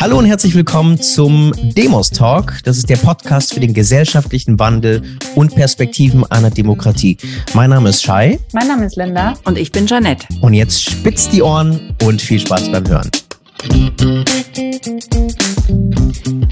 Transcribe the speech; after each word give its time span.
Hallo 0.00 0.16
und 0.16 0.24
herzlich 0.24 0.54
willkommen 0.54 0.98
zum 0.98 1.52
Demos 1.76 2.08
Talk. 2.08 2.54
Das 2.64 2.78
ist 2.78 2.88
der 2.88 2.96
Podcast 2.96 3.52
für 3.52 3.60
den 3.60 3.74
gesellschaftlichen 3.74 4.58
Wandel 4.58 5.02
und 5.34 5.54
Perspektiven 5.54 6.24
einer 6.24 6.48
Demokratie. 6.48 7.18
Mein 7.52 7.68
Name 7.68 7.90
ist 7.90 8.02
Shai. 8.02 8.38
Mein 8.54 8.66
Name 8.66 8.86
ist 8.86 8.96
Linda. 8.96 9.34
Und 9.44 9.58
ich 9.58 9.70
bin 9.70 9.86
Janette. 9.86 10.26
Und 10.40 10.54
jetzt 10.54 10.82
spitzt 10.82 11.34
die 11.34 11.42
Ohren 11.42 11.94
und 12.02 12.22
viel 12.22 12.40
Spaß 12.40 12.72
beim 12.72 12.88
Hören. 12.88 13.10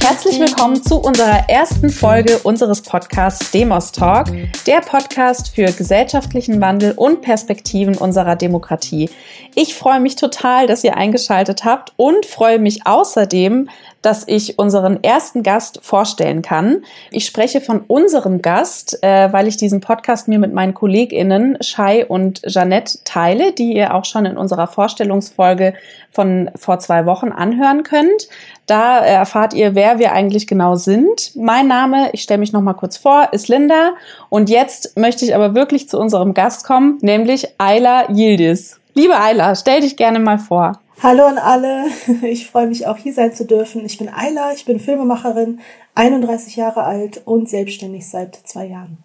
Herzlich 0.00 0.38
willkommen 0.40 0.82
zu 0.82 0.96
unserer 0.96 1.48
ersten 1.48 1.88
Folge 1.88 2.38
unseres 2.40 2.82
Podcasts 2.82 3.50
Demos 3.50 3.92
Talk, 3.92 4.26
der 4.66 4.80
Podcast 4.80 5.54
für 5.54 5.72
gesellschaftlichen 5.72 6.60
Wandel 6.60 6.92
und 6.92 7.22
Perspektiven 7.22 7.96
unserer 7.96 8.36
Demokratie. 8.36 9.08
Ich 9.54 9.74
freue 9.74 10.00
mich 10.00 10.16
total, 10.16 10.66
dass 10.66 10.84
ihr 10.84 10.98
eingeschaltet 10.98 11.64
habt 11.64 11.94
und 11.96 12.26
freue 12.26 12.58
mich 12.58 12.86
außerdem, 12.86 13.70
dass 14.02 14.26
ich 14.26 14.58
unseren 14.58 15.02
ersten 15.02 15.42
Gast 15.42 15.80
vorstellen 15.82 16.42
kann. 16.42 16.82
Ich 17.10 17.26
spreche 17.26 17.60
von 17.60 17.80
unserem 17.86 18.42
Gast, 18.42 19.02
äh, 19.02 19.32
weil 19.32 19.48
ich 19.48 19.56
diesen 19.56 19.80
Podcast 19.80 20.28
mir 20.28 20.38
mit 20.38 20.52
meinen 20.52 20.74
KollegInnen 20.74 21.58
Shai 21.60 22.06
und 22.06 22.42
Jeannette 22.46 22.98
teile, 23.04 23.52
die 23.52 23.74
ihr 23.74 23.94
auch 23.94 24.04
schon 24.04 24.24
in 24.24 24.36
unserer 24.36 24.66
Vorstellungsfolge 24.66 25.74
von 26.10 26.50
vor 26.56 26.78
zwei 26.78 27.06
Wochen 27.06 27.32
anhören 27.32 27.82
könnt. 27.82 28.28
Da 28.66 28.98
erfahrt 28.98 29.54
ihr, 29.54 29.74
wer 29.74 29.98
wir 29.98 30.12
eigentlich 30.12 30.46
genau 30.46 30.76
sind. 30.76 31.32
Mein 31.36 31.68
Name, 31.68 32.10
ich 32.12 32.22
stelle 32.22 32.38
mich 32.38 32.52
noch 32.52 32.60
mal 32.60 32.74
kurz 32.74 32.96
vor, 32.96 33.28
ist 33.32 33.48
Linda. 33.48 33.92
Und 34.28 34.50
jetzt 34.50 34.96
möchte 34.96 35.24
ich 35.24 35.34
aber 35.34 35.54
wirklich 35.54 35.88
zu 35.88 35.98
unserem 35.98 36.34
Gast 36.34 36.64
kommen, 36.64 36.98
nämlich 37.00 37.48
Ayla 37.58 38.10
Yildiz. 38.10 38.78
Liebe 38.94 39.16
Ayla, 39.16 39.54
stell 39.54 39.80
dich 39.80 39.96
gerne 39.96 40.18
mal 40.18 40.38
vor. 40.38 40.80
Hallo 41.00 41.26
an 41.26 41.38
alle, 41.38 41.84
ich 42.22 42.50
freue 42.50 42.66
mich 42.66 42.88
auch 42.88 42.96
hier 42.96 43.12
sein 43.12 43.32
zu 43.32 43.44
dürfen. 43.44 43.84
Ich 43.84 43.98
bin 43.98 44.08
Ayla, 44.08 44.52
ich 44.52 44.64
bin 44.64 44.80
Filmemacherin, 44.80 45.60
31 45.94 46.56
Jahre 46.56 46.82
alt 46.82 47.22
und 47.24 47.48
selbstständig 47.48 48.08
seit 48.08 48.34
zwei 48.34 48.66
Jahren. 48.66 48.98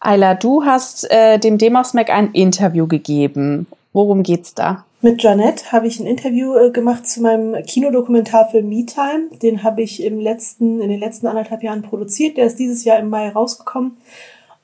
Ayla, 0.00 0.34
du 0.34 0.64
hast 0.64 1.10
äh, 1.10 1.38
dem 1.38 1.58
Demos 1.58 1.92
Mac 1.92 2.08
ein 2.08 2.32
Interview 2.32 2.86
gegeben. 2.86 3.66
Worum 3.92 4.22
geht's 4.22 4.54
da? 4.54 4.86
Mit 5.02 5.22
Janette 5.22 5.72
habe 5.72 5.86
ich 5.86 6.00
ein 6.00 6.06
Interview 6.06 6.54
äh, 6.56 6.70
gemacht 6.70 7.06
zu 7.06 7.20
meinem 7.20 7.62
Kinodokumentarfilm 7.64 8.66
Me 8.66 8.86
Time. 8.86 9.28
Den 9.42 9.62
habe 9.62 9.82
ich 9.82 10.02
im 10.02 10.18
letzten, 10.18 10.80
in 10.80 10.88
den 10.88 11.00
letzten 11.00 11.26
anderthalb 11.26 11.62
Jahren 11.62 11.82
produziert. 11.82 12.38
Der 12.38 12.46
ist 12.46 12.58
dieses 12.58 12.84
Jahr 12.84 12.98
im 12.98 13.10
Mai 13.10 13.28
rausgekommen. 13.28 13.98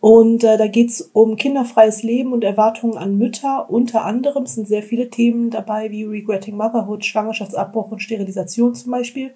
Und 0.03 0.43
äh, 0.43 0.59
da 0.59 0.67
geht's 0.67 1.11
um 1.13 1.37
kinderfreies 1.37 2.03
Leben 2.03 2.33
und 2.33 2.43
Erwartungen 2.43 2.99
an 2.99 3.19
Mütter. 3.19 3.71
Unter 3.71 4.05
anderem 4.05 4.47
sind 4.47 4.67
sehr 4.67 4.83
viele 4.83 5.11
Themen 5.11 5.51
dabei, 5.51 5.93
wie 5.93 6.03
Regretting 6.03 6.57
Motherhood, 6.57 7.05
Schwangerschaftsabbruch 7.05 7.93
und 7.93 8.03
Sterilisation 8.03 8.75
zum 8.75 8.91
Beispiel. 8.91 9.31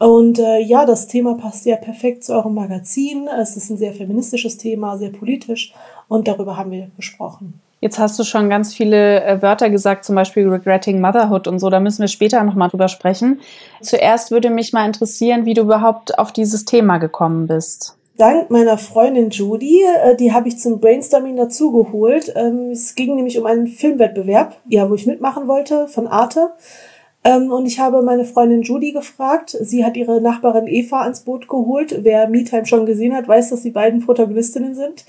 Und 0.00 0.40
äh, 0.40 0.58
ja, 0.58 0.86
das 0.86 1.06
Thema 1.06 1.36
passt 1.36 1.66
ja 1.66 1.76
perfekt 1.76 2.24
zu 2.24 2.32
eurem 2.34 2.54
Magazin. 2.54 3.28
Es 3.28 3.56
ist 3.56 3.70
ein 3.70 3.76
sehr 3.76 3.92
feministisches 3.92 4.56
Thema, 4.56 4.98
sehr 4.98 5.10
politisch 5.10 5.72
und 6.08 6.26
darüber 6.26 6.56
haben 6.56 6.72
wir 6.72 6.90
gesprochen. 6.96 7.60
Jetzt 7.80 8.00
hast 8.00 8.18
du 8.18 8.24
schon 8.24 8.50
ganz 8.50 8.74
viele 8.74 9.22
äh, 9.22 9.40
Wörter 9.40 9.70
gesagt, 9.70 10.04
zum 10.04 10.16
Beispiel 10.16 10.48
Regretting 10.48 11.00
Motherhood 11.00 11.46
und 11.46 11.60
so. 11.60 11.70
Da 11.70 11.78
müssen 11.78 12.00
wir 12.00 12.08
später 12.08 12.42
nochmal 12.42 12.70
drüber 12.70 12.88
sprechen. 12.88 13.38
Zuerst 13.82 14.32
würde 14.32 14.50
mich 14.50 14.72
mal 14.72 14.84
interessieren, 14.84 15.44
wie 15.44 15.54
du 15.54 15.62
überhaupt 15.62 16.18
auf 16.18 16.32
dieses 16.32 16.64
Thema 16.64 16.98
gekommen 16.98 17.46
bist 17.46 17.95
dank 18.16 18.50
meiner 18.50 18.78
Freundin 18.78 19.30
Judy, 19.30 19.82
äh, 19.82 20.16
die 20.16 20.32
habe 20.32 20.48
ich 20.48 20.58
zum 20.58 20.80
Brainstorming 20.80 21.36
dazugeholt. 21.36 22.32
Ähm, 22.36 22.70
es 22.70 22.94
ging 22.94 23.14
nämlich 23.14 23.38
um 23.38 23.46
einen 23.46 23.66
Filmwettbewerb, 23.66 24.56
ja, 24.66 24.88
wo 24.88 24.94
ich 24.94 25.06
mitmachen 25.06 25.48
wollte 25.48 25.88
von 25.88 26.06
Arte. 26.06 26.52
Ähm, 27.26 27.50
und 27.50 27.66
ich 27.66 27.80
habe 27.80 28.02
meine 28.02 28.24
Freundin 28.24 28.62
Judy 28.62 28.92
gefragt. 28.92 29.56
Sie 29.60 29.84
hat 29.84 29.96
ihre 29.96 30.20
Nachbarin 30.20 30.68
Eva 30.68 31.02
ans 31.02 31.20
Boot 31.20 31.48
geholt. 31.48 32.04
Wer 32.04 32.28
MeTime 32.28 32.66
schon 32.66 32.86
gesehen 32.86 33.14
hat, 33.14 33.26
weiß, 33.26 33.50
dass 33.50 33.62
die 33.62 33.70
beiden 33.70 34.00
Protagonistinnen 34.04 34.76
sind. 34.76 35.04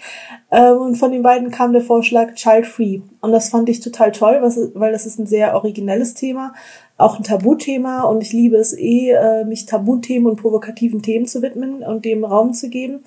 Ähm, 0.50 0.78
und 0.78 0.96
von 0.96 1.12
den 1.12 1.22
beiden 1.22 1.52
kam 1.52 1.74
der 1.74 1.82
Vorschlag 1.82 2.34
Child 2.34 2.66
Free. 2.66 3.02
Und 3.22 3.34
das 3.34 3.50
fand 3.50 3.70
ich 3.70 3.82
total 3.82 4.12
toll, 4.12 4.42
weil 4.74 4.92
das 4.92 5.06
ist 5.06 5.20
ein 5.20 5.28
sehr 5.28 5.54
originelles 5.54 6.16
Thema 6.16 6.54
auch 6.98 7.18
ein 7.18 7.24
Tabuthema 7.24 8.02
und 8.04 8.22
ich 8.22 8.34
liebe 8.34 8.58
es 8.58 8.74
eh, 8.74 9.12
äh, 9.12 9.46
mich 9.46 9.68
Tabuthemen 9.68 10.28
und 10.28 10.42
provokativen 10.42 11.04
Themen 11.04 11.28
zu 11.28 11.44
widmen 11.44 11.84
und 11.84 12.06
dem 12.06 12.26
Raum 12.26 12.54
zu 12.54 12.70
geben. 12.70 13.04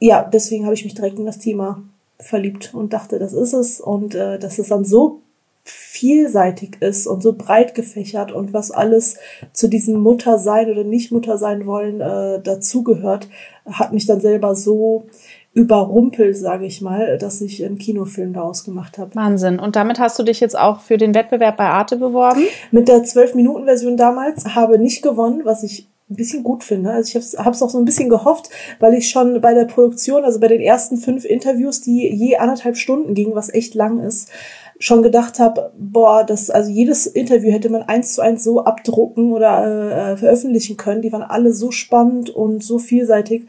Ja, 0.00 0.22
deswegen 0.24 0.64
habe 0.64 0.74
ich 0.74 0.84
mich 0.84 0.94
direkt 0.94 1.18
in 1.18 1.26
das 1.26 1.38
Thema 1.38 1.82
verliebt 2.18 2.74
und 2.74 2.92
dachte, 2.92 3.20
das 3.20 3.32
ist 3.32 3.52
es 3.52 3.80
und 3.80 4.16
äh, 4.16 4.40
dass 4.40 4.58
es 4.58 4.68
dann 4.68 4.84
so 4.84 5.20
vielseitig 5.70 6.78
ist 6.80 7.06
und 7.06 7.22
so 7.22 7.34
breit 7.34 7.74
gefächert 7.74 8.32
und 8.32 8.52
was 8.52 8.70
alles 8.70 9.16
zu 9.52 9.68
diesem 9.68 10.00
Muttersein 10.00 10.70
oder 10.70 10.84
nicht 10.84 11.12
Muttersein 11.12 11.66
wollen 11.66 12.00
äh, 12.00 12.40
dazugehört, 12.40 13.28
hat 13.66 13.92
mich 13.92 14.06
dann 14.06 14.20
selber 14.20 14.54
so 14.54 15.06
überrumpelt, 15.52 16.36
sage 16.36 16.66
ich 16.66 16.80
mal, 16.80 17.18
dass 17.18 17.40
ich 17.40 17.64
einen 17.64 17.78
Kinofilm 17.78 18.32
daraus 18.32 18.64
gemacht 18.64 18.96
habe. 18.96 19.14
Wahnsinn. 19.14 19.58
Und 19.58 19.76
damit 19.76 19.98
hast 19.98 20.18
du 20.18 20.22
dich 20.22 20.40
jetzt 20.40 20.58
auch 20.58 20.80
für 20.80 20.96
den 20.96 21.14
Wettbewerb 21.14 21.56
bei 21.56 21.66
Arte 21.66 21.96
beworben? 21.96 22.42
Mit 22.70 22.88
der 22.88 23.04
12-Minuten-Version 23.04 23.96
damals 23.96 24.54
habe 24.54 24.78
nicht 24.78 25.02
gewonnen, 25.02 25.40
was 25.44 25.64
ich 25.64 25.88
ein 26.10 26.16
bisschen 26.16 26.42
gut 26.42 26.64
finde. 26.64 26.90
Also 26.90 27.18
ich 27.18 27.38
habe 27.38 27.50
es 27.50 27.62
auch 27.62 27.68
so 27.68 27.78
ein 27.78 27.84
bisschen 27.84 28.08
gehofft, 28.08 28.48
weil 28.78 28.94
ich 28.94 29.10
schon 29.10 29.40
bei 29.40 29.52
der 29.52 29.64
Produktion, 29.64 30.24
also 30.24 30.40
bei 30.40 30.48
den 30.48 30.60
ersten 30.60 30.96
fünf 30.96 31.24
Interviews, 31.24 31.80
die 31.80 32.08
je 32.08 32.36
anderthalb 32.36 32.76
Stunden 32.76 33.14
gingen, 33.14 33.34
was 33.34 33.52
echt 33.52 33.74
lang 33.74 34.00
ist, 34.00 34.30
schon 34.78 35.02
gedacht 35.02 35.38
habe, 35.38 35.72
boah, 35.78 36.24
das, 36.24 36.50
also 36.50 36.70
jedes 36.70 37.06
Interview 37.06 37.50
hätte 37.50 37.68
man 37.68 37.82
eins 37.82 38.14
zu 38.14 38.22
eins 38.22 38.44
so 38.44 38.64
abdrucken 38.64 39.32
oder 39.32 40.12
äh, 40.12 40.16
veröffentlichen 40.16 40.76
können. 40.76 41.02
Die 41.02 41.12
waren 41.12 41.22
alle 41.22 41.52
so 41.52 41.70
spannend 41.70 42.30
und 42.30 42.62
so 42.62 42.78
vielseitig. 42.78 43.46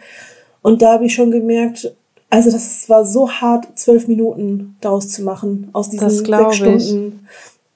Und 0.61 0.81
da 0.81 0.93
habe 0.93 1.05
ich 1.05 1.13
schon 1.13 1.31
gemerkt, 1.31 1.95
also 2.29 2.51
das 2.51 2.89
war 2.89 3.05
so 3.05 3.31
hart, 3.31 3.67
zwölf 3.75 4.07
Minuten 4.07 4.75
daraus 4.81 5.09
zu 5.09 5.23
machen, 5.23 5.69
aus 5.73 5.89
diesen 5.89 6.09
sechs 6.09 6.55
Stunden 6.55 7.27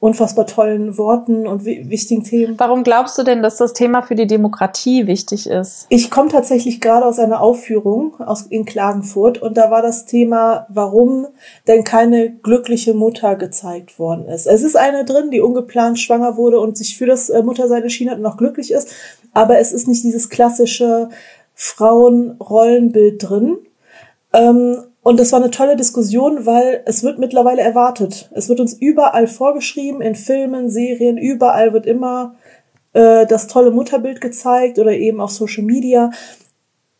unfassbar 0.03 0.45
tollen 0.45 0.97
Worten 0.97 1.47
und 1.47 1.63
wichtigen 1.63 2.25
Themen. 2.25 2.55
Warum 2.57 2.83
glaubst 2.83 3.17
du 3.17 3.23
denn, 3.23 3.41
dass 3.41 3.55
das 3.55 3.71
Thema 3.71 4.01
für 4.01 4.15
die 4.15 4.27
Demokratie 4.27 5.07
wichtig 5.07 5.47
ist? 5.47 5.85
Ich 5.87 6.11
komme 6.11 6.27
tatsächlich 6.27 6.81
gerade 6.81 7.05
aus 7.05 7.19
einer 7.19 7.39
Aufführung 7.39 8.19
aus, 8.19 8.41
in 8.41 8.65
Klagenfurt 8.65 9.41
und 9.41 9.55
da 9.55 9.71
war 9.71 9.81
das 9.81 10.05
Thema, 10.05 10.67
warum 10.67 11.27
denn 11.69 11.85
keine 11.85 12.31
glückliche 12.31 12.93
Mutter 12.93 13.37
gezeigt 13.37 13.97
worden 13.97 14.27
ist. 14.27 14.45
Es 14.45 14.61
ist 14.61 14.75
eine 14.75 15.05
drin, 15.05 15.31
die 15.31 15.39
ungeplant 15.39 15.97
schwanger 15.97 16.35
wurde 16.35 16.59
und 16.59 16.75
sich 16.75 16.97
für 16.97 17.05
das 17.05 17.29
äh, 17.29 17.41
Muttersein 17.41 17.83
entschieden 17.83 18.11
hat 18.11 18.17
und 18.17 18.23
noch 18.23 18.35
glücklich 18.35 18.71
ist, 18.71 18.93
aber 19.31 19.59
es 19.59 19.71
ist 19.71 19.87
nicht 19.87 20.03
dieses 20.03 20.27
klassische 20.27 21.07
Frauenrollenbild 21.55 23.29
drin. 23.29 23.57
Ähm, 24.33 24.83
und 25.03 25.19
das 25.19 25.33
war 25.33 25.41
eine 25.41 25.51
tolle 25.51 25.75
Diskussion, 25.75 26.45
weil 26.45 26.81
es 26.85 27.03
wird 27.03 27.19
mittlerweile 27.19 27.61
erwartet. 27.61 28.29
Es 28.33 28.47
wird 28.47 28.61
uns 28.61 28.73
überall 28.73 29.27
vorgeschrieben, 29.27 30.01
in 30.01 30.15
Filmen, 30.15 30.69
Serien, 30.69 31.17
überall 31.17 31.73
wird 31.73 31.85
immer 31.85 32.35
äh, 32.93 33.25
das 33.25 33.47
tolle 33.47 33.71
Mutterbild 33.71 34.21
gezeigt 34.21 34.79
oder 34.79 34.93
eben 34.93 35.19
auf 35.19 35.31
Social 35.31 35.63
Media. 35.63 36.11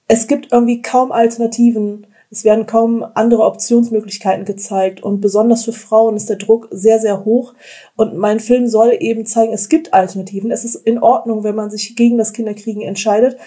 Es 0.07 0.27
gibt 0.27 0.51
irgendwie 0.51 0.81
kaum 0.81 1.11
Alternativen. 1.13 2.07
Es 2.29 2.43
werden 2.43 2.65
kaum 2.65 3.05
andere 3.13 3.43
Optionsmöglichkeiten 3.43 4.43
gezeigt 4.43 5.03
und 5.03 5.21
besonders 5.21 5.65
für 5.65 5.71
Frauen 5.71 6.17
ist 6.17 6.29
der 6.29 6.37
Druck 6.37 6.67
sehr, 6.71 6.99
sehr 6.99 7.23
hoch. 7.25 7.53
Und 7.95 8.17
mein 8.17 8.39
Film 8.39 8.67
soll 8.67 8.97
eben 8.99 9.25
zeigen, 9.27 9.53
es 9.53 9.69
gibt 9.69 9.93
Alternativen. 9.93 10.49
Es 10.49 10.65
ist 10.65 10.75
in 10.75 10.97
Ordnung, 10.97 11.43
wenn 11.43 11.55
man 11.55 11.69
sich 11.69 11.95
gegen 11.95 12.17
das 12.17 12.33
Kinderkriegen 12.33 12.81
entscheidet. 12.81 13.37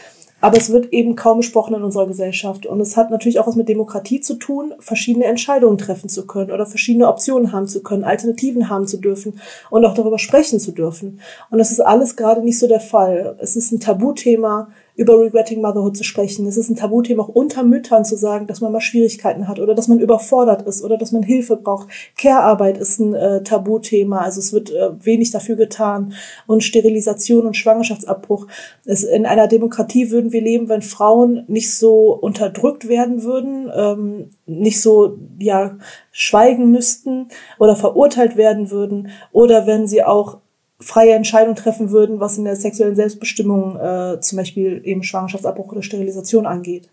Aber 0.46 0.58
es 0.58 0.70
wird 0.70 0.92
eben 0.92 1.16
kaum 1.16 1.38
besprochen 1.38 1.74
in 1.74 1.82
unserer 1.82 2.06
Gesellschaft. 2.06 2.66
Und 2.66 2.80
es 2.80 2.96
hat 2.96 3.10
natürlich 3.10 3.40
auch 3.40 3.48
was 3.48 3.56
mit 3.56 3.68
Demokratie 3.68 4.20
zu 4.20 4.34
tun, 4.34 4.74
verschiedene 4.78 5.24
Entscheidungen 5.24 5.76
treffen 5.76 6.08
zu 6.08 6.24
können 6.24 6.52
oder 6.52 6.66
verschiedene 6.66 7.08
Optionen 7.08 7.50
haben 7.50 7.66
zu 7.66 7.82
können, 7.82 8.04
Alternativen 8.04 8.68
haben 8.68 8.86
zu 8.86 8.98
dürfen 8.98 9.40
und 9.70 9.84
auch 9.84 9.94
darüber 9.94 10.20
sprechen 10.20 10.60
zu 10.60 10.70
dürfen. 10.70 11.18
Und 11.50 11.58
das 11.58 11.72
ist 11.72 11.80
alles 11.80 12.14
gerade 12.14 12.42
nicht 12.42 12.60
so 12.60 12.68
der 12.68 12.78
Fall. 12.78 13.36
Es 13.40 13.56
ist 13.56 13.72
ein 13.72 13.80
Tabuthema 13.80 14.68
über 14.96 15.20
Regretting 15.20 15.60
Motherhood 15.60 15.96
zu 15.96 16.04
sprechen. 16.04 16.46
Es 16.46 16.56
ist 16.56 16.70
ein 16.70 16.76
Tabuthema 16.76 17.22
auch 17.22 17.28
unter 17.28 17.62
Müttern 17.62 18.04
zu 18.04 18.16
sagen, 18.16 18.46
dass 18.46 18.60
man 18.60 18.72
mal 18.72 18.80
Schwierigkeiten 18.80 19.46
hat 19.46 19.60
oder 19.60 19.74
dass 19.74 19.88
man 19.88 20.00
überfordert 20.00 20.62
ist 20.62 20.82
oder 20.82 20.96
dass 20.96 21.12
man 21.12 21.22
Hilfe 21.22 21.56
braucht. 21.56 21.88
Care-Arbeit 22.16 22.78
ist 22.78 22.98
ein 22.98 23.14
äh, 23.14 23.42
Tabuthema, 23.42 24.20
also 24.20 24.40
es 24.40 24.52
wird 24.52 24.70
äh, 24.70 24.90
wenig 25.04 25.30
dafür 25.30 25.56
getan. 25.56 26.14
Und 26.46 26.64
Sterilisation 26.64 27.46
und 27.46 27.56
Schwangerschaftsabbruch. 27.56 28.46
Es, 28.86 29.04
in 29.04 29.26
einer 29.26 29.48
Demokratie 29.48 30.10
würden 30.10 30.32
wir 30.32 30.40
leben, 30.40 30.68
wenn 30.68 30.82
Frauen 30.82 31.44
nicht 31.46 31.74
so 31.74 32.12
unterdrückt 32.14 32.88
werden 32.88 33.22
würden, 33.22 33.70
ähm, 33.76 34.30
nicht 34.46 34.80
so 34.80 35.18
ja 35.38 35.76
schweigen 36.10 36.70
müssten 36.70 37.28
oder 37.58 37.76
verurteilt 37.76 38.36
werden 38.36 38.70
würden 38.70 39.10
oder 39.32 39.66
wenn 39.66 39.86
sie 39.86 40.02
auch 40.02 40.38
freie 40.78 41.14
Entscheidung 41.14 41.54
treffen 41.54 41.90
würden, 41.90 42.20
was 42.20 42.38
in 42.38 42.44
der 42.44 42.56
sexuellen 42.56 42.96
Selbstbestimmung 42.96 43.76
äh, 43.76 44.20
zum 44.20 44.36
Beispiel 44.36 44.80
eben 44.84 45.02
Schwangerschaftsabbruch 45.02 45.72
oder 45.72 45.82
Sterilisation 45.82 46.46
angeht. 46.46 46.88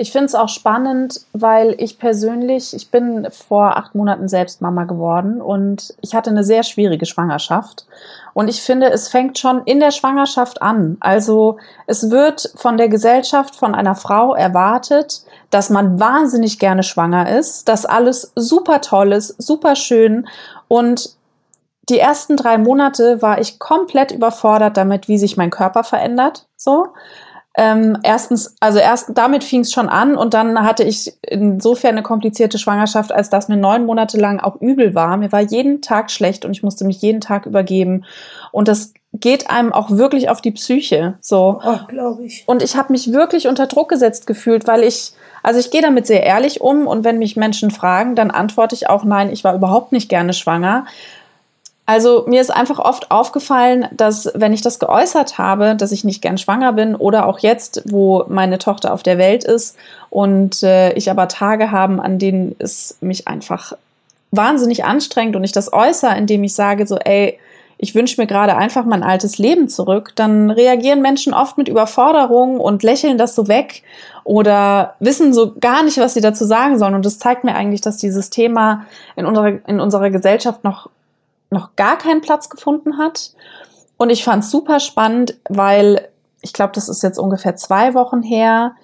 Ich 0.00 0.12
finde 0.12 0.26
es 0.26 0.36
auch 0.36 0.48
spannend, 0.48 1.22
weil 1.32 1.74
ich 1.78 1.98
persönlich, 1.98 2.72
ich 2.72 2.92
bin 2.92 3.26
vor 3.32 3.76
acht 3.76 3.96
Monaten 3.96 4.28
selbst 4.28 4.62
Mama 4.62 4.84
geworden 4.84 5.42
und 5.42 5.92
ich 6.00 6.14
hatte 6.14 6.30
eine 6.30 6.44
sehr 6.44 6.62
schwierige 6.62 7.04
Schwangerschaft. 7.04 7.84
Und 8.32 8.46
ich 8.46 8.62
finde, 8.62 8.92
es 8.92 9.08
fängt 9.08 9.40
schon 9.40 9.62
in 9.64 9.80
der 9.80 9.90
Schwangerschaft 9.90 10.62
an. 10.62 10.98
Also 11.00 11.56
es 11.88 12.12
wird 12.12 12.52
von 12.54 12.76
der 12.76 12.88
Gesellschaft, 12.88 13.56
von 13.56 13.74
einer 13.74 13.96
Frau 13.96 14.36
erwartet, 14.36 15.22
dass 15.50 15.68
man 15.68 15.98
wahnsinnig 15.98 16.60
gerne 16.60 16.84
schwanger 16.84 17.36
ist, 17.36 17.68
dass 17.68 17.84
alles 17.84 18.30
super 18.36 18.80
toll 18.80 19.10
ist, 19.10 19.34
super 19.42 19.74
schön. 19.74 20.28
Und 20.68 21.17
die 21.88 21.98
ersten 21.98 22.36
drei 22.36 22.58
Monate 22.58 23.22
war 23.22 23.40
ich 23.40 23.58
komplett 23.58 24.10
überfordert 24.10 24.76
damit, 24.76 25.08
wie 25.08 25.18
sich 25.18 25.36
mein 25.36 25.50
Körper 25.50 25.84
verändert. 25.84 26.46
So. 26.56 26.88
Ähm, 27.56 27.98
erstens, 28.04 28.54
also 28.60 28.78
erst 28.78 29.10
damit 29.14 29.42
fing 29.42 29.62
es 29.62 29.72
schon 29.72 29.88
an 29.88 30.14
und 30.14 30.32
dann 30.32 30.62
hatte 30.64 30.84
ich 30.84 31.14
insofern 31.22 31.92
eine 31.92 32.04
komplizierte 32.04 32.56
Schwangerschaft, 32.56 33.10
als 33.10 33.30
dass 33.30 33.48
mir 33.48 33.56
neun 33.56 33.84
Monate 33.84 34.16
lang 34.16 34.38
auch 34.38 34.60
übel 34.60 34.94
war. 34.94 35.16
Mir 35.16 35.32
war 35.32 35.40
jeden 35.40 35.82
Tag 35.82 36.12
schlecht 36.12 36.44
und 36.44 36.52
ich 36.52 36.62
musste 36.62 36.84
mich 36.84 37.02
jeden 37.02 37.20
Tag 37.20 37.46
übergeben. 37.46 38.04
Und 38.52 38.68
das 38.68 38.92
geht 39.12 39.50
einem 39.50 39.72
auch 39.72 39.90
wirklich 39.90 40.28
auf 40.28 40.40
die 40.40 40.52
Psyche. 40.52 41.14
So. 41.20 41.60
Oh, 41.64 41.78
glaube 41.88 42.26
ich. 42.26 42.44
Und 42.46 42.62
ich 42.62 42.76
habe 42.76 42.92
mich 42.92 43.12
wirklich 43.12 43.48
unter 43.48 43.66
Druck 43.66 43.88
gesetzt 43.88 44.28
gefühlt, 44.28 44.68
weil 44.68 44.84
ich, 44.84 45.14
also 45.42 45.58
ich 45.58 45.72
gehe 45.72 45.82
damit 45.82 46.06
sehr 46.06 46.22
ehrlich 46.22 46.60
um 46.60 46.86
und 46.86 47.02
wenn 47.02 47.18
mich 47.18 47.36
Menschen 47.36 47.72
fragen, 47.72 48.14
dann 48.14 48.30
antworte 48.30 48.76
ich 48.76 48.88
auch 48.88 49.02
nein, 49.02 49.32
ich 49.32 49.42
war 49.42 49.54
überhaupt 49.54 49.90
nicht 49.90 50.08
gerne 50.08 50.32
schwanger. 50.32 50.86
Also 51.88 52.24
mir 52.26 52.42
ist 52.42 52.50
einfach 52.50 52.78
oft 52.78 53.10
aufgefallen, 53.10 53.88
dass 53.92 54.30
wenn 54.34 54.52
ich 54.52 54.60
das 54.60 54.78
geäußert 54.78 55.38
habe, 55.38 55.74
dass 55.74 55.90
ich 55.90 56.04
nicht 56.04 56.20
gern 56.20 56.36
schwanger 56.36 56.74
bin 56.74 56.94
oder 56.94 57.24
auch 57.24 57.38
jetzt, 57.38 57.82
wo 57.86 58.26
meine 58.28 58.58
Tochter 58.58 58.92
auf 58.92 59.02
der 59.02 59.16
Welt 59.16 59.42
ist 59.42 59.74
und 60.10 60.62
äh, 60.62 60.92
ich 60.92 61.10
aber 61.10 61.28
Tage 61.28 61.70
habe, 61.70 62.02
an 62.02 62.18
denen 62.18 62.54
es 62.58 62.98
mich 63.00 63.26
einfach 63.26 63.72
wahnsinnig 64.32 64.84
anstrengt 64.84 65.34
und 65.34 65.44
ich 65.44 65.52
das 65.52 65.72
äußere, 65.72 66.14
indem 66.14 66.44
ich 66.44 66.54
sage 66.54 66.86
so, 66.86 66.98
ey, 66.98 67.38
ich 67.78 67.94
wünsche 67.94 68.20
mir 68.20 68.26
gerade 68.26 68.54
einfach 68.54 68.84
mein 68.84 69.02
altes 69.02 69.38
Leben 69.38 69.70
zurück, 69.70 70.12
dann 70.14 70.50
reagieren 70.50 71.00
Menschen 71.00 71.32
oft 71.32 71.56
mit 71.56 71.68
Überforderung 71.68 72.60
und 72.60 72.82
lächeln 72.82 73.16
das 73.16 73.34
so 73.34 73.48
weg 73.48 73.82
oder 74.24 74.94
wissen 75.00 75.32
so 75.32 75.54
gar 75.58 75.82
nicht, 75.84 75.96
was 75.96 76.12
sie 76.12 76.20
dazu 76.20 76.44
sagen 76.44 76.78
sollen. 76.78 76.94
Und 76.94 77.06
das 77.06 77.18
zeigt 77.18 77.44
mir 77.44 77.54
eigentlich, 77.54 77.80
dass 77.80 77.96
dieses 77.96 78.28
Thema 78.28 78.84
in 79.16 79.24
unserer, 79.24 79.66
in 79.66 79.80
unserer 79.80 80.10
Gesellschaft 80.10 80.64
noch 80.64 80.90
noch 81.50 81.76
gar 81.76 81.98
keinen 81.98 82.20
Platz 82.20 82.48
gefunden 82.48 82.98
hat. 82.98 83.32
Und 83.96 84.10
ich 84.10 84.24
fand 84.24 84.44
es 84.44 84.50
super 84.50 84.80
spannend, 84.80 85.36
weil 85.48 86.08
ich 86.40 86.52
glaube, 86.52 86.72
das 86.74 86.88
ist 86.88 87.02
jetzt 87.02 87.18
ungefähr 87.18 87.56
zwei 87.56 87.94
Wochen 87.94 88.22
her, 88.22 88.74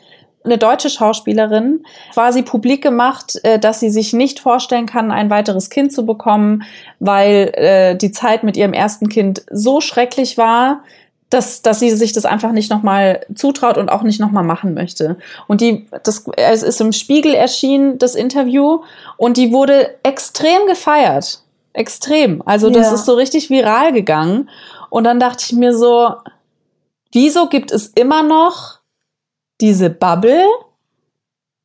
eine 0.44 0.58
deutsche 0.58 0.90
Schauspielerin 0.90 1.84
quasi 2.12 2.43
publik 2.43 2.82
gemacht, 2.82 3.38
äh, 3.44 3.58
dass 3.58 3.81
sie 3.81 3.90
sich 3.90 4.12
nicht 4.12 4.40
vorstellen 4.40 4.87
kann, 4.87 5.11
ein 5.11 5.31
weiteres 5.31 5.70
Kind 5.70 5.93
zu 5.93 6.05
bekommen, 6.05 6.64
weil 7.00 7.50
äh, 7.55 7.96
die 7.96 8.12
Zeit 8.12 8.44
mit 8.44 8.56
ihrem 8.56 8.75
ersten 8.75 9.08
Kind 9.08 9.44
so 9.50 9.81
schrecklich 9.81 10.37
war, 10.37 10.82
dass, 11.31 11.62
dass 11.62 11.81
sie 11.81 11.90
sich 11.90 12.12
das 12.12 12.26
einfach 12.26 12.52
nicht 12.52 12.70
nochmal 12.70 13.25
zutraut 13.34 13.78
und 13.78 13.88
auch 13.88 14.02
nicht 14.02 14.20
nochmal 14.20 14.44
machen 14.44 14.75
möchte. 14.75 15.16
Und 15.46 15.62
die, 15.62 15.87
das, 16.02 16.26
es 16.37 16.62
ist 16.62 16.81
im 16.81 16.93
Spiegel 16.93 17.34
erschienen, 17.34 17.99
das 17.99 18.14
Interview, 18.14 18.82
und 19.16 19.38
die 19.38 19.50
wurde 19.50 19.94
extrem 20.02 20.66
gefeiert 20.66 21.44
extrem. 21.75 22.43
Also 22.47 22.71
das 22.71 22.87
ja. 22.87 22.94
ist 22.94 23.05
so 23.05 23.15
richtig 23.15 23.50
viral 23.50 23.93
gegangen. 23.93 24.49
Und 24.88 25.05
dann 25.05 25.21
dachte 25.21 25.44
ich 25.47 25.53
mir 25.53 25.76
so, 25.76 26.15
wieso 27.12 27.49
gibt 27.49 27.71
es 27.71 27.88
immer 27.88 28.23
noch 28.23 28.79
diese 29.61 29.91
Bubble, 29.91 30.47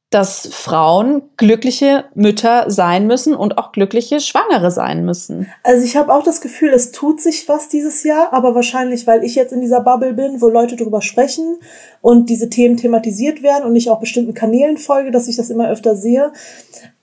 dass 0.09 0.49
Frauen 0.51 1.21
glückliche 1.37 2.05
Mütter 2.15 2.71
sein 2.71 3.05
müssen 3.05 3.35
und 3.35 3.59
auch 3.59 3.71
glückliche 3.71 4.19
Schwangere 4.19 4.71
sein 4.71 5.05
müssen. 5.05 5.51
Also 5.63 5.85
ich 5.85 5.95
habe 5.95 6.11
auch 6.11 6.23
das 6.23 6.41
Gefühl, 6.41 6.69
es 6.69 6.91
tut 6.91 7.21
sich 7.21 7.47
was 7.47 7.69
dieses 7.69 8.03
Jahr, 8.03 8.33
aber 8.33 8.55
wahrscheinlich, 8.55 9.05
weil 9.05 9.23
ich 9.23 9.35
jetzt 9.35 9.53
in 9.53 9.61
dieser 9.61 9.81
Bubble 9.81 10.13
bin, 10.13 10.41
wo 10.41 10.49
Leute 10.49 10.75
darüber 10.75 11.03
sprechen 11.03 11.59
und 12.01 12.29
diese 12.29 12.49
Themen 12.49 12.77
thematisiert 12.77 13.43
werden 13.43 13.65
und 13.65 13.75
ich 13.75 13.89
auch 13.89 13.99
bestimmten 13.99 14.33
Kanälen 14.33 14.77
folge, 14.77 15.11
dass 15.11 15.27
ich 15.27 15.35
das 15.35 15.49
immer 15.49 15.69
öfter 15.69 15.95
sehe. 15.95 16.31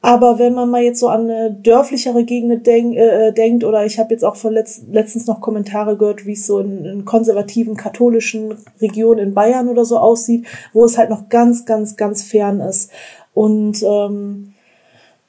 Aber 0.00 0.38
wenn 0.38 0.54
man 0.54 0.70
mal 0.70 0.82
jetzt 0.82 1.00
so 1.00 1.08
an 1.08 1.22
eine 1.22 1.50
dörflichere 1.50 2.24
Gegend 2.24 2.66
denk, 2.66 2.96
äh, 2.96 3.32
denkt, 3.32 3.64
oder 3.64 3.84
ich 3.84 3.98
habe 3.98 4.14
jetzt 4.14 4.24
auch 4.24 4.36
von 4.36 4.52
letzt, 4.52 4.84
letztens 4.90 5.26
noch 5.26 5.40
Kommentare 5.40 5.96
gehört, 5.96 6.26
wie 6.26 6.32
es 6.32 6.46
so 6.46 6.60
in, 6.60 6.84
in 6.84 7.04
konservativen 7.04 7.76
katholischen 7.76 8.54
Regionen 8.80 9.18
in 9.18 9.34
Bayern 9.34 9.68
oder 9.68 9.84
so 9.84 9.98
aussieht, 9.98 10.46
wo 10.72 10.84
es 10.84 10.96
halt 10.96 11.10
noch 11.10 11.28
ganz, 11.28 11.64
ganz, 11.64 11.96
ganz 11.96 12.22
fern 12.22 12.60
ist. 12.60 12.90
Und 13.34 13.82
ähm, 13.82 14.54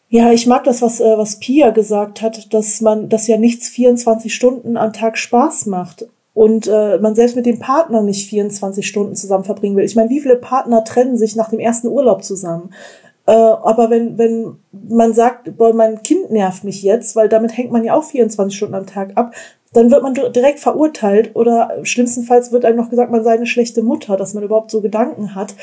ja, 0.10 0.32
ich 0.32 0.48
mag 0.48 0.64
das, 0.64 0.82
was, 0.82 1.02
äh, 1.02 1.18
was 1.18 1.40
Pia 1.40 1.72
gesagt 1.72 2.22
hat, 2.22 2.54
dass 2.54 2.80
man, 2.80 3.10
dass 3.10 3.28
ja 3.28 3.38
nichts 3.38 3.68
24 3.68 4.34
Stunden 4.34 4.78
am 4.78 4.94
Tag 4.94 5.18
Spaß 5.18 5.66
macht 5.66 6.08
und 6.38 6.68
äh, 6.68 7.00
man 7.00 7.16
selbst 7.16 7.36
mit 7.36 7.48
dem 7.48 7.58
Partner 7.58 8.04
nicht 8.04 8.30
24 8.30 8.88
Stunden 8.88 9.16
zusammen 9.16 9.44
verbringen 9.44 9.76
will. 9.76 9.84
Ich 9.84 9.96
meine, 9.96 10.12
wie 10.12 10.20
viele 10.20 10.36
Partner 10.36 10.84
trennen 10.84 11.18
sich 11.18 11.36
nach 11.36 11.50
dem 11.50 11.58
ersten 11.58 11.88
Urlaub 11.88 12.24
zusammen? 12.24 12.70
Äh, 13.26 13.32
aber 13.32 13.90
wenn, 13.90 14.20
wenn 14.20 14.58
man 14.72 15.16
sagt, 15.16 15.58
boah, 15.58 15.74
mein 15.74 16.04
Kind 16.04 16.30
nervt 16.30 16.64
mich 16.64 16.84
jetzt, 16.84 17.16
weil 17.16 17.28
damit 17.28 17.58
hängt 17.58 17.72
man 17.72 17.84
ja 17.84 17.96
auch 17.96 18.04
24 18.04 18.56
Stunden 18.56 18.76
am 18.76 18.86
Tag 18.86 19.14
ab, 19.16 19.34
dann 19.74 19.90
wird 19.90 20.04
man 20.04 20.14
direkt 20.14 20.60
verurteilt 20.60 21.36
oder 21.36 21.72
schlimmstenfalls 21.82 22.52
wird 22.52 22.66
einem 22.66 22.78
noch 22.78 22.92
gesagt, 22.92 23.12
man 23.12 23.24
sei 23.24 23.32
eine 23.32 23.48
schlechte 23.48 23.82
Mutter, 23.82 24.16
dass 24.16 24.36
man 24.36 24.44
überhaupt 24.44 24.70
so 24.70 24.82
Gedanken 24.82 25.34
hat. 25.34 25.56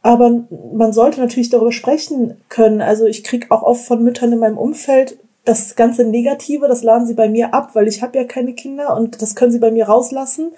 Aber 0.00 0.46
man 0.72 0.94
sollte 0.94 1.20
natürlich 1.20 1.50
darüber 1.50 1.70
sprechen 1.70 2.40
können. 2.48 2.80
Also 2.80 3.04
ich 3.04 3.24
krieg 3.24 3.50
auch 3.50 3.62
oft 3.62 3.84
von 3.84 4.02
Müttern 4.02 4.32
in 4.32 4.38
meinem 4.38 4.56
Umfeld 4.56 5.18
das 5.48 5.76
ganze 5.76 6.04
Negative, 6.04 6.68
das 6.68 6.82
laden 6.82 7.06
sie 7.06 7.14
bei 7.14 7.28
mir 7.28 7.54
ab, 7.54 7.70
weil 7.74 7.88
ich 7.88 8.02
habe 8.02 8.18
ja 8.18 8.24
keine 8.24 8.52
Kinder 8.52 8.94
und 8.96 9.22
das 9.22 9.34
können 9.34 9.50
sie 9.50 9.58
bei 9.58 9.70
mir 9.70 9.86
rauslassen. 9.86 10.52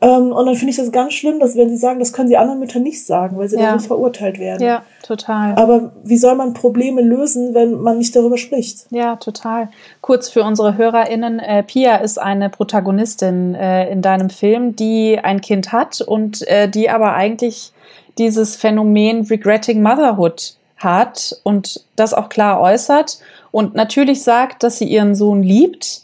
Ähm, 0.00 0.32
und 0.32 0.46
dann 0.46 0.56
finde 0.56 0.70
ich 0.70 0.76
das 0.76 0.90
ganz 0.90 1.14
schlimm, 1.14 1.38
dass 1.38 1.56
wenn 1.56 1.68
sie 1.68 1.76
sagen, 1.76 2.00
das 2.00 2.12
können 2.12 2.26
sie 2.26 2.36
anderen 2.36 2.58
Müttern 2.58 2.82
nicht 2.82 3.06
sagen, 3.06 3.38
weil 3.38 3.48
sie 3.48 3.56
ja. 3.56 3.70
dann 3.70 3.78
so 3.78 3.86
verurteilt 3.86 4.40
werden. 4.40 4.66
Ja, 4.66 4.82
total. 5.04 5.54
Aber 5.54 5.92
wie 6.02 6.16
soll 6.16 6.34
man 6.34 6.54
Probleme 6.54 7.00
lösen, 7.00 7.54
wenn 7.54 7.80
man 7.80 7.98
nicht 7.98 8.16
darüber 8.16 8.36
spricht? 8.36 8.86
Ja, 8.90 9.14
total. 9.14 9.68
Kurz 10.00 10.28
für 10.28 10.42
unsere 10.42 10.76
HörerInnen, 10.76 11.38
äh, 11.38 11.62
Pia 11.62 11.96
ist 11.96 12.18
eine 12.18 12.50
Protagonistin 12.50 13.54
äh, 13.54 13.88
in 13.88 14.02
deinem 14.02 14.28
Film, 14.28 14.74
die 14.74 15.20
ein 15.22 15.40
Kind 15.40 15.70
hat 15.70 16.00
und 16.00 16.46
äh, 16.48 16.68
die 16.68 16.90
aber 16.90 17.14
eigentlich 17.14 17.72
dieses 18.18 18.56
Phänomen 18.56 19.26
Regretting 19.26 19.80
Motherhood 19.82 20.56
hat 20.78 21.38
und 21.44 21.84
das 21.94 22.12
auch 22.12 22.28
klar 22.28 22.60
äußert 22.60 23.20
und 23.52 23.74
natürlich 23.74 24.24
sagt, 24.24 24.64
dass 24.64 24.78
sie 24.78 24.86
ihren 24.86 25.14
Sohn 25.14 25.44
liebt, 25.44 26.02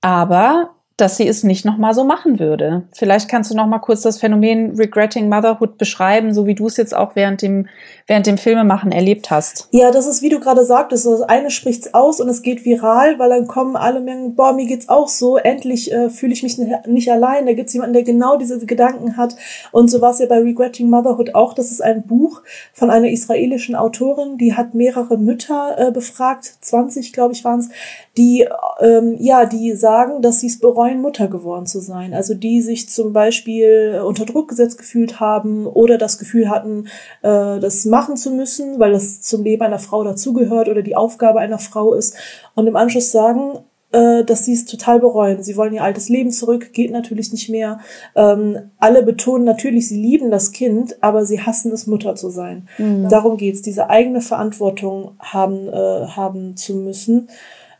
aber 0.00 0.76
dass 0.98 1.16
sie 1.16 1.28
es 1.28 1.44
nicht 1.44 1.64
nochmal 1.64 1.94
so 1.94 2.02
machen 2.02 2.40
würde. 2.40 2.82
Vielleicht 2.92 3.28
kannst 3.28 3.52
du 3.52 3.54
noch 3.54 3.66
mal 3.66 3.78
kurz 3.78 4.02
das 4.02 4.18
Phänomen 4.18 4.74
Regretting 4.76 5.28
Motherhood 5.28 5.78
beschreiben, 5.78 6.34
so 6.34 6.44
wie 6.44 6.56
du 6.56 6.66
es 6.66 6.76
jetzt 6.76 6.94
auch 6.94 7.14
während 7.14 7.40
dem, 7.40 7.68
während 8.08 8.26
dem 8.26 8.36
Filmemachen 8.36 8.90
erlebt 8.90 9.30
hast. 9.30 9.68
Ja, 9.70 9.92
das 9.92 10.08
ist, 10.08 10.22
wie 10.22 10.28
du 10.28 10.40
gerade 10.40 10.64
sagtest, 10.64 11.06
das 11.06 11.22
eine 11.22 11.50
spricht's 11.50 11.94
aus 11.94 12.20
und 12.20 12.28
es 12.28 12.42
geht 12.42 12.64
viral, 12.64 13.16
weil 13.20 13.30
dann 13.30 13.46
kommen 13.46 13.76
alle 13.76 14.00
Mengen, 14.00 14.34
boah, 14.34 14.52
mir 14.52 14.66
geht's 14.66 14.88
auch 14.88 15.06
so, 15.06 15.36
endlich 15.36 15.92
äh, 15.92 16.10
fühle 16.10 16.32
ich 16.32 16.42
mich 16.42 16.58
nicht, 16.58 17.12
allein, 17.12 17.46
da 17.46 17.52
gibt's 17.52 17.74
jemanden, 17.74 17.94
der 17.94 18.02
genau 18.02 18.36
diese 18.36 18.58
Gedanken 18.66 19.16
hat 19.16 19.36
und 19.70 19.88
so 19.90 20.00
war 20.00 20.10
es 20.10 20.18
ja 20.18 20.26
bei 20.26 20.38
Regretting 20.38 20.90
Motherhood 20.90 21.36
auch, 21.36 21.54
das 21.54 21.70
ist 21.70 21.80
ein 21.80 22.02
Buch 22.02 22.42
von 22.72 22.90
einer 22.90 23.08
israelischen 23.08 23.76
Autorin, 23.76 24.36
die 24.36 24.54
hat 24.54 24.74
mehrere 24.74 25.16
Mütter 25.16 25.76
äh, 25.78 25.92
befragt, 25.92 26.56
20 26.60 27.12
glaube 27.12 27.34
ich 27.34 27.44
waren's, 27.44 27.68
die, 28.16 28.46
ähm, 28.80 29.16
ja, 29.20 29.46
die 29.46 29.76
sagen, 29.76 30.22
dass 30.22 30.40
sie 30.40 30.48
es 30.48 30.58
bereuen, 30.58 30.87
neuen 30.88 31.02
Mutter 31.02 31.28
geworden 31.28 31.66
zu 31.66 31.80
sein. 31.80 32.14
Also 32.14 32.34
die 32.34 32.62
sich 32.62 32.88
zum 32.88 33.12
Beispiel 33.12 34.02
unter 34.04 34.24
Druck 34.24 34.48
gesetzt 34.48 34.78
gefühlt 34.78 35.20
haben 35.20 35.66
oder 35.66 35.98
das 35.98 36.18
Gefühl 36.18 36.48
hatten, 36.48 36.86
äh, 37.22 37.58
das 37.60 37.84
machen 37.84 38.16
zu 38.16 38.30
müssen, 38.30 38.78
weil 38.78 38.92
das 38.92 39.20
zum 39.20 39.44
Leben 39.44 39.62
einer 39.62 39.78
Frau 39.78 40.04
dazugehört 40.04 40.68
oder 40.68 40.82
die 40.82 40.96
Aufgabe 40.96 41.40
einer 41.40 41.58
Frau 41.58 41.94
ist. 41.94 42.16
Und 42.54 42.66
im 42.66 42.76
Anschluss 42.76 43.12
sagen, 43.12 43.58
äh, 43.92 44.24
dass 44.24 44.44
sie 44.44 44.52
es 44.52 44.66
total 44.66 45.00
bereuen. 45.00 45.42
Sie 45.42 45.56
wollen 45.56 45.74
ihr 45.74 45.82
altes 45.82 46.08
Leben 46.08 46.30
zurück, 46.30 46.72
geht 46.72 46.90
natürlich 46.90 47.32
nicht 47.32 47.48
mehr. 47.48 47.80
Ähm, 48.14 48.70
alle 48.78 49.02
betonen 49.02 49.44
natürlich, 49.44 49.88
sie 49.88 50.00
lieben 50.00 50.30
das 50.30 50.52
Kind, 50.52 51.02
aber 51.02 51.24
sie 51.24 51.40
hassen 51.40 51.72
es, 51.72 51.86
Mutter 51.86 52.14
zu 52.14 52.28
sein. 52.28 52.68
Mhm. 52.78 53.08
Darum 53.08 53.36
geht's, 53.36 53.62
diese 53.62 53.88
eigene 53.88 54.20
Verantwortung 54.20 55.12
haben, 55.18 55.68
äh, 55.68 56.06
haben 56.06 56.56
zu 56.56 56.74
müssen. 56.74 57.28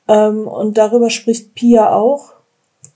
Ähm, 0.09 0.49
und 0.49 0.79
darüber 0.79 1.11
spricht 1.11 1.55
Pia 1.55 1.93
auch. 1.93 2.38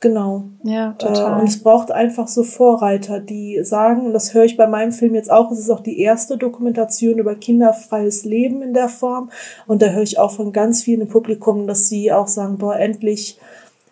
Genau. 0.02 0.42
Ja, 0.64 0.94
total. 0.98 1.38
Äh, 1.38 1.40
und 1.40 1.48
es 1.48 1.62
braucht 1.62 1.92
einfach 1.92 2.26
so 2.26 2.42
Vorreiter, 2.42 3.20
die 3.20 3.60
sagen, 3.62 4.06
und 4.06 4.12
das 4.12 4.34
höre 4.34 4.44
ich 4.44 4.56
bei 4.56 4.66
meinem 4.66 4.90
Film 4.90 5.14
jetzt 5.14 5.30
auch, 5.30 5.52
es 5.52 5.60
ist 5.60 5.70
auch 5.70 5.80
die 5.80 6.00
erste 6.00 6.36
Dokumentation 6.36 7.18
über 7.18 7.36
kinderfreies 7.36 8.24
Leben 8.24 8.62
in 8.62 8.74
der 8.74 8.88
Form. 8.88 9.30
Und 9.68 9.80
da 9.80 9.90
höre 9.90 10.02
ich 10.02 10.18
auch 10.18 10.32
von 10.32 10.52
ganz 10.52 10.82
vielen 10.82 11.02
im 11.02 11.08
Publikum, 11.08 11.68
dass 11.68 11.88
sie 11.88 12.10
auch 12.10 12.26
sagen, 12.26 12.58
boah, 12.58 12.74
endlich 12.74 13.38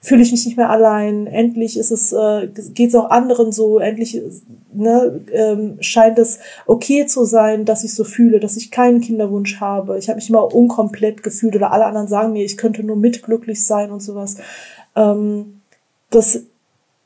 fühle 0.00 0.22
ich 0.22 0.32
mich 0.32 0.44
nicht 0.46 0.56
mehr 0.56 0.70
allein. 0.70 1.28
Endlich 1.28 1.78
ist 1.78 1.92
es, 1.92 2.12
äh, 2.12 2.48
geht 2.74 2.88
es 2.88 2.96
auch 2.96 3.10
anderen 3.10 3.52
so. 3.52 3.78
Endlich 3.78 4.20
ne, 4.72 5.20
ähm, 5.32 5.76
scheint 5.78 6.18
es 6.18 6.40
okay 6.66 7.06
zu 7.06 7.24
sein, 7.24 7.64
dass 7.64 7.84
ich 7.84 7.94
so 7.94 8.02
fühle, 8.02 8.40
dass 8.40 8.56
ich 8.56 8.72
keinen 8.72 9.00
Kinderwunsch 9.00 9.60
habe. 9.60 9.96
Ich 9.96 10.08
habe 10.08 10.16
mich 10.16 10.28
immer 10.28 10.52
unkomplett 10.52 11.22
gefühlt 11.22 11.54
oder 11.54 11.70
alle 11.70 11.86
anderen 11.86 12.08
sagen 12.08 12.32
mir, 12.32 12.44
ich 12.44 12.56
könnte 12.56 12.82
nur 12.82 12.96
mitglücklich 12.96 13.64
sein 13.64 13.92
und 13.92 14.02
sowas. 14.02 14.38
Ähm, 14.96 15.59
das 16.10 16.44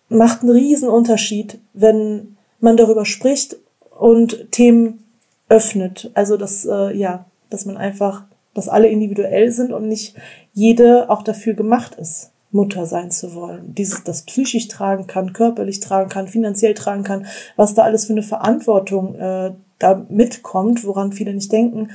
macht 0.08 0.42
einen 0.42 0.50
riesen 0.50 0.88
Unterschied, 0.88 1.58
wenn 1.72 2.36
man 2.60 2.76
darüber 2.76 3.04
spricht 3.04 3.56
und 3.90 4.50
Themen 4.50 5.04
öffnet. 5.48 6.10
Also 6.14 6.36
dass 6.36 6.64
äh, 6.64 6.96
ja, 6.96 7.26
dass 7.50 7.66
man 7.66 7.76
einfach, 7.76 8.24
dass 8.54 8.68
alle 8.68 8.88
individuell 8.88 9.50
sind 9.52 9.72
und 9.72 9.88
nicht 9.88 10.14
jede 10.52 11.10
auch 11.10 11.22
dafür 11.22 11.54
gemacht 11.54 11.94
ist. 11.96 12.30
Mutter 12.54 12.86
sein 12.86 13.10
zu 13.10 13.34
wollen, 13.34 13.74
dieses 13.74 14.04
das 14.04 14.22
psychisch 14.22 14.68
tragen 14.68 15.08
kann, 15.08 15.32
körperlich 15.32 15.80
tragen 15.80 16.08
kann, 16.08 16.28
finanziell 16.28 16.74
tragen 16.74 17.02
kann, 17.02 17.26
was 17.56 17.74
da 17.74 17.82
alles 17.82 18.06
für 18.06 18.12
eine 18.12 18.22
Verantwortung 18.22 19.16
äh, 19.16 19.52
da 19.80 20.06
mitkommt, 20.08 20.84
woran 20.84 21.12
viele 21.12 21.34
nicht 21.34 21.50
denken, 21.50 21.90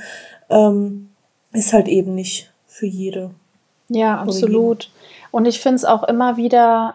ähm, 0.50 1.08
ist 1.52 1.72
halt 1.72 1.88
eben 1.88 2.14
nicht 2.14 2.52
für 2.66 2.86
jede. 2.86 3.30
Ja, 3.88 4.18
absolut. 4.18 4.90
Und 5.30 5.46
ich 5.46 5.60
finde 5.60 5.76
es 5.76 5.84
auch 5.86 6.04
immer 6.04 6.36
wieder, 6.36 6.94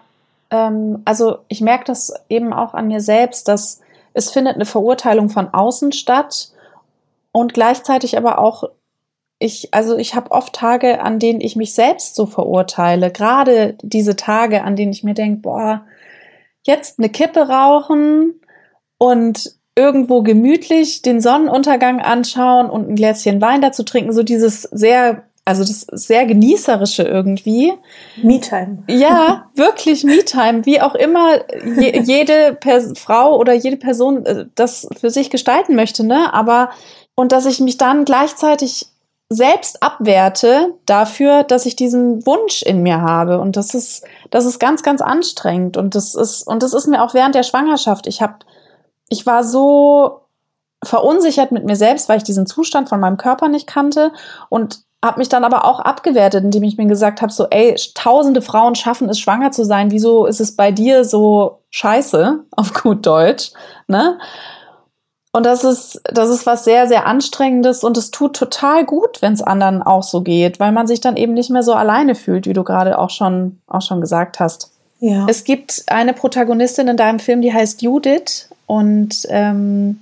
ähm, 0.55 1.01
also 1.05 1.39
ich 1.47 1.62
merke 1.62 1.85
das 1.85 2.13
eben 2.29 2.53
auch 2.53 2.74
an 2.74 2.88
mir 2.88 3.01
selbst, 3.01 3.47
dass 3.47 3.81
es 4.13 4.31
findet 4.31 4.55
eine 4.55 4.65
Verurteilung 4.65 5.29
von 5.29 5.53
außen 5.53 5.91
statt 5.91 6.50
und 7.31 7.53
gleichzeitig 7.53 8.17
aber 8.17 8.39
auch 8.39 8.63
ich, 9.38 9.74
also 9.74 9.97
ich 9.97 10.15
habe 10.15 10.31
oft 10.31 10.53
Tage, 10.53 11.01
an 11.01 11.19
denen 11.19 11.41
ich 11.41 11.57
mich 11.57 11.74
selbst 11.74 12.15
so 12.15 12.25
verurteile. 12.25 13.12
Gerade 13.12 13.75
diese 13.81 14.15
Tage, 14.15 14.63
an 14.63 14.77
denen 14.77 14.93
ich 14.93 15.03
mir 15.03 15.13
denke, 15.13 15.41
boah, 15.41 15.85
jetzt 16.63 17.00
eine 17.00 17.09
Kippe 17.09 17.50
rauchen 17.50 18.39
und 18.97 19.55
irgendwo 19.75 20.24
gemütlich 20.24 21.01
den 21.01 21.19
Sonnenuntergang 21.19 22.00
anschauen 22.00 22.69
und 22.69 22.89
ein 22.89 22.95
Gläschen 22.95 23.41
Wein 23.41 23.62
dazu 23.62 23.83
trinken, 23.83 24.13
so 24.13 24.24
dieses 24.24 24.62
sehr, 24.63 25.25
also 25.45 25.63
das 25.63 25.85
sehr 25.91 26.25
genießerische 26.25 27.03
irgendwie. 27.03 27.73
Me-Time. 28.21 28.83
Ja, 28.87 29.49
wirklich 29.53 30.03
Me-Time, 30.03 30.65
wie 30.65 30.81
auch 30.81 30.95
immer 30.95 31.35
je, 31.79 31.99
jede 32.03 32.57
Pers 32.59 32.93
Frau 32.97 33.37
oder 33.37 33.53
jede 33.53 33.77
Person 33.77 34.25
äh, 34.25 34.45
das 34.55 34.87
für 34.99 35.11
sich 35.11 35.29
gestalten 35.29 35.75
möchte, 35.75 36.03
ne? 36.03 36.33
Aber 36.33 36.71
und 37.13 37.31
dass 37.31 37.45
ich 37.45 37.59
mich 37.59 37.77
dann 37.77 38.05
gleichzeitig 38.05 38.87
selbst 39.29 39.81
abwerte 39.81 40.73
dafür, 40.85 41.43
dass 41.43 41.65
ich 41.65 41.75
diesen 41.75 42.25
Wunsch 42.25 42.61
in 42.61 42.83
mir 42.83 43.01
habe. 43.01 43.39
Und 43.39 43.55
das 43.55 43.73
ist, 43.73 44.03
das 44.29 44.45
ist 44.45 44.59
ganz, 44.59 44.83
ganz 44.83 45.01
anstrengend. 45.01 45.77
Und 45.77 45.95
das 45.95 46.13
ist, 46.13 46.43
und 46.43 46.61
das 46.61 46.73
ist 46.73 46.87
mir 46.87 47.03
auch 47.03 47.13
während 47.13 47.33
der 47.33 47.43
Schwangerschaft. 47.43 48.05
Ich 48.05 48.21
habe, 48.21 48.35
ich 49.09 49.25
war 49.25 49.43
so 49.43 50.21
verunsichert 50.83 51.51
mit 51.51 51.65
mir 51.65 51.75
selbst, 51.75 52.07
weil 52.07 52.17
ich 52.17 52.23
diesen 52.23 52.45
Zustand 52.45 52.87
von 52.89 52.99
meinem 52.99 53.17
Körper 53.17 53.47
nicht 53.47 53.65
kannte 53.65 54.11
und 54.49 54.84
habe 55.05 55.19
mich 55.19 55.29
dann 55.29 55.43
aber 55.43 55.65
auch 55.65 55.79
abgewertet, 55.79 56.43
indem 56.43 56.63
ich 56.63 56.77
mir 56.77 56.88
gesagt 56.88 57.21
habe, 57.21 57.31
so, 57.31 57.47
ey, 57.50 57.75
tausende 57.93 58.41
Frauen 58.41 58.75
schaffen 58.75 59.07
es, 59.07 59.19
schwanger 59.19 59.51
zu 59.51 59.63
sein. 59.63 59.91
Wieso 59.91 60.25
ist 60.25 60.41
es 60.41 60.55
bei 60.55 60.71
dir 60.71 61.05
so 61.05 61.59
scheiße, 61.69 62.39
auf 62.51 62.74
gut 62.74 63.05
Deutsch, 63.05 63.51
ne? 63.88 64.17
Und 65.31 65.45
das 65.45 65.65
ist, 65.65 66.01
das 66.05 66.29
ist 66.29 66.45
was 66.45 66.63
sehr, 66.63 66.88
sehr 66.88 67.05
Anstrengendes 67.05 67.83
und 67.83 67.97
es 67.97 68.09
tut 68.09 68.38
total 68.38 68.85
gut, 68.85 69.21
wenn 69.21 69.33
es 69.33 69.41
anderen 69.41 69.83
auch 69.83 70.03
so 70.03 70.21
geht, 70.21 70.62
weil 70.62 70.71
man 70.71 70.88
sich 70.88 71.01
dann 71.01 71.17
eben 71.17 71.33
nicht 71.33 71.50
mehr 71.50 71.62
so 71.62 71.74
alleine 71.74 72.15
fühlt, 72.15 72.47
wie 72.47 72.53
du 72.53 72.63
gerade 72.63 72.97
auch 72.97 73.09
schon, 73.09 73.59
auch 73.67 73.81
schon 73.81 74.00
gesagt 74.00 74.39
hast. 74.39 74.71
Ja. 75.00 75.25
Es 75.27 75.43
gibt 75.43 75.83
eine 75.88 76.13
Protagonistin 76.13 76.88
in 76.88 76.95
deinem 76.95 77.19
Film, 77.19 77.41
die 77.41 77.53
heißt 77.53 77.81
Judith 77.81 78.50
und 78.65 79.27
ähm, 79.27 80.00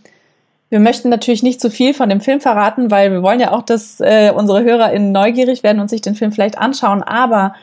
wir 0.74 0.80
möchten 0.80 1.10
natürlich 1.10 1.44
nicht 1.44 1.62
zu 1.62 1.70
viel 1.70 1.94
von 1.94 2.10
dem 2.10 2.20
Film 2.20 2.42
verraten, 2.42 2.90
weil 2.90 3.12
wir 3.12 3.22
wollen 3.22 3.40
ja 3.40 3.52
auch, 3.52 3.62
dass 3.62 4.00
äh, 4.00 4.32
unsere 4.36 4.64
HörerInnen 4.64 5.12
neugierig 5.12 5.62
werden 5.62 5.80
und 5.80 5.88
sich 5.88 6.02
den 6.02 6.16
Film 6.16 6.32
vielleicht 6.32 6.58
anschauen. 6.58 7.04
Aber 7.04 7.54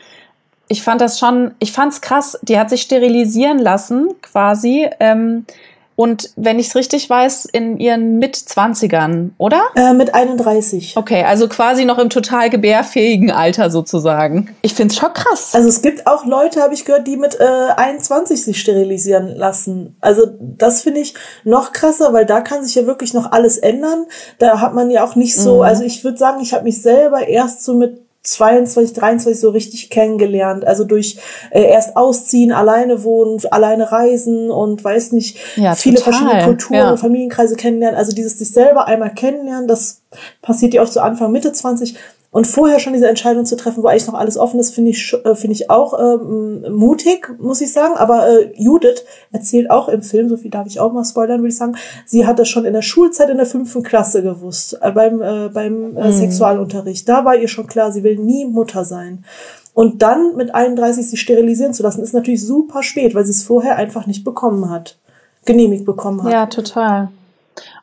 ich 0.69 0.81
fand 0.81 1.01
das 1.01 1.19
schon, 1.19 1.51
ich 1.59 1.73
fand's 1.73 1.99
krass. 1.99 2.39
Die 2.41 2.57
hat 2.57 2.69
sich 2.69 2.81
sterilisieren 2.81 3.59
lassen, 3.59 4.11
quasi. 4.21 4.89
Ähm, 5.01 5.45
und 5.95 6.31
wenn 6.35 6.57
ich 6.57 6.67
es 6.67 6.75
richtig 6.75 7.09
weiß, 7.09 7.45
in 7.45 7.77
ihren 7.77 8.17
Mitzwanzigern, 8.17 9.33
oder? 9.37 9.61
Äh, 9.75 9.93
mit 9.93 10.15
31. 10.15 10.95
Okay, 10.95 11.23
also 11.23 11.47
quasi 11.47 11.85
noch 11.85 11.97
im 11.97 12.09
total 12.09 12.49
gebärfähigen 12.49 13.31
Alter 13.31 13.69
sozusagen. 13.69 14.55
Ich 14.61 14.73
finde 14.73 14.93
es 14.93 14.99
schon 14.99 15.13
krass. 15.13 15.53
Also 15.53 15.69
es 15.69 15.81
gibt 15.81 16.07
auch 16.07 16.25
Leute, 16.25 16.61
habe 16.61 16.73
ich 16.73 16.85
gehört, 16.85 17.07
die 17.07 17.17
mit 17.17 17.39
äh, 17.39 17.43
21 17.75 18.43
sich 18.43 18.59
sterilisieren 18.59 19.27
lassen. 19.27 19.97
Also 20.01 20.23
das 20.39 20.81
finde 20.81 21.01
ich 21.01 21.13
noch 21.43 21.73
krasser, 21.73 22.13
weil 22.13 22.25
da 22.25 22.41
kann 22.41 22.63
sich 22.63 22.75
ja 22.75 22.85
wirklich 22.85 23.13
noch 23.13 23.31
alles 23.31 23.57
ändern. 23.57 24.05
Da 24.39 24.61
hat 24.61 24.73
man 24.73 24.89
ja 24.89 25.03
auch 25.03 25.15
nicht 25.15 25.35
so, 25.35 25.57
mhm. 25.57 25.61
also 25.61 25.83
ich 25.83 26.03
würde 26.03 26.17
sagen, 26.17 26.41
ich 26.41 26.53
habe 26.53 26.63
mich 26.63 26.81
selber 26.81 27.27
erst 27.27 27.63
so 27.63 27.73
mit 27.73 28.00
22, 28.23 28.93
23 28.93 29.39
so 29.39 29.49
richtig 29.49 29.89
kennengelernt. 29.89 30.65
Also 30.65 30.83
durch 30.83 31.17
äh, 31.49 31.63
erst 31.63 31.97
ausziehen, 31.97 32.51
alleine 32.51 33.03
wohnen, 33.03 33.41
alleine 33.49 33.91
reisen 33.91 34.51
und 34.51 34.83
weiß 34.83 35.13
nicht, 35.13 35.37
ja, 35.55 35.73
viele 35.75 35.97
total. 35.97 36.13
verschiedene 36.13 36.43
Kulturen 36.45 36.77
ja. 36.77 36.91
und 36.91 36.99
Familienkreise 36.99 37.55
kennenlernen. 37.55 37.97
Also 37.97 38.13
dieses 38.13 38.37
sich 38.37 38.51
selber 38.51 38.85
einmal 38.85 39.13
kennenlernen, 39.13 39.67
das 39.67 40.01
passiert 40.41 40.73
ja 40.73 40.81
oft 40.81 40.93
so 40.93 40.99
Anfang, 40.99 41.31
Mitte 41.31 41.51
20. 41.51 41.95
Und 42.33 42.47
vorher 42.47 42.79
schon 42.79 42.93
diese 42.93 43.09
Entscheidung 43.09 43.45
zu 43.45 43.57
treffen, 43.57 43.83
wo 43.83 43.87
eigentlich 43.87 44.07
noch 44.07 44.13
alles 44.13 44.37
offen 44.37 44.57
ist, 44.57 44.73
finde 44.73 44.91
ich, 44.91 45.13
äh, 45.25 45.35
finde 45.35 45.53
ich 45.53 45.69
auch 45.69 45.99
ähm, 45.99 46.65
mutig, 46.71 47.35
muss 47.39 47.59
ich 47.59 47.73
sagen. 47.73 47.95
Aber 47.95 48.25
äh, 48.25 48.53
Judith 48.55 49.03
erzählt 49.33 49.69
auch 49.69 49.89
im 49.89 50.01
Film, 50.01 50.29
so 50.29 50.37
viel 50.37 50.49
darf 50.49 50.65
ich 50.65 50.79
auch 50.79 50.93
mal 50.93 51.03
spoilern, 51.03 51.39
würde 51.41 51.49
ich 51.49 51.57
sagen, 51.57 51.75
sie 52.05 52.25
hat 52.25 52.39
das 52.39 52.47
schon 52.47 52.63
in 52.63 52.71
der 52.71 52.83
Schulzeit 52.83 53.29
in 53.29 53.35
der 53.35 53.45
fünften 53.45 53.83
Klasse 53.83 54.23
gewusst, 54.23 54.79
äh, 54.81 54.91
beim, 54.91 55.21
äh, 55.21 55.49
beim 55.49 55.97
äh, 55.97 56.07
mhm. 56.07 56.11
Sexualunterricht. 56.13 57.07
Da 57.07 57.25
war 57.25 57.35
ihr 57.35 57.49
schon 57.49 57.67
klar, 57.67 57.91
sie 57.91 58.03
will 58.03 58.15
nie 58.15 58.45
Mutter 58.45 58.85
sein. 58.85 59.25
Und 59.73 60.01
dann 60.01 60.37
mit 60.37 60.55
31 60.55 61.09
sich 61.09 61.19
sterilisieren 61.19 61.73
zu 61.73 61.83
lassen, 61.83 62.01
ist 62.01 62.13
natürlich 62.13 62.45
super 62.45 62.81
spät, 62.81 63.13
weil 63.13 63.25
sie 63.25 63.31
es 63.31 63.43
vorher 63.43 63.75
einfach 63.75 64.07
nicht 64.07 64.23
bekommen 64.23 64.69
hat, 64.69 64.97
genehmigt 65.43 65.85
bekommen 65.85 66.23
hat. 66.23 66.31
Ja, 66.31 66.45
total. 66.45 67.09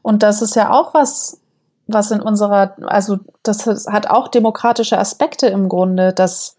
Und 0.00 0.22
das 0.22 0.40
ist 0.40 0.56
ja 0.56 0.70
auch 0.70 0.94
was, 0.94 1.38
was 1.88 2.10
in 2.10 2.20
unserer, 2.20 2.74
also 2.86 3.18
das 3.42 3.66
hat 3.66 4.08
auch 4.08 4.28
demokratische 4.28 4.98
Aspekte 4.98 5.46
im 5.46 5.68
Grunde, 5.68 6.12
dass, 6.12 6.56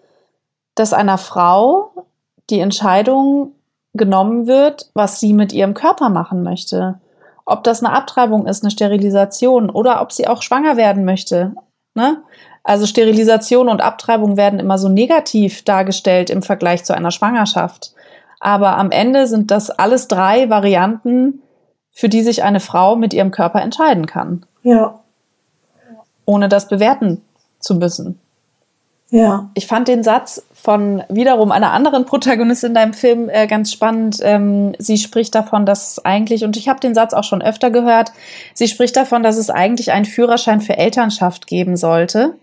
dass 0.76 0.92
einer 0.92 1.20
Frau 1.20 1.92
die 2.50 2.60
Entscheidung 2.60 3.54
genommen 3.94 4.48
wird, 4.48 4.90
was 4.96 5.20
sie 5.20 5.34
mit 5.34 5.54
ihrem 5.54 5.76
Körper 5.76 6.10
machen 6.10 6.42
möchte. 6.42 7.00
Ob 7.46 7.64
das 7.64 7.84
eine 7.84 7.94
Abtreibung 7.94 8.48
ist, 8.48 8.64
eine 8.64 8.72
Sterilisation 8.72 9.70
oder 9.70 10.02
ob 10.02 10.12
sie 10.12 10.28
auch 10.28 10.42
schwanger 10.42 10.78
werden 10.78 11.06
möchte. 11.06 11.54
Ne? 11.94 12.24
Also 12.64 12.88
Sterilisation 12.88 13.70
und 13.70 13.82
Abtreibung 13.82 14.36
werden 14.36 14.60
immer 14.60 14.80
so 14.80 14.90
negativ 14.90 15.64
dargestellt 15.64 16.32
im 16.32 16.42
Vergleich 16.42 16.84
zu 16.84 16.96
einer 16.96 17.12
Schwangerschaft. 17.12 17.94
Aber 18.40 18.78
am 18.78 18.90
Ende 18.90 19.28
sind 19.28 19.52
das 19.52 19.70
alles 19.70 20.08
drei 20.08 20.50
Varianten, 20.50 21.44
für 21.92 22.10
die 22.10 22.22
sich 22.24 22.44
eine 22.44 22.60
Frau 22.60 22.96
mit 22.96 23.14
ihrem 23.14 23.32
Körper 23.32 23.62
entscheiden 23.62 24.06
kann. 24.08 24.46
Ja 24.64 25.00
ohne 26.30 26.48
das 26.48 26.68
bewerten 26.68 27.24
zu 27.60 27.74
müssen. 27.74 28.20
Ja. 29.10 29.50
Ich 29.56 29.66
fand 29.66 29.88
den 29.88 30.04
Satz 30.04 30.44
von 30.54 31.02
wiederum 31.10 31.52
einer 31.52 31.72
anderen 31.72 32.06
Protagonistin 32.06 32.70
in 32.70 32.76
deinem 32.76 32.94
Film 32.94 33.28
äh, 33.30 33.48
ganz 33.48 33.72
spannend. 33.72 34.20
Ähm, 34.22 34.74
sie 34.78 35.00
spricht 35.00 35.34
davon, 35.34 35.66
dass 35.66 35.94
es 35.94 36.06
eigentlich, 36.06 36.44
und 36.44 36.56
ich 36.56 36.70
habe 36.70 36.80
den 36.80 36.94
Satz 36.94 37.14
auch 37.14 37.24
schon 37.24 37.42
öfter 37.42 37.72
gehört, 37.72 38.12
sie 38.54 38.68
spricht 38.68 38.96
davon, 38.96 39.24
dass 39.24 39.38
es 39.38 39.50
eigentlich 39.50 39.92
einen 39.92 40.06
Führerschein 40.06 40.62
für 40.62 40.78
Elternschaft 40.78 41.48
geben 41.48 41.76
sollte. 41.76 42.36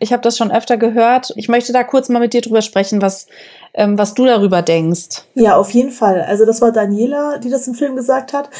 Ich 0.00 0.12
habe 0.12 0.22
das 0.22 0.36
schon 0.36 0.50
öfter 0.50 0.76
gehört. 0.76 1.32
Ich 1.36 1.48
möchte 1.48 1.72
da 1.72 1.84
kurz 1.84 2.08
mal 2.08 2.18
mit 2.18 2.32
dir 2.32 2.40
drüber 2.40 2.62
sprechen, 2.62 3.00
was, 3.00 3.28
ähm, 3.74 3.96
was 3.96 4.14
du 4.14 4.24
darüber 4.24 4.62
denkst. 4.62 5.22
Ja, 5.34 5.56
auf 5.56 5.70
jeden 5.70 5.92
Fall. 5.92 6.22
Also 6.22 6.44
das 6.44 6.60
war 6.60 6.72
Daniela, 6.72 7.38
die 7.38 7.50
das 7.50 7.68
im 7.68 7.74
Film 7.74 7.94
gesagt 7.94 8.32
hat. 8.32 8.50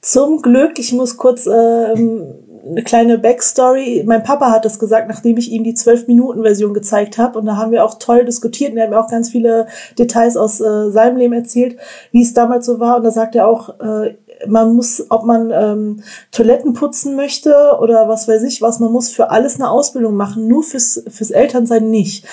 Zum 0.00 0.42
Glück, 0.42 0.80
ich 0.80 0.92
muss 0.92 1.16
kurz 1.16 1.46
ähm, 1.46 2.34
eine 2.66 2.82
kleine 2.82 3.18
Backstory. 3.18 4.04
Mein 4.06 4.22
Papa 4.22 4.50
hat 4.50 4.64
das 4.64 4.78
gesagt, 4.78 5.08
nachdem 5.08 5.36
ich 5.36 5.50
ihm 5.50 5.64
die 5.64 5.74
12-Minuten-Version 5.74 6.74
gezeigt 6.74 7.18
habe. 7.18 7.38
Und 7.38 7.46
da 7.46 7.56
haben 7.56 7.72
wir 7.72 7.84
auch 7.84 7.94
toll 7.98 8.24
diskutiert 8.24 8.72
und 8.72 8.78
er 8.78 8.84
hat 8.84 8.90
mir 8.90 9.00
auch 9.00 9.10
ganz 9.10 9.30
viele 9.30 9.66
Details 9.98 10.36
aus 10.36 10.60
äh, 10.60 10.90
seinem 10.90 11.16
Leben 11.16 11.34
erzählt, 11.34 11.76
wie 12.10 12.22
es 12.22 12.34
damals 12.34 12.66
so 12.66 12.80
war. 12.80 12.96
Und 12.96 13.04
da 13.04 13.10
sagt 13.10 13.34
er 13.34 13.46
auch, 13.48 13.80
äh, 13.80 14.16
man 14.46 14.74
muss, 14.74 15.06
ob 15.10 15.24
man 15.24 15.50
ähm, 15.50 16.02
Toiletten 16.32 16.74
putzen 16.74 17.16
möchte 17.16 17.54
oder 17.80 18.08
was 18.08 18.28
weiß 18.28 18.42
ich 18.42 18.62
was, 18.62 18.80
man 18.80 18.92
muss 18.92 19.10
für 19.10 19.30
alles 19.30 19.56
eine 19.56 19.70
Ausbildung 19.70 20.16
machen, 20.16 20.48
nur 20.48 20.62
fürs, 20.62 21.02
fürs 21.08 21.30
Elternsein 21.30 21.90
nicht. 21.90 22.26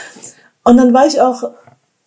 Und 0.63 0.77
dann 0.77 0.93
war 0.93 1.07
ich 1.07 1.21
auch 1.21 1.51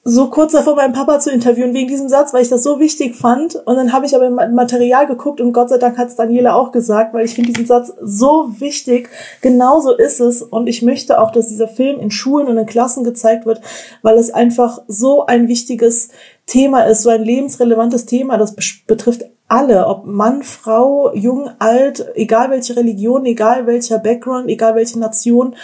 so 0.06 0.28
kurz 0.28 0.52
davor, 0.52 0.76
meinen 0.76 0.92
Papa 0.92 1.18
zu 1.18 1.30
interviewen 1.30 1.72
wegen 1.72 1.88
diesem 1.88 2.10
Satz, 2.10 2.34
weil 2.34 2.42
ich 2.42 2.50
das 2.50 2.62
so 2.62 2.78
wichtig 2.78 3.16
fand. 3.16 3.56
Und 3.56 3.76
dann 3.76 3.94
habe 3.94 4.04
ich 4.04 4.14
aber 4.14 4.26
im 4.26 4.54
Material 4.54 5.06
geguckt 5.06 5.40
und 5.40 5.54
Gott 5.54 5.70
sei 5.70 5.78
Dank 5.78 5.96
hat 5.96 6.08
es 6.08 6.16
Daniela 6.16 6.54
auch 6.54 6.72
gesagt, 6.72 7.14
weil 7.14 7.24
ich 7.24 7.34
finde 7.34 7.52
diesen 7.52 7.66
Satz 7.66 7.90
so 8.02 8.52
wichtig. 8.58 9.08
Genauso 9.40 9.96
ist 9.96 10.20
es. 10.20 10.42
Und 10.42 10.66
ich 10.66 10.82
möchte 10.82 11.18
auch, 11.18 11.30
dass 11.30 11.48
dieser 11.48 11.68
Film 11.68 11.98
in 12.00 12.10
Schulen 12.10 12.48
und 12.48 12.58
in 12.58 12.66
Klassen 12.66 13.02
gezeigt 13.02 13.46
wird, 13.46 13.62
weil 14.02 14.18
es 14.18 14.30
einfach 14.30 14.82
so 14.88 15.24
ein 15.24 15.48
wichtiges 15.48 16.10
Thema 16.44 16.82
ist, 16.82 17.02
so 17.02 17.08
ein 17.08 17.24
lebensrelevantes 17.24 18.04
Thema. 18.04 18.36
Das 18.36 18.54
betrifft 18.86 19.24
alle, 19.48 19.86
ob 19.86 20.04
Mann, 20.04 20.42
Frau, 20.42 21.14
jung, 21.14 21.48
alt, 21.58 22.06
egal 22.14 22.50
welche 22.50 22.76
Religion, 22.76 23.24
egal 23.24 23.66
welcher 23.66 24.00
Background, 24.00 24.50
egal 24.50 24.74
welche 24.74 24.98
Nation. 24.98 25.56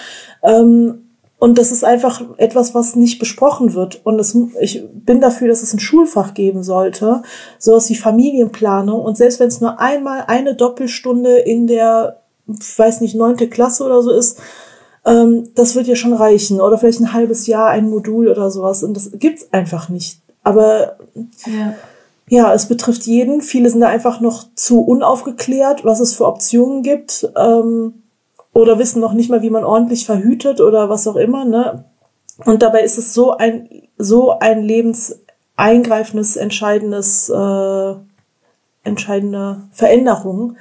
Ähm, 0.42 1.09
und 1.40 1.56
das 1.56 1.72
ist 1.72 1.84
einfach 1.84 2.20
etwas, 2.36 2.74
was 2.74 2.96
nicht 2.96 3.18
besprochen 3.18 3.72
wird. 3.72 4.02
Und 4.04 4.18
es, 4.18 4.36
ich 4.60 4.86
bin 4.92 5.22
dafür, 5.22 5.48
dass 5.48 5.62
es 5.62 5.72
ein 5.72 5.80
Schulfach 5.80 6.34
geben 6.34 6.62
sollte, 6.62 7.22
sowas 7.58 7.88
wie 7.88 7.96
Familienplanung. 7.96 9.00
Und 9.00 9.16
selbst 9.16 9.40
wenn 9.40 9.48
es 9.48 9.62
nur 9.62 9.80
einmal 9.80 10.24
eine 10.26 10.54
Doppelstunde 10.54 11.38
in 11.38 11.66
der, 11.66 12.20
ich 12.46 12.78
weiß 12.78 13.00
nicht, 13.00 13.14
neunte 13.14 13.48
Klasse 13.48 13.84
oder 13.84 14.02
so 14.02 14.10
ist, 14.10 14.38
ähm, 15.06 15.48
das 15.54 15.74
wird 15.74 15.86
ja 15.86 15.96
schon 15.96 16.12
reichen. 16.12 16.60
Oder 16.60 16.76
vielleicht 16.76 17.00
ein 17.00 17.14
halbes 17.14 17.46
Jahr 17.46 17.68
ein 17.68 17.88
Modul 17.88 18.28
oder 18.28 18.50
sowas. 18.50 18.82
Und 18.82 18.92
das 18.92 19.10
gibt's 19.14 19.50
einfach 19.50 19.88
nicht. 19.88 20.20
Aber 20.42 20.98
ja. 21.46 21.74
ja, 22.28 22.52
es 22.52 22.66
betrifft 22.66 23.04
jeden. 23.04 23.40
Viele 23.40 23.70
sind 23.70 23.80
da 23.80 23.88
einfach 23.88 24.20
noch 24.20 24.44
zu 24.56 24.82
unaufgeklärt, 24.82 25.86
was 25.86 26.00
es 26.00 26.14
für 26.14 26.26
Optionen 26.26 26.82
gibt. 26.82 27.32
Ähm, 27.34 27.94
oder 28.52 28.78
wissen 28.78 29.00
noch 29.00 29.12
nicht 29.12 29.30
mal, 29.30 29.42
wie 29.42 29.50
man 29.50 29.64
ordentlich 29.64 30.06
verhütet 30.06 30.60
oder 30.60 30.88
was 30.88 31.06
auch 31.06 31.16
immer, 31.16 31.44
ne? 31.44 31.84
Und 32.44 32.62
dabei 32.62 32.82
ist 32.82 32.98
es 32.98 33.12
so 33.14 33.36
ein, 33.36 33.68
so 33.98 34.38
ein 34.38 34.62
lebenseingreifendes, 34.62 36.36
entscheidendes, 36.36 37.28
äh, 37.28 37.94
entscheidende 38.82 39.62
Veränderung, 39.72 40.56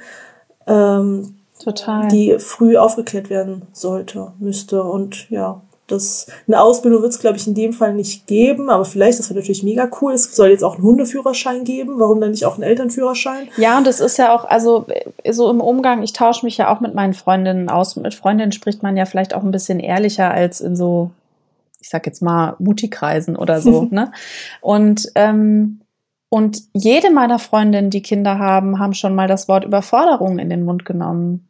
ähm, 0.66 1.36
Total. 1.62 2.08
die 2.08 2.38
früh 2.38 2.76
aufgeklärt 2.76 3.30
werden 3.30 3.62
sollte, 3.72 4.32
müsste. 4.38 4.82
Und 4.82 5.30
ja, 5.30 5.62
das, 5.90 6.26
eine 6.46 6.60
Ausbildung 6.60 7.02
wird 7.02 7.12
es, 7.12 7.18
glaube 7.18 7.36
ich, 7.36 7.46
in 7.46 7.54
dem 7.54 7.72
Fall 7.72 7.94
nicht 7.94 8.26
geben, 8.26 8.70
aber 8.70 8.84
vielleicht, 8.84 9.18
das 9.18 9.28
wäre 9.30 9.38
natürlich 9.38 9.62
mega 9.62 9.88
cool. 10.00 10.12
Es 10.12 10.34
soll 10.34 10.50
jetzt 10.50 10.64
auch 10.64 10.74
einen 10.74 10.84
Hundeführerschein 10.84 11.64
geben. 11.64 11.98
Warum 11.98 12.20
dann 12.20 12.30
nicht 12.30 12.44
auch 12.44 12.54
einen 12.54 12.62
Elternführerschein? 12.64 13.48
Ja, 13.56 13.78
und 13.78 13.86
das 13.86 14.00
ist 14.00 14.16
ja 14.16 14.34
auch, 14.34 14.44
also 14.44 14.86
so 15.28 15.50
im 15.50 15.60
Umgang, 15.60 16.02
ich 16.02 16.12
tausche 16.12 16.44
mich 16.44 16.56
ja 16.56 16.74
auch 16.74 16.80
mit 16.80 16.94
meinen 16.94 17.14
Freundinnen 17.14 17.68
aus. 17.68 17.96
Mit 17.96 18.14
Freundinnen 18.14 18.52
spricht 18.52 18.82
man 18.82 18.96
ja 18.96 19.06
vielleicht 19.06 19.34
auch 19.34 19.42
ein 19.42 19.50
bisschen 19.50 19.80
ehrlicher 19.80 20.30
als 20.30 20.60
in 20.60 20.76
so, 20.76 21.10
ich 21.80 21.88
sag 21.88 22.06
jetzt 22.06 22.22
mal, 22.22 22.56
Mutti-Kreisen 22.58 23.36
oder 23.36 23.60
so. 23.60 23.82
ne? 23.90 24.12
Und 24.60 25.10
ähm, 25.14 25.80
und 26.30 26.62
jede 26.72 27.10
meiner 27.10 27.40
Freundinnen, 27.40 27.90
die 27.90 28.02
Kinder 28.02 28.38
haben, 28.38 28.78
haben 28.78 28.94
schon 28.94 29.16
mal 29.16 29.26
das 29.26 29.48
Wort 29.48 29.64
Überforderung 29.64 30.38
in 30.38 30.48
den 30.48 30.64
Mund 30.64 30.84
genommen. 30.84 31.48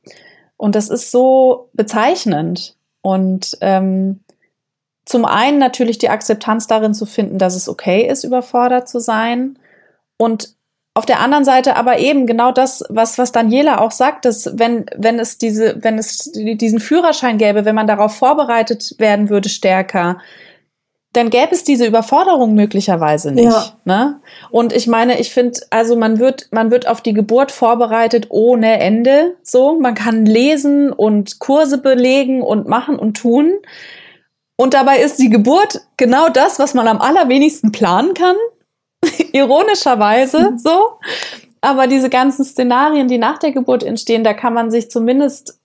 Und 0.56 0.74
das 0.74 0.88
ist 0.88 1.10
so 1.10 1.68
bezeichnend. 1.74 2.76
Und 3.02 3.56
ähm, 3.60 4.20
zum 5.10 5.24
einen 5.24 5.58
natürlich 5.58 5.98
die 5.98 6.08
Akzeptanz 6.08 6.68
darin 6.68 6.94
zu 6.94 7.04
finden, 7.04 7.38
dass 7.38 7.56
es 7.56 7.68
okay 7.68 8.06
ist, 8.06 8.22
überfordert 8.22 8.88
zu 8.88 9.00
sein. 9.00 9.58
Und 10.18 10.54
auf 10.94 11.04
der 11.04 11.18
anderen 11.18 11.44
Seite 11.44 11.74
aber 11.74 11.98
eben 11.98 12.26
genau 12.26 12.52
das, 12.52 12.84
was, 12.88 13.18
was 13.18 13.32
Daniela 13.32 13.80
auch 13.80 13.90
sagt, 13.90 14.24
dass 14.24 14.56
wenn, 14.56 14.86
wenn 14.96 15.18
es 15.18 15.36
diese, 15.36 15.82
wenn 15.82 15.98
es 15.98 16.30
diesen 16.32 16.78
Führerschein 16.78 17.38
gäbe, 17.38 17.64
wenn 17.64 17.74
man 17.74 17.88
darauf 17.88 18.14
vorbereitet 18.14 18.94
werden 18.98 19.30
würde 19.30 19.48
stärker, 19.48 20.18
dann 21.12 21.28
gäbe 21.30 21.50
es 21.50 21.64
diese 21.64 21.86
Überforderung 21.86 22.54
möglicherweise 22.54 23.32
nicht. 23.32 23.50
Ja. 23.50 23.72
Ne? 23.84 24.20
Und 24.52 24.72
ich 24.72 24.86
meine, 24.86 25.18
ich 25.18 25.32
finde, 25.32 25.58
also 25.70 25.96
man 25.96 26.20
wird, 26.20 26.50
man 26.52 26.70
wird 26.70 26.86
auf 26.86 27.00
die 27.00 27.14
Geburt 27.14 27.50
vorbereitet 27.50 28.26
ohne 28.28 28.78
Ende. 28.78 29.34
So, 29.42 29.80
man 29.80 29.96
kann 29.96 30.24
lesen 30.24 30.92
und 30.92 31.40
Kurse 31.40 31.78
belegen 31.78 32.42
und 32.42 32.68
machen 32.68 32.96
und 32.96 33.16
tun. 33.16 33.54
Und 34.60 34.74
dabei 34.74 34.98
ist 34.98 35.18
die 35.18 35.30
Geburt 35.30 35.80
genau 35.96 36.28
das, 36.28 36.58
was 36.58 36.74
man 36.74 36.86
am 36.86 37.00
allerwenigsten 37.00 37.72
planen 37.72 38.12
kann. 38.12 38.36
Ironischerweise 39.32 40.50
mhm. 40.50 40.58
so. 40.58 40.98
Aber 41.62 41.86
diese 41.86 42.10
ganzen 42.10 42.44
Szenarien, 42.44 43.08
die 43.08 43.16
nach 43.16 43.38
der 43.38 43.52
Geburt 43.52 43.82
entstehen, 43.82 44.22
da 44.22 44.34
kann 44.34 44.52
man 44.52 44.70
sich 44.70 44.90
zumindest, 44.90 45.58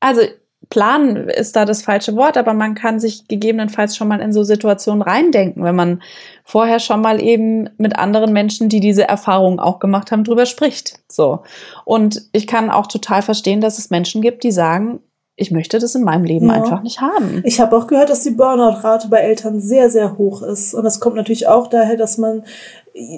also 0.00 0.20
planen 0.68 1.30
ist 1.30 1.56
da 1.56 1.64
das 1.64 1.80
falsche 1.80 2.16
Wort, 2.16 2.36
aber 2.36 2.52
man 2.52 2.74
kann 2.74 3.00
sich 3.00 3.26
gegebenenfalls 3.28 3.96
schon 3.96 4.08
mal 4.08 4.20
in 4.20 4.34
so 4.34 4.44
Situationen 4.44 5.00
reindenken, 5.00 5.64
wenn 5.64 5.76
man 5.76 6.02
vorher 6.44 6.80
schon 6.80 7.00
mal 7.00 7.22
eben 7.22 7.70
mit 7.78 7.96
anderen 7.96 8.34
Menschen, 8.34 8.68
die 8.68 8.80
diese 8.80 9.08
Erfahrungen 9.08 9.58
auch 9.58 9.78
gemacht 9.78 10.12
haben, 10.12 10.24
drüber 10.24 10.44
spricht. 10.44 11.00
So. 11.10 11.44
Und 11.86 12.24
ich 12.32 12.46
kann 12.46 12.68
auch 12.68 12.88
total 12.88 13.22
verstehen, 13.22 13.62
dass 13.62 13.78
es 13.78 13.88
Menschen 13.88 14.20
gibt, 14.20 14.44
die 14.44 14.52
sagen, 14.52 15.00
ich 15.40 15.52
möchte 15.52 15.78
das 15.78 15.94
in 15.94 16.02
meinem 16.02 16.24
Leben 16.24 16.48
ja. 16.48 16.54
einfach 16.54 16.82
nicht 16.82 17.00
haben. 17.00 17.42
Ich 17.44 17.60
habe 17.60 17.76
auch 17.76 17.86
gehört, 17.86 18.10
dass 18.10 18.24
die 18.24 18.32
Burnout-Rate 18.32 19.06
bei 19.06 19.18
Eltern 19.18 19.60
sehr, 19.60 19.88
sehr 19.88 20.18
hoch 20.18 20.42
ist. 20.42 20.74
Und 20.74 20.82
das 20.82 20.98
kommt 20.98 21.14
natürlich 21.14 21.46
auch 21.46 21.68
daher, 21.68 21.96
dass 21.96 22.18
man, 22.18 22.42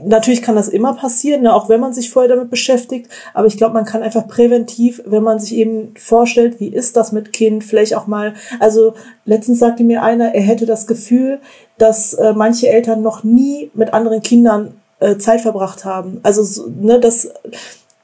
natürlich 0.04 0.42
kann 0.42 0.54
das 0.54 0.68
immer 0.68 0.92
passieren, 0.92 1.42
ne, 1.42 1.54
auch 1.54 1.70
wenn 1.70 1.80
man 1.80 1.94
sich 1.94 2.10
vorher 2.10 2.28
damit 2.28 2.50
beschäftigt. 2.50 3.10
Aber 3.32 3.46
ich 3.46 3.56
glaube, 3.56 3.72
man 3.72 3.86
kann 3.86 4.02
einfach 4.02 4.28
präventiv, 4.28 5.02
wenn 5.06 5.22
man 5.22 5.38
sich 5.38 5.54
eben 5.54 5.94
vorstellt, 5.96 6.60
wie 6.60 6.68
ist 6.68 6.94
das 6.94 7.10
mit 7.10 7.32
Kind, 7.32 7.64
vielleicht 7.64 7.94
auch 7.94 8.06
mal, 8.06 8.34
also 8.58 8.92
letztens 9.24 9.58
sagte 9.58 9.82
mir 9.82 10.02
einer, 10.02 10.34
er 10.34 10.42
hätte 10.42 10.66
das 10.66 10.86
Gefühl, 10.86 11.40
dass 11.78 12.12
äh, 12.12 12.34
manche 12.34 12.68
Eltern 12.68 13.00
noch 13.00 13.24
nie 13.24 13.70
mit 13.72 13.94
anderen 13.94 14.20
Kindern 14.20 14.74
äh, 14.98 15.16
Zeit 15.16 15.40
verbracht 15.40 15.86
haben. 15.86 16.20
Also, 16.22 16.68
ne, 16.68 17.00
das, 17.00 17.32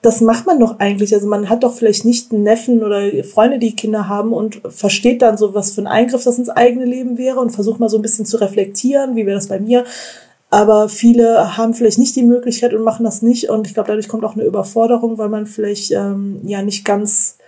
das 0.06 0.20
macht 0.20 0.46
man 0.46 0.60
doch 0.60 0.78
eigentlich. 0.78 1.12
Also 1.12 1.26
man 1.26 1.48
hat 1.48 1.64
doch 1.64 1.74
vielleicht 1.74 2.04
nicht 2.04 2.32
einen 2.32 2.44
Neffen 2.44 2.84
oder 2.84 3.10
Freunde, 3.24 3.58
die 3.58 3.74
Kinder 3.74 4.08
haben 4.08 4.32
und 4.32 4.60
versteht 4.68 5.20
dann 5.20 5.36
so, 5.36 5.52
was 5.52 5.72
für 5.72 5.80
ein 5.80 5.88
Eingriff 5.88 6.22
das 6.22 6.38
ins 6.38 6.48
eigene 6.48 6.84
Leben 6.84 7.18
wäre 7.18 7.40
und 7.40 7.50
versucht 7.50 7.80
mal 7.80 7.88
so 7.88 7.98
ein 7.98 8.02
bisschen 8.02 8.24
zu 8.24 8.36
reflektieren, 8.36 9.16
wie 9.16 9.26
wäre 9.26 9.34
das 9.34 9.48
bei 9.48 9.58
mir. 9.58 9.84
Aber 10.48 10.88
viele 10.88 11.56
haben 11.56 11.74
vielleicht 11.74 11.98
nicht 11.98 12.14
die 12.14 12.22
Möglichkeit 12.22 12.72
und 12.72 12.84
machen 12.84 13.02
das 13.02 13.20
nicht. 13.20 13.50
Und 13.50 13.66
ich 13.66 13.74
glaube, 13.74 13.88
dadurch 13.88 14.06
kommt 14.06 14.24
auch 14.24 14.34
eine 14.34 14.44
Überforderung, 14.44 15.18
weil 15.18 15.28
man 15.28 15.44
vielleicht 15.44 15.90
ähm, 15.90 16.40
ja 16.44 16.62
nicht 16.62 16.84
ganz 16.84 17.38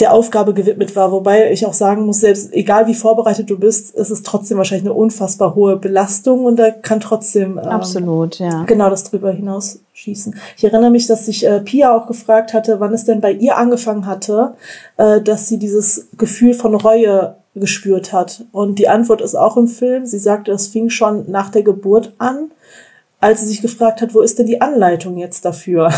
der 0.00 0.12
Aufgabe 0.12 0.52
gewidmet 0.52 0.94
war. 0.94 1.10
Wobei 1.10 1.50
ich 1.50 1.66
auch 1.66 1.72
sagen 1.72 2.04
muss, 2.04 2.20
selbst 2.20 2.52
egal 2.52 2.86
wie 2.86 2.94
vorbereitet 2.94 3.48
du 3.48 3.58
bist, 3.58 3.94
ist 3.94 4.10
es 4.10 4.22
trotzdem 4.22 4.58
wahrscheinlich 4.58 4.86
eine 4.86 4.94
unfassbar 4.94 5.54
hohe 5.54 5.76
Belastung 5.76 6.44
und 6.44 6.56
da 6.56 6.70
kann 6.70 7.00
trotzdem 7.00 7.52
ähm, 7.52 7.58
absolut 7.58 8.38
ja 8.38 8.64
genau 8.64 8.90
das 8.90 9.04
drüber 9.04 9.30
hinaus 9.32 9.80
schießen. 9.94 10.34
Ich 10.56 10.64
erinnere 10.64 10.90
mich, 10.90 11.06
dass 11.06 11.26
sich 11.26 11.46
äh, 11.46 11.60
Pia 11.60 11.96
auch 11.96 12.06
gefragt 12.06 12.52
hatte, 12.52 12.80
wann 12.80 12.92
es 12.92 13.04
denn 13.04 13.20
bei 13.20 13.32
ihr 13.32 13.56
angefangen 13.56 14.06
hatte, 14.06 14.54
äh, 14.98 15.20
dass 15.22 15.48
sie 15.48 15.58
dieses 15.58 16.08
Gefühl 16.18 16.52
von 16.52 16.74
Reue 16.74 17.36
gespürt 17.54 18.12
hat. 18.12 18.44
Und 18.52 18.78
die 18.78 18.88
Antwort 18.88 19.22
ist 19.22 19.34
auch 19.34 19.56
im 19.56 19.66
Film. 19.66 20.04
Sie 20.04 20.18
sagte, 20.18 20.52
es 20.52 20.66
fing 20.68 20.90
schon 20.90 21.30
nach 21.30 21.48
der 21.48 21.62
Geburt 21.62 22.12
an 22.18 22.50
als 23.18 23.40
sie 23.40 23.46
sich 23.46 23.62
gefragt 23.62 24.02
hat, 24.02 24.14
wo 24.14 24.20
ist 24.20 24.38
denn 24.38 24.46
die 24.46 24.60
Anleitung 24.60 25.16
jetzt 25.16 25.44
dafür? 25.44 25.90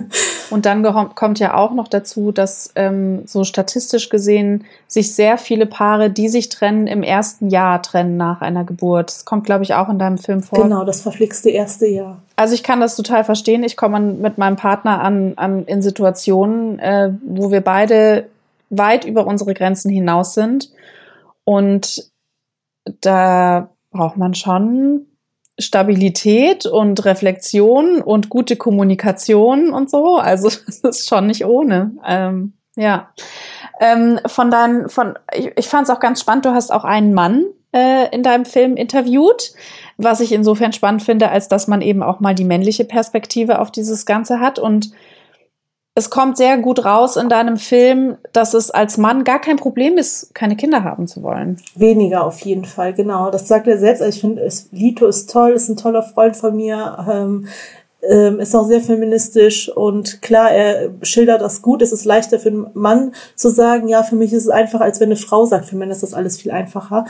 Und 0.50 0.66
dann 0.66 0.84
kommt 1.14 1.38
ja 1.38 1.54
auch 1.54 1.72
noch 1.72 1.88
dazu, 1.88 2.32
dass 2.32 2.70
ähm, 2.76 3.22
so 3.26 3.44
statistisch 3.44 4.10
gesehen 4.10 4.64
sich 4.86 5.14
sehr 5.14 5.38
viele 5.38 5.66
Paare, 5.66 6.10
die 6.10 6.28
sich 6.28 6.48
trennen, 6.50 6.86
im 6.86 7.02
ersten 7.02 7.48
Jahr 7.48 7.82
trennen 7.82 8.16
nach 8.16 8.42
einer 8.42 8.64
Geburt. 8.64 9.08
Das 9.08 9.24
kommt, 9.24 9.44
glaube 9.44 9.64
ich, 9.64 9.74
auch 9.74 9.88
in 9.88 9.98
deinem 9.98 10.18
Film 10.18 10.42
vor. 10.42 10.62
Genau, 10.62 10.84
das 10.84 11.00
verflixte 11.00 11.50
erste 11.50 11.86
Jahr. 11.86 12.22
Also 12.36 12.54
ich 12.54 12.62
kann 12.62 12.80
das 12.80 12.94
total 12.94 13.24
verstehen. 13.24 13.64
Ich 13.64 13.76
komme 13.76 13.98
mit 13.98 14.38
meinem 14.38 14.56
Partner 14.56 15.00
an, 15.00 15.32
an 15.36 15.64
in 15.64 15.82
Situationen, 15.82 16.78
äh, 16.78 17.12
wo 17.24 17.50
wir 17.50 17.62
beide 17.62 18.26
weit 18.70 19.04
über 19.04 19.26
unsere 19.26 19.54
Grenzen 19.54 19.90
hinaus 19.90 20.34
sind. 20.34 20.70
Und 21.44 22.10
da 23.00 23.70
braucht 23.90 24.16
man 24.16 24.34
schon 24.34 25.06
Stabilität 25.58 26.66
und 26.66 27.04
Reflexion 27.04 28.02
und 28.02 28.28
gute 28.28 28.56
Kommunikation 28.56 29.70
und 29.72 29.90
so. 29.90 30.16
Also 30.16 30.48
das 30.66 30.80
ist 30.80 31.08
schon 31.08 31.26
nicht 31.26 31.44
ohne. 31.44 31.92
Ähm, 32.06 32.52
ja. 32.76 33.10
Ähm, 33.80 34.20
von 34.26 34.50
deinem, 34.50 34.88
von, 34.88 35.18
ich, 35.34 35.52
ich 35.56 35.68
fand 35.68 35.88
es 35.88 35.94
auch 35.94 36.00
ganz 36.00 36.20
spannend, 36.20 36.44
du 36.44 36.50
hast 36.50 36.70
auch 36.70 36.84
einen 36.84 37.14
Mann 37.14 37.44
äh, 37.72 38.14
in 38.14 38.22
deinem 38.22 38.44
Film 38.44 38.76
interviewt, 38.76 39.52
was 39.96 40.20
ich 40.20 40.32
insofern 40.32 40.72
spannend 40.72 41.02
finde, 41.02 41.30
als 41.30 41.48
dass 41.48 41.68
man 41.68 41.80
eben 41.82 42.02
auch 42.02 42.20
mal 42.20 42.34
die 42.34 42.44
männliche 42.44 42.84
Perspektive 42.84 43.58
auf 43.58 43.70
dieses 43.70 44.06
Ganze 44.06 44.40
hat. 44.40 44.58
Und 44.58 44.92
es 45.96 46.10
kommt 46.10 46.36
sehr 46.36 46.58
gut 46.58 46.84
raus 46.84 47.16
in 47.16 47.30
deinem 47.30 47.56
Film, 47.56 48.18
dass 48.34 48.52
es 48.52 48.70
als 48.70 48.98
Mann 48.98 49.24
gar 49.24 49.40
kein 49.40 49.56
Problem 49.56 49.96
ist, 49.96 50.34
keine 50.34 50.54
Kinder 50.54 50.84
haben 50.84 51.06
zu 51.06 51.22
wollen. 51.22 51.56
Weniger 51.74 52.24
auf 52.24 52.38
jeden 52.40 52.66
Fall, 52.66 52.92
genau. 52.92 53.30
Das 53.30 53.48
sagt 53.48 53.66
er 53.66 53.78
selbst. 53.78 54.02
Also 54.02 54.14
ich 54.14 54.20
finde, 54.20 54.46
Lito 54.72 55.06
ist 55.06 55.30
toll, 55.30 55.52
ist 55.52 55.70
ein 55.70 55.78
toller 55.78 56.02
Freund 56.02 56.36
von 56.36 56.54
mir. 56.54 57.06
Ähm, 57.10 57.48
ähm, 58.02 58.40
ist 58.40 58.54
auch 58.54 58.66
sehr 58.66 58.80
feministisch 58.80 59.68
und 59.68 60.20
klar, 60.22 60.50
er 60.50 60.90
schildert 61.02 61.40
das 61.40 61.62
gut. 61.62 61.82
Es 61.82 61.92
ist 61.92 62.04
leichter 62.04 62.38
für 62.38 62.50
einen 62.50 62.66
Mann 62.74 63.12
zu 63.34 63.48
sagen, 63.48 63.88
ja, 63.88 64.02
für 64.02 64.16
mich 64.16 64.32
ist 64.32 64.44
es 64.44 64.48
einfacher, 64.48 64.84
als 64.84 65.00
wenn 65.00 65.08
eine 65.08 65.16
Frau 65.16 65.46
sagt, 65.46 65.66
für 65.66 65.76
Männer 65.76 65.92
ist 65.92 66.02
das 66.02 66.14
alles 66.14 66.38
viel 66.38 66.50
einfacher. 66.50 67.06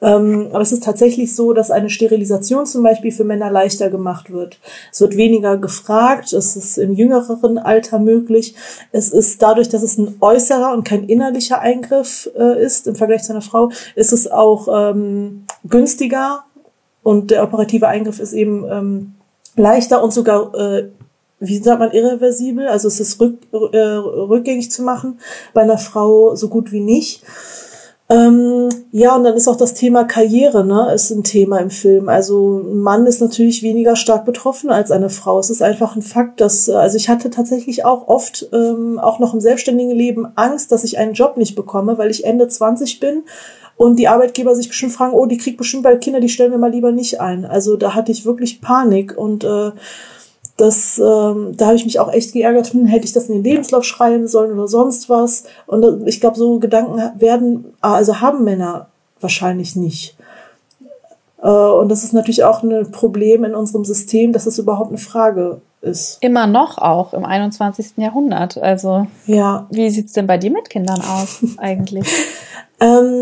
Ähm, 0.00 0.48
aber 0.50 0.62
es 0.62 0.72
ist 0.72 0.82
tatsächlich 0.82 1.36
so, 1.36 1.52
dass 1.52 1.70
eine 1.70 1.90
Sterilisation 1.90 2.64
zum 2.64 2.82
Beispiel 2.82 3.12
für 3.12 3.24
Männer 3.24 3.50
leichter 3.50 3.90
gemacht 3.90 4.32
wird. 4.32 4.58
Es 4.90 5.00
wird 5.00 5.16
weniger 5.16 5.58
gefragt, 5.58 6.32
es 6.32 6.56
ist 6.56 6.78
im 6.78 6.94
jüngeren 6.94 7.58
Alter 7.58 7.98
möglich. 7.98 8.54
Es 8.92 9.10
ist 9.10 9.42
dadurch, 9.42 9.68
dass 9.68 9.82
es 9.82 9.98
ein 9.98 10.16
äußerer 10.20 10.72
und 10.72 10.84
kein 10.84 11.04
innerlicher 11.04 11.60
Eingriff 11.60 12.30
äh, 12.36 12.62
ist 12.62 12.86
im 12.86 12.96
Vergleich 12.96 13.22
zu 13.22 13.32
einer 13.32 13.42
Frau, 13.42 13.70
ist 13.94 14.12
es 14.12 14.30
auch 14.30 14.68
ähm, 14.72 15.44
günstiger 15.68 16.44
und 17.02 17.30
der 17.30 17.42
operative 17.42 17.88
Eingriff 17.88 18.20
ist 18.20 18.32
eben 18.32 18.64
ähm, 18.70 19.14
leichter 19.56 20.02
und 20.02 20.12
sogar, 20.12 20.54
äh, 20.54 20.88
wie 21.38 21.58
sagt 21.58 21.80
man, 21.80 21.92
irreversibel. 21.92 22.68
Also 22.68 22.88
es 22.88 23.00
ist 23.00 23.20
rück, 23.20 23.38
äh, 23.52 23.78
rückgängig 23.78 24.70
zu 24.70 24.82
machen. 24.82 25.18
Bei 25.54 25.62
einer 25.62 25.78
Frau 25.78 26.34
so 26.34 26.48
gut 26.48 26.72
wie 26.72 26.80
nicht. 26.80 27.22
Ähm, 28.10 28.68
ja, 28.90 29.14
und 29.14 29.22
dann 29.22 29.36
ist 29.36 29.46
auch 29.46 29.56
das 29.56 29.72
Thema 29.72 30.02
Karriere, 30.02 30.64
ne, 30.64 30.92
ist 30.92 31.10
ein 31.10 31.22
Thema 31.22 31.58
im 31.58 31.70
Film. 31.70 32.08
Also 32.08 32.58
ein 32.58 32.80
Mann 32.80 33.06
ist 33.06 33.20
natürlich 33.20 33.62
weniger 33.62 33.94
stark 33.94 34.24
betroffen 34.24 34.70
als 34.70 34.90
eine 34.90 35.10
Frau. 35.10 35.38
Es 35.38 35.48
ist 35.48 35.62
einfach 35.62 35.94
ein 35.94 36.02
Fakt, 36.02 36.40
dass, 36.40 36.66
äh, 36.66 36.72
also 36.72 36.96
ich 36.96 37.08
hatte 37.08 37.30
tatsächlich 37.30 37.84
auch 37.84 38.08
oft, 38.08 38.48
ähm, 38.52 38.98
auch 38.98 39.20
noch 39.20 39.32
im 39.32 39.40
selbstständigen 39.40 39.94
Leben 39.94 40.26
Angst, 40.34 40.72
dass 40.72 40.82
ich 40.82 40.98
einen 40.98 41.12
Job 41.12 41.36
nicht 41.36 41.54
bekomme, 41.54 41.98
weil 41.98 42.10
ich 42.10 42.24
Ende 42.24 42.48
20 42.48 42.98
bin 42.98 43.22
und 43.76 43.96
die 43.96 44.08
Arbeitgeber 44.08 44.56
sich 44.56 44.68
bestimmt 44.68 44.92
fragen, 44.92 45.14
oh, 45.14 45.26
die 45.26 45.38
kriegt 45.38 45.56
bestimmt 45.56 45.84
bald 45.84 46.02
Kinder, 46.02 46.18
die 46.18 46.28
stellen 46.28 46.50
wir 46.50 46.58
mal 46.58 46.72
lieber 46.72 46.90
nicht 46.90 47.20
ein. 47.20 47.44
Also 47.44 47.76
da 47.76 47.94
hatte 47.94 48.10
ich 48.10 48.24
wirklich 48.24 48.60
Panik 48.60 49.16
und 49.16 49.44
äh, 49.44 49.70
das, 50.60 50.98
ähm, 50.98 51.56
da 51.56 51.66
habe 51.66 51.76
ich 51.76 51.84
mich 51.84 51.98
auch 51.98 52.12
echt 52.12 52.32
geärgert, 52.32 52.72
hm, 52.72 52.86
hätte 52.86 53.06
ich 53.06 53.12
das 53.12 53.28
in 53.28 53.36
den 53.36 53.44
Lebenslauf 53.44 53.84
schreiben 53.84 54.28
sollen 54.28 54.52
oder 54.52 54.68
sonst 54.68 55.08
was. 55.08 55.44
Und 55.66 55.82
äh, 55.82 56.08
ich 56.08 56.20
glaube, 56.20 56.36
so 56.36 56.58
Gedanken 56.58 57.00
werden, 57.18 57.72
also 57.80 58.20
haben 58.20 58.44
Männer 58.44 58.88
wahrscheinlich 59.20 59.76
nicht. 59.76 60.16
Äh, 61.42 61.48
und 61.48 61.88
das 61.88 62.04
ist 62.04 62.12
natürlich 62.12 62.44
auch 62.44 62.62
ein 62.62 62.90
Problem 62.90 63.44
in 63.44 63.54
unserem 63.54 63.84
System, 63.84 64.32
dass 64.32 64.46
es 64.46 64.58
überhaupt 64.58 64.90
eine 64.90 64.98
Frage 64.98 65.60
ist. 65.80 66.18
Immer 66.20 66.46
noch 66.46 66.78
auch 66.78 67.14
im 67.14 67.24
21. 67.24 67.92
Jahrhundert. 67.96 68.58
Also, 68.58 69.06
ja. 69.26 69.66
wie 69.70 69.88
sieht's 69.90 70.12
denn 70.12 70.26
bei 70.26 70.36
dir 70.36 70.50
mit 70.50 70.68
Kindern 70.68 71.00
aus 71.00 71.40
eigentlich? 71.56 72.06
ähm, 72.80 73.19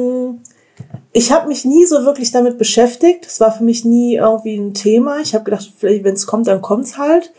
ich 1.13 1.33
habe 1.33 1.49
mich 1.49 1.65
nie 1.65 1.85
so 1.85 2.05
wirklich 2.05 2.31
damit 2.31 2.59
beschäftigt. 2.59 3.27
Es 3.27 3.41
war 3.41 3.53
für 3.53 3.65
mich 3.65 3.85
nie 3.85 4.17
irgendwie 4.17 4.57
ein 4.57 4.75
Thema. 4.75 5.21
Ich 5.21 5.35
habe 5.35 5.45
gedacht, 5.45 5.73
vielleicht 5.77 6.05
wenn 6.05 6.15
es 6.15 6.27
kommt, 6.27 6.47
dann 6.47 6.63
kommt's 6.63 6.99
halt. 6.99 7.33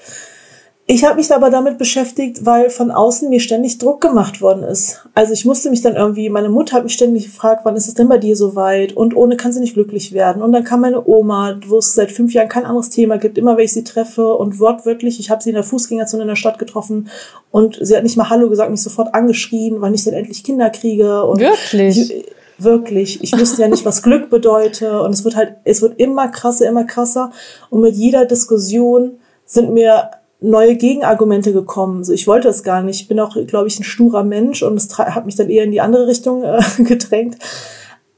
Ich 0.91 1.05
habe 1.05 1.17
mich 1.17 1.31
aber 1.31 1.51
damit 1.51 1.77
beschäftigt, 1.77 2.47
weil 2.47 2.71
von 2.71 2.89
außen 2.89 3.29
mir 3.29 3.39
ständig 3.39 3.77
Druck 3.77 4.01
gemacht 4.01 4.41
worden 4.41 4.63
ist. 4.63 5.07
Also 5.13 5.33
ich 5.33 5.45
musste 5.45 5.69
mich 5.69 5.83
dann 5.83 5.95
irgendwie, 5.95 6.31
meine 6.31 6.49
Mutter 6.49 6.75
hat 6.75 6.83
mich 6.83 6.93
ständig 6.93 7.25
gefragt, 7.25 7.61
wann 7.63 7.75
ist 7.75 7.87
es 7.87 7.93
denn 7.93 8.07
bei 8.07 8.17
dir 8.17 8.35
so 8.35 8.55
weit? 8.55 8.93
Und 8.93 9.15
ohne 9.15 9.37
kann 9.37 9.53
sie 9.53 9.59
nicht 9.59 9.75
glücklich 9.75 10.13
werden. 10.13 10.41
Und 10.41 10.51
dann 10.51 10.63
kam 10.63 10.81
meine 10.81 11.07
Oma, 11.07 11.59
wo 11.67 11.77
es 11.77 11.93
seit 11.93 12.11
fünf 12.11 12.33
Jahren 12.33 12.49
kein 12.49 12.65
anderes 12.65 12.89
Thema 12.89 13.19
gibt, 13.19 13.37
immer 13.37 13.55
wenn 13.55 13.65
ich 13.65 13.73
sie 13.73 13.83
treffe 13.83 14.33
und 14.33 14.59
wortwörtlich, 14.59 15.19
ich 15.19 15.29
habe 15.29 15.43
sie 15.43 15.49
in 15.49 15.55
der 15.55 15.63
Fußgängerzone 15.63 16.23
in 16.23 16.27
der 16.27 16.35
Stadt 16.35 16.57
getroffen 16.57 17.09
und 17.51 17.77
sie 17.79 17.95
hat 17.95 18.01
nicht 18.01 18.17
mal 18.17 18.31
Hallo 18.31 18.49
gesagt, 18.49 18.71
mich 18.71 18.81
sofort 18.81 19.13
angeschrien, 19.13 19.81
wann 19.81 19.93
ich 19.93 20.05
denn 20.05 20.15
endlich 20.15 20.43
Kinder 20.43 20.71
kriege. 20.71 21.23
Und 21.23 21.39
Wirklich? 21.39 22.11
Ich, 22.11 22.25
Wirklich. 22.59 23.23
Ich 23.23 23.37
wusste 23.39 23.61
ja 23.61 23.67
nicht, 23.67 23.85
was 23.85 24.03
Glück 24.03 24.29
bedeutet. 24.29 24.91
Und 24.91 25.11
es 25.11 25.23
wird 25.23 25.35
halt, 25.35 25.55
es 25.63 25.81
wird 25.81 25.99
immer 25.99 26.27
krasser, 26.27 26.67
immer 26.67 26.83
krasser. 26.83 27.31
Und 27.69 27.81
mit 27.81 27.95
jeder 27.95 28.25
Diskussion 28.25 29.19
sind 29.45 29.73
mir 29.73 30.11
neue 30.41 30.75
Gegenargumente 30.75 31.53
gekommen. 31.53 32.03
So, 32.03 32.13
ich 32.13 32.27
wollte 32.27 32.49
es 32.49 32.63
gar 32.63 32.81
nicht. 32.81 33.01
Ich 33.01 33.07
bin 33.07 33.19
auch, 33.19 33.35
glaube 33.47 33.67
ich, 33.67 33.79
ein 33.79 33.83
sturer 33.83 34.23
Mensch 34.23 34.63
und 34.63 34.77
es 34.77 34.97
hat 34.97 35.25
mich 35.25 35.35
dann 35.35 35.49
eher 35.49 35.63
in 35.63 35.71
die 35.71 35.81
andere 35.81 36.07
Richtung 36.07 36.43
äh, 36.43 36.61
gedrängt. 36.83 37.37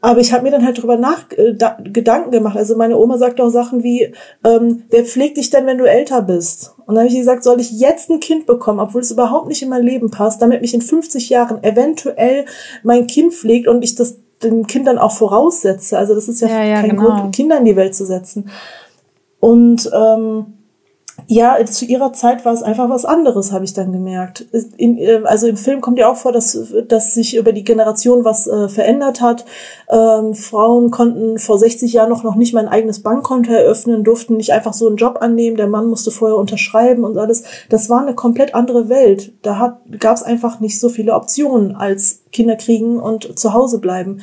Aber 0.03 0.19
ich 0.19 0.33
habe 0.33 0.43
mir 0.43 0.51
dann 0.51 0.65
halt 0.65 0.79
darüber 0.79 0.97
nach 0.97 1.31
äh, 1.31 1.53
da, 1.53 1.77
Gedanken 1.83 2.31
gemacht. 2.31 2.57
Also 2.57 2.75
meine 2.75 2.97
Oma 2.97 3.17
sagt 3.17 3.39
auch 3.39 3.49
Sachen 3.49 3.83
wie, 3.83 4.13
ähm, 4.43 4.83
wer 4.89 5.05
pflegt 5.05 5.37
dich 5.37 5.51
denn, 5.51 5.67
wenn 5.67 5.77
du 5.77 5.85
älter 5.85 6.23
bist? 6.23 6.73
Und 6.85 6.95
dann 6.95 7.03
habe 7.03 7.07
ich 7.07 7.19
gesagt, 7.19 7.43
soll 7.43 7.61
ich 7.61 7.71
jetzt 7.71 8.09
ein 8.09 8.19
Kind 8.19 8.47
bekommen, 8.47 8.79
obwohl 8.79 9.01
es 9.01 9.11
überhaupt 9.11 9.47
nicht 9.47 9.61
in 9.61 9.69
mein 9.69 9.83
Leben 9.83 10.09
passt, 10.09 10.41
damit 10.41 10.61
mich 10.61 10.73
in 10.73 10.81
50 10.81 11.29
Jahren 11.29 11.63
eventuell 11.63 12.45
mein 12.83 13.05
Kind 13.05 13.33
pflegt 13.33 13.67
und 13.67 13.83
ich 13.83 13.93
das 13.95 14.17
den 14.43 14.67
Kindern 14.67 14.97
auch 14.97 15.11
voraussetze. 15.11 15.97
Also 15.97 16.15
das 16.15 16.27
ist 16.27 16.41
ja, 16.41 16.47
ja, 16.47 16.63
ja 16.63 16.81
kein 16.81 16.91
genau. 16.91 17.03
Grund, 17.03 17.35
Kinder 17.35 17.57
in 17.57 17.65
die 17.65 17.75
Welt 17.75 17.95
zu 17.95 18.05
setzen. 18.05 18.49
Und 19.39 19.89
ähm, 19.93 20.45
ja, 21.27 21.63
zu 21.65 21.85
ihrer 21.85 22.13
Zeit 22.13 22.45
war 22.45 22.53
es 22.53 22.63
einfach 22.63 22.89
was 22.89 23.05
anderes, 23.05 23.51
habe 23.51 23.65
ich 23.65 23.73
dann 23.73 23.91
gemerkt. 23.91 24.45
In, 24.77 24.97
äh, 24.97 25.21
also 25.23 25.47
im 25.47 25.57
Film 25.57 25.81
kommt 25.81 25.99
ja 25.99 26.09
auch 26.09 26.15
vor, 26.15 26.31
dass, 26.31 26.57
dass 26.87 27.13
sich 27.13 27.35
über 27.35 27.51
die 27.51 27.63
Generation 27.63 28.25
was 28.25 28.47
äh, 28.47 28.69
verändert 28.69 29.21
hat. 29.21 29.45
Ähm, 29.89 30.33
Frauen 30.33 30.91
konnten 30.91 31.37
vor 31.37 31.57
60 31.57 31.93
Jahren 31.93 32.09
noch, 32.09 32.23
noch 32.23 32.35
nicht 32.35 32.53
mal 32.53 32.61
ein 32.61 32.71
eigenes 32.71 33.01
Bankkonto 33.01 33.51
eröffnen, 33.51 34.03
durften 34.03 34.37
nicht 34.37 34.51
einfach 34.51 34.73
so 34.73 34.87
einen 34.87 34.97
Job 34.97 35.19
annehmen. 35.21 35.57
Der 35.57 35.67
Mann 35.67 35.87
musste 35.87 36.11
vorher 36.11 36.37
unterschreiben 36.37 37.03
und 37.03 37.17
alles. 37.17 37.43
Das 37.69 37.89
war 37.89 38.01
eine 38.01 38.15
komplett 38.15 38.55
andere 38.55 38.89
Welt. 38.89 39.33
Da 39.41 39.79
gab 39.99 40.17
es 40.17 40.23
einfach 40.23 40.59
nicht 40.59 40.79
so 40.79 40.89
viele 40.89 41.13
Optionen 41.13 41.75
als 41.75 42.20
Kinder 42.31 42.55
kriegen 42.55 42.99
und 42.99 43.37
zu 43.37 43.53
Hause 43.53 43.79
bleiben 43.79 44.21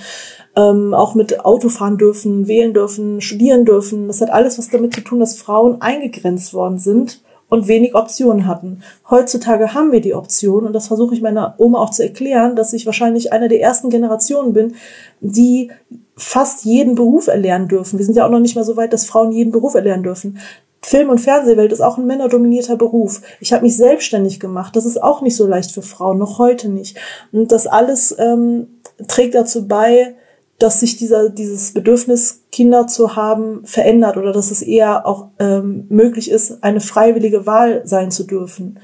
ähm, 0.58 0.92
auch 0.92 1.14
mit 1.14 1.44
Auto 1.44 1.68
fahren 1.68 1.98
dürfen, 1.98 2.48
wählen 2.48 2.74
dürfen, 2.74 3.20
studieren 3.20 3.64
dürfen. 3.64 4.08
Das 4.08 4.20
hat 4.20 4.30
alles 4.30 4.58
was 4.58 4.70
damit 4.70 4.94
zu 4.94 5.02
tun, 5.02 5.20
dass 5.20 5.38
Frauen 5.38 5.80
eingegrenzt 5.80 6.52
worden 6.52 6.78
sind 6.78 7.22
und 7.48 7.68
wenig 7.68 7.94
Optionen 7.94 8.46
hatten. 8.46 8.82
Heutzutage 9.08 9.72
haben 9.72 9.92
wir 9.92 10.00
die 10.00 10.14
Option 10.14 10.66
und 10.66 10.72
das 10.72 10.88
versuche 10.88 11.14
ich 11.14 11.22
meiner 11.22 11.54
Oma 11.58 11.78
auch 11.78 11.90
zu 11.90 12.02
erklären, 12.02 12.56
dass 12.56 12.72
ich 12.72 12.86
wahrscheinlich 12.86 13.32
eine 13.32 13.48
der 13.48 13.60
ersten 13.60 13.88
Generationen 13.88 14.52
bin, 14.52 14.74
die 15.20 15.70
fast 16.16 16.64
jeden 16.64 16.96
Beruf 16.96 17.28
erlernen 17.28 17.68
dürfen. 17.68 17.98
Wir 17.98 18.04
sind 18.04 18.16
ja 18.16 18.26
auch 18.26 18.30
noch 18.30 18.40
nicht 18.40 18.56
mal 18.56 18.64
so 18.64 18.76
weit, 18.76 18.92
dass 18.92 19.06
Frauen 19.06 19.30
jeden 19.30 19.52
Beruf 19.52 19.74
erlernen 19.74 20.02
dürfen. 20.02 20.38
Film- 20.80 21.10
und 21.10 21.20
Fernsehwelt 21.20 21.72
ist 21.72 21.80
auch 21.80 21.98
ein 21.98 22.06
männerdominierter 22.06 22.76
Beruf. 22.76 23.20
Ich 23.40 23.52
habe 23.52 23.64
mich 23.64 23.76
selbstständig 23.76 24.38
gemacht. 24.40 24.76
Das 24.76 24.86
ist 24.86 25.02
auch 25.02 25.22
nicht 25.22 25.36
so 25.36 25.46
leicht 25.46 25.72
für 25.72 25.82
Frauen, 25.82 26.18
noch 26.18 26.38
heute 26.38 26.68
nicht. 26.68 26.96
Und 27.32 27.52
das 27.52 27.66
alles 27.66 28.14
ähm, 28.18 28.68
trägt 29.06 29.34
dazu 29.34 29.66
bei, 29.66 30.14
dass 30.58 30.80
sich 30.80 30.96
dieser, 30.96 31.30
dieses 31.30 31.72
Bedürfnis, 31.72 32.42
Kinder 32.50 32.86
zu 32.86 33.14
haben, 33.14 33.64
verändert 33.64 34.16
oder 34.16 34.32
dass 34.32 34.50
es 34.50 34.62
eher 34.62 35.06
auch 35.06 35.28
ähm, 35.38 35.86
möglich 35.88 36.30
ist, 36.30 36.64
eine 36.64 36.80
freiwillige 36.80 37.46
Wahl 37.46 37.82
sein 37.84 38.10
zu 38.10 38.24
dürfen. 38.24 38.80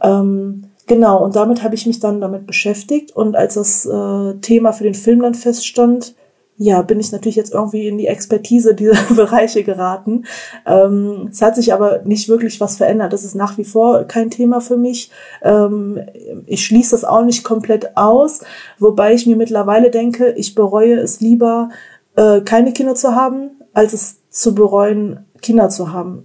Ähm, 0.00 0.64
genau, 0.86 1.24
und 1.24 1.34
damit 1.34 1.62
habe 1.64 1.74
ich 1.74 1.86
mich 1.86 1.98
dann 1.98 2.20
damit 2.20 2.46
beschäftigt. 2.46 3.14
Und 3.16 3.34
als 3.34 3.54
das 3.54 3.84
äh, 3.84 4.34
Thema 4.40 4.72
für 4.72 4.84
den 4.84 4.94
Film 4.94 5.22
dann 5.22 5.34
feststand, 5.34 6.14
ja, 6.60 6.82
bin 6.82 6.98
ich 6.98 7.12
natürlich 7.12 7.36
jetzt 7.36 7.54
irgendwie 7.54 7.86
in 7.86 7.98
die 7.98 8.08
Expertise 8.08 8.74
dieser 8.74 9.00
Bereiche 9.14 9.62
geraten. 9.62 10.24
Ähm, 10.66 11.28
es 11.30 11.40
hat 11.40 11.54
sich 11.54 11.72
aber 11.72 12.02
nicht 12.04 12.28
wirklich 12.28 12.60
was 12.60 12.76
verändert. 12.76 13.12
Das 13.12 13.24
ist 13.24 13.36
nach 13.36 13.56
wie 13.58 13.64
vor 13.64 14.04
kein 14.04 14.28
Thema 14.30 14.60
für 14.60 14.76
mich. 14.76 15.10
Ähm, 15.42 16.00
ich 16.46 16.64
schließe 16.64 16.90
das 16.90 17.04
auch 17.04 17.24
nicht 17.24 17.44
komplett 17.44 17.96
aus, 17.96 18.40
wobei 18.78 19.14
ich 19.14 19.26
mir 19.26 19.36
mittlerweile 19.36 19.90
denke, 19.90 20.32
ich 20.32 20.56
bereue 20.56 20.96
es 20.96 21.20
lieber, 21.20 21.70
äh, 22.16 22.40
keine 22.40 22.72
Kinder 22.72 22.96
zu 22.96 23.14
haben, 23.14 23.50
als 23.72 23.92
es 23.92 24.16
zu 24.28 24.52
bereuen, 24.52 25.26
Kinder 25.40 25.68
zu 25.68 25.92
haben. 25.92 26.24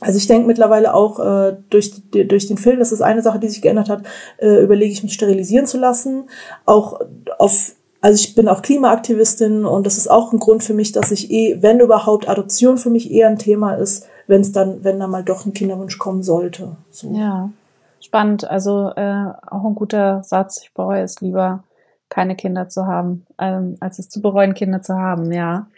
Also 0.00 0.16
ich 0.16 0.26
denke 0.26 0.46
mittlerweile 0.46 0.94
auch 0.94 1.20
äh, 1.20 1.56
durch, 1.68 1.92
durch 2.10 2.46
den 2.46 2.56
Film, 2.56 2.78
das 2.78 2.90
ist 2.90 3.02
eine 3.02 3.22
Sache, 3.22 3.38
die 3.38 3.48
sich 3.48 3.60
geändert 3.60 3.90
hat, 3.90 4.02
äh, 4.38 4.62
überlege 4.62 4.92
ich 4.92 5.02
mich 5.02 5.12
sterilisieren 5.12 5.66
zu 5.66 5.78
lassen. 5.78 6.24
Auch 6.64 7.00
auf 7.38 7.74
also 8.04 8.20
ich 8.20 8.34
bin 8.34 8.48
auch 8.48 8.60
Klimaaktivistin 8.60 9.64
und 9.64 9.86
das 9.86 9.96
ist 9.96 10.10
auch 10.10 10.30
ein 10.30 10.38
Grund 10.38 10.62
für 10.62 10.74
mich, 10.74 10.92
dass 10.92 11.10
ich 11.10 11.30
eh, 11.30 11.62
wenn 11.62 11.80
überhaupt, 11.80 12.28
Adoption 12.28 12.76
für 12.76 12.90
mich 12.90 13.10
eher 13.10 13.28
ein 13.28 13.38
Thema 13.38 13.76
ist, 13.76 14.06
wenn 14.26 14.42
es 14.42 14.52
dann, 14.52 14.84
wenn 14.84 15.00
dann 15.00 15.08
mal 15.08 15.24
doch 15.24 15.46
ein 15.46 15.54
Kinderwunsch 15.54 15.96
kommen 15.96 16.22
sollte. 16.22 16.76
So. 16.90 17.10
Ja, 17.14 17.48
spannend. 18.00 18.44
Also 18.46 18.90
äh, 18.94 19.24
auch 19.46 19.64
ein 19.64 19.74
guter 19.74 20.22
Satz. 20.22 20.60
Ich 20.64 20.74
bereue 20.74 21.02
es 21.02 21.22
lieber, 21.22 21.64
keine 22.10 22.36
Kinder 22.36 22.68
zu 22.68 22.86
haben, 22.86 23.24
ähm, 23.38 23.78
als 23.80 23.98
es 23.98 24.10
zu 24.10 24.20
bereuen, 24.20 24.52
Kinder 24.52 24.82
zu 24.82 24.98
haben. 24.98 25.32
Ja, 25.32 25.68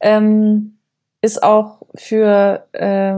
ähm, 0.00 0.76
ist 1.22 1.42
auch 1.42 1.78
für 1.94 2.66
äh, 2.72 3.14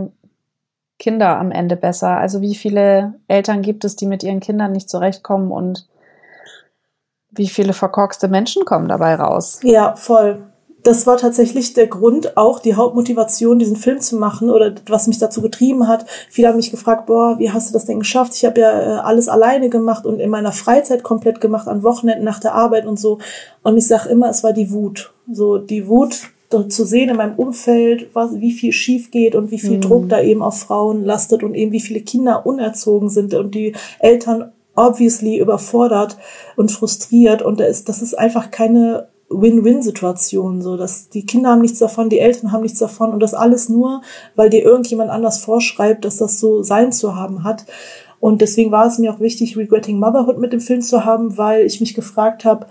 Kinder 1.00 1.40
am 1.40 1.50
Ende 1.50 1.74
besser. 1.74 2.18
Also 2.18 2.40
wie 2.40 2.54
viele 2.54 3.14
Eltern 3.26 3.62
gibt 3.62 3.84
es, 3.84 3.96
die 3.96 4.06
mit 4.06 4.22
ihren 4.22 4.38
Kindern 4.38 4.70
nicht 4.70 4.88
zurechtkommen 4.88 5.50
und 5.50 5.88
wie 7.36 7.48
viele 7.48 7.72
verkorkste 7.72 8.28
Menschen 8.28 8.64
kommen 8.64 8.88
dabei 8.88 9.14
raus. 9.14 9.60
Ja, 9.62 9.94
voll. 9.96 10.42
Das 10.82 11.06
war 11.06 11.16
tatsächlich 11.16 11.72
der 11.72 11.86
Grund, 11.86 12.36
auch 12.36 12.58
die 12.58 12.74
Hauptmotivation, 12.74 13.58
diesen 13.58 13.76
Film 13.76 14.00
zu 14.00 14.16
machen 14.16 14.50
oder 14.50 14.74
was 14.86 15.06
mich 15.06 15.18
dazu 15.18 15.40
getrieben 15.40 15.88
hat. 15.88 16.04
Viele 16.28 16.48
haben 16.48 16.56
mich 16.56 16.70
gefragt, 16.70 17.06
boah, 17.06 17.38
wie 17.38 17.50
hast 17.50 17.70
du 17.70 17.72
das 17.72 17.86
denn 17.86 18.00
geschafft? 18.00 18.34
Ich 18.36 18.44
habe 18.44 18.60
ja 18.60 18.80
äh, 18.80 18.98
alles 18.98 19.28
alleine 19.28 19.70
gemacht 19.70 20.04
und 20.04 20.20
in 20.20 20.28
meiner 20.28 20.52
Freizeit 20.52 21.02
komplett 21.02 21.40
gemacht, 21.40 21.68
an 21.68 21.82
Wochenenden 21.82 22.24
nach 22.24 22.38
der 22.38 22.54
Arbeit 22.54 22.84
und 22.84 23.00
so. 23.00 23.18
Und 23.62 23.78
ich 23.78 23.86
sage 23.86 24.10
immer, 24.10 24.28
es 24.28 24.44
war 24.44 24.52
die 24.52 24.70
Wut. 24.70 25.14
So 25.32 25.56
die 25.56 25.88
Wut, 25.88 26.34
zu 26.68 26.84
sehen 26.84 27.10
in 27.10 27.16
meinem 27.16 27.34
Umfeld, 27.36 28.10
was, 28.12 28.40
wie 28.40 28.52
viel 28.52 28.72
schief 28.72 29.10
geht 29.10 29.34
und 29.34 29.50
wie 29.50 29.58
viel 29.58 29.78
mhm. 29.78 29.80
Druck 29.80 30.08
da 30.08 30.20
eben 30.20 30.42
auf 30.42 30.60
Frauen 30.60 31.04
lastet 31.04 31.42
und 31.42 31.54
eben 31.54 31.72
wie 31.72 31.80
viele 31.80 32.00
Kinder 32.00 32.46
unerzogen 32.46 33.08
sind 33.08 33.34
und 33.34 33.54
die 33.54 33.74
Eltern 33.98 34.52
obviously 34.76 35.38
überfordert 35.38 36.16
und 36.56 36.70
frustriert 36.70 37.42
und 37.42 37.60
da 37.60 37.64
ist, 37.64 37.88
das 37.88 38.02
ist 38.02 38.18
einfach 38.18 38.50
keine 38.50 39.08
Win-Win-Situation, 39.30 40.62
so 40.62 40.76
dass 40.76 41.08
die 41.08 41.26
Kinder 41.26 41.50
haben 41.50 41.62
nichts 41.62 41.78
davon, 41.78 42.08
die 42.08 42.18
Eltern 42.18 42.52
haben 42.52 42.62
nichts 42.62 42.78
davon 42.78 43.12
und 43.12 43.20
das 43.20 43.34
alles 43.34 43.68
nur, 43.68 44.02
weil 44.36 44.50
dir 44.50 44.62
irgendjemand 44.62 45.10
anders 45.10 45.38
vorschreibt, 45.38 46.04
dass 46.04 46.18
das 46.18 46.38
so 46.38 46.62
sein 46.62 46.92
zu 46.92 47.16
haben 47.16 47.44
hat. 47.44 47.64
Und 48.20 48.40
deswegen 48.40 48.70
war 48.70 48.86
es 48.86 48.98
mir 48.98 49.12
auch 49.12 49.20
wichtig, 49.20 49.56
Regretting 49.56 49.98
Motherhood 49.98 50.38
mit 50.38 50.52
dem 50.52 50.60
Film 50.60 50.80
zu 50.80 51.04
haben, 51.04 51.36
weil 51.36 51.66
ich 51.66 51.80
mich 51.80 51.94
gefragt 51.94 52.44
habe, 52.44 52.66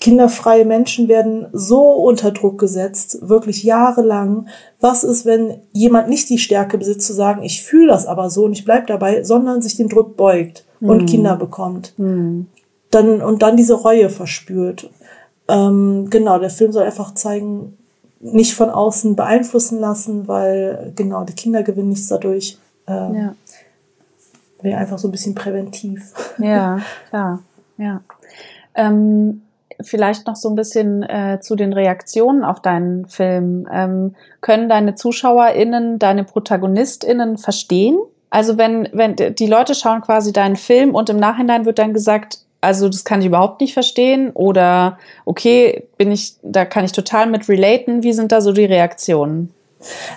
kinderfreie 0.00 0.64
Menschen 0.64 1.06
werden 1.06 1.46
so 1.52 1.92
unter 1.92 2.32
Druck 2.32 2.58
gesetzt, 2.58 3.18
wirklich 3.22 3.62
jahrelang. 3.62 4.48
Was 4.80 5.04
ist, 5.04 5.24
wenn 5.24 5.60
jemand 5.72 6.08
nicht 6.08 6.28
die 6.28 6.38
Stärke 6.38 6.76
besitzt 6.76 7.06
zu 7.06 7.12
sagen, 7.12 7.44
ich 7.44 7.62
fühle 7.62 7.88
das 7.88 8.06
aber 8.06 8.28
so 8.28 8.44
und 8.44 8.52
ich 8.52 8.64
bleib 8.64 8.88
dabei, 8.88 9.22
sondern 9.22 9.62
sich 9.62 9.76
dem 9.76 9.88
Druck 9.88 10.16
beugt 10.16 10.64
und 10.88 11.04
mm. 11.04 11.06
Kinder 11.06 11.36
bekommt? 11.36 11.94
Mm. 11.96 12.42
Dann, 12.90 13.22
und 13.22 13.42
dann 13.42 13.56
diese 13.56 13.74
Reue 13.74 14.10
verspürt. 14.10 14.90
Ähm, 15.48 16.08
genau, 16.10 16.38
der 16.38 16.50
Film 16.50 16.72
soll 16.72 16.84
einfach 16.84 17.14
zeigen, 17.14 17.78
nicht 18.20 18.54
von 18.54 18.70
außen 18.70 19.16
beeinflussen 19.16 19.80
lassen, 19.80 20.28
weil 20.28 20.92
genau, 20.94 21.24
die 21.24 21.34
Kinder 21.34 21.62
gewinnen 21.62 21.88
nichts 21.88 22.08
dadurch. 22.08 22.58
Ähm, 22.86 23.14
ja. 23.14 23.34
Wäre 24.60 24.78
einfach 24.78 24.98
so 24.98 25.08
ein 25.08 25.10
bisschen 25.10 25.34
präventiv. 25.34 26.12
Ja, 26.38 26.80
klar. 27.08 27.42
Ja. 27.78 28.00
Ähm, 28.74 29.42
vielleicht 29.80 30.26
noch 30.26 30.36
so 30.36 30.48
ein 30.48 30.54
bisschen 30.54 31.02
äh, 31.02 31.38
zu 31.40 31.56
den 31.56 31.72
Reaktionen 31.72 32.44
auf 32.44 32.60
deinen 32.60 33.06
Film. 33.06 33.66
Ähm, 33.72 34.14
können 34.40 34.68
deine 34.68 34.94
ZuschauerInnen, 34.94 35.98
deine 35.98 36.24
ProtagonistInnen 36.24 37.38
verstehen? 37.38 37.98
Also 38.32 38.56
wenn, 38.56 38.88
wenn 38.94 39.14
die 39.14 39.46
Leute 39.46 39.74
schauen 39.74 40.00
quasi 40.00 40.32
deinen 40.32 40.56
Film 40.56 40.94
und 40.94 41.10
im 41.10 41.18
Nachhinein 41.18 41.66
wird 41.66 41.78
dann 41.78 41.92
gesagt, 41.92 42.38
also 42.62 42.88
das 42.88 43.04
kann 43.04 43.20
ich 43.20 43.26
überhaupt 43.26 43.60
nicht 43.60 43.74
verstehen 43.74 44.30
oder 44.30 44.96
okay, 45.26 45.86
bin 45.98 46.10
ich, 46.10 46.36
da 46.42 46.64
kann 46.64 46.86
ich 46.86 46.92
total 46.92 47.26
mit 47.26 47.46
relaten. 47.50 48.02
Wie 48.02 48.14
sind 48.14 48.32
da 48.32 48.40
so 48.40 48.52
die 48.52 48.64
Reaktionen? 48.64 49.52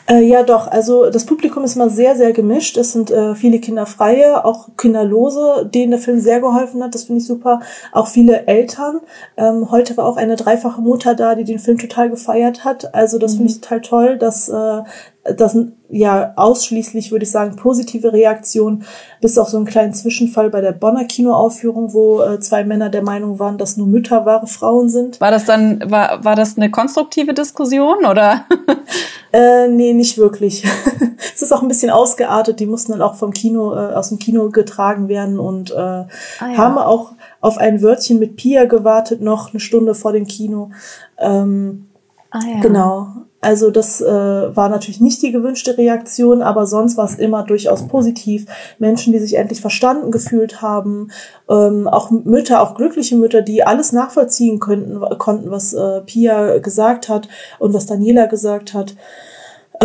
Äh, 0.08 0.22
ja, 0.22 0.44
doch. 0.44 0.68
Also 0.72 1.10
das 1.10 1.26
Publikum 1.26 1.66
ist 1.66 1.76
mal 1.76 1.90
sehr, 1.90 2.16
sehr 2.16 2.32
gemischt. 2.32 2.78
Es 2.78 2.94
sind 2.94 3.12
äh, 3.12 3.36
viele 3.36 3.60
Kinderfreie, 3.60 4.46
auch 4.46 4.70
Kinderlose, 4.78 5.70
denen 5.74 5.92
der 5.92 6.00
Film 6.00 6.22
sehr 6.22 6.40
geholfen 6.40 6.84
hat. 6.84 6.96
Das 6.96 7.04
finde 7.04 7.20
ich 7.20 7.28
super. 7.28 7.60
Auch 7.92 8.08
viele 8.08 8.48
Eltern. 8.48 9.02
Ähm, 9.36 9.72
heute 9.72 9.98
war 9.98 10.06
auch 10.06 10.18
eine 10.18 10.38
dreifache 10.38 10.82
Mutter 10.82 11.16
da, 11.16 11.36
die 11.36 11.44
den 11.44 11.60
Film 11.60 11.78
total 11.78 12.10
gefeiert 12.10 12.64
hat. 12.64 12.94
Also 12.96 13.18
das 13.18 13.34
mhm. 13.34 13.38
finde 13.38 13.52
ich 13.52 13.62
total 13.62 13.82
toll, 13.82 14.18
dass 14.18 14.48
äh, 14.48 14.82
das 15.26 15.58
ja 15.90 16.34
ausschließlich, 16.36 17.12
würde 17.12 17.24
ich 17.24 17.32
sagen, 17.32 17.56
positive 17.56 18.14
Reaktion, 18.14 18.84
bis 19.22 19.38
auf 19.40 19.50
so 19.50 19.58
einen 19.58 19.66
kleinen 19.66 19.94
Zwischenfall 19.94 20.52
bei 20.52 20.62
der 20.62 20.72
Bonner 20.72 21.06
Kinoaufführung, 21.06 21.94
wo 21.94 22.22
äh, 22.22 22.40
zwei 22.40 22.64
Männer 22.64 22.90
der 22.90 23.02
Meinung 23.02 23.40
waren, 23.40 23.58
dass 23.58 23.76
nur 23.76 23.88
Mütter 23.88 24.26
wahre 24.26 24.46
Frauen 24.46 24.90
sind. 24.90 25.20
War 25.20 25.32
das 25.32 25.46
dann, 25.46 25.82
war, 25.90 26.24
war 26.24 26.36
das 26.36 26.58
eine 26.58 26.70
konstruktive 26.70 27.34
Diskussion 27.34 28.06
oder? 28.06 28.46
äh, 29.34 29.68
nee, 29.68 29.94
nicht 29.94 30.20
wirklich. 30.20 30.64
es 31.34 31.42
ist 31.42 31.52
auch 31.52 31.64
ein 31.64 31.68
bisschen 31.70 31.90
ausgeartet, 31.90 32.60
die 32.60 32.68
mussten 32.68 32.92
dann 32.92 33.02
auch 33.02 33.16
vom 33.16 33.34
Kino, 33.34 33.74
äh, 33.74 33.94
aus 33.94 34.10
dem 34.10 34.20
Kino 34.20 34.50
getragen 34.50 35.08
werden 35.08 35.40
und 35.40 35.72
äh, 35.72 35.76
ah, 35.76 36.08
ja. 36.40 36.58
haben 36.58 36.78
auch 36.78 37.14
auf 37.42 37.58
ein 37.58 37.82
Wörtchen 37.82 38.20
mit 38.20 38.36
Pia 38.36 38.66
gewartet, 38.66 39.22
noch 39.22 39.52
eine 39.52 39.60
Stunde 39.60 39.96
vor 39.96 40.14
dem 40.14 40.28
Kino. 40.28 40.70
Ähm, 41.18 41.88
ah, 42.30 42.40
ja. 42.48 42.62
Genau. 42.62 43.08
Also 43.46 43.70
das 43.70 44.02
äh, 44.02 44.08
war 44.08 44.70
natürlich 44.70 45.02
nicht 45.02 45.22
die 45.22 45.32
gewünschte 45.32 45.78
Reaktion, 45.78 46.42
aber 46.42 46.66
sonst 46.66 46.98
war 46.98 47.06
es 47.06 47.14
immer 47.14 47.44
durchaus 47.44 47.88
positiv. 47.88 48.48
Menschen, 48.80 49.14
die 49.14 49.20
sich 49.20 49.36
endlich 49.36 49.62
verstanden 49.62 50.10
gefühlt 50.10 50.64
haben, 50.64 51.12
ähm, 51.48 51.88
auch 51.88 52.10
Mütter, 52.10 52.64
auch 52.64 52.74
glückliche 52.74 53.16
Mütter, 53.16 53.44
die 53.44 53.64
alles 53.64 53.92
nachvollziehen 53.92 54.60
könnten, 54.60 55.00
konnten, 55.20 55.52
was 55.52 55.74
äh, 55.74 56.02
Pia 56.02 56.58
gesagt 56.58 57.08
hat 57.08 57.30
und 57.60 57.76
was 57.76 57.86
Daniela 57.86 58.26
gesagt 58.26 58.74
hat 58.74 58.96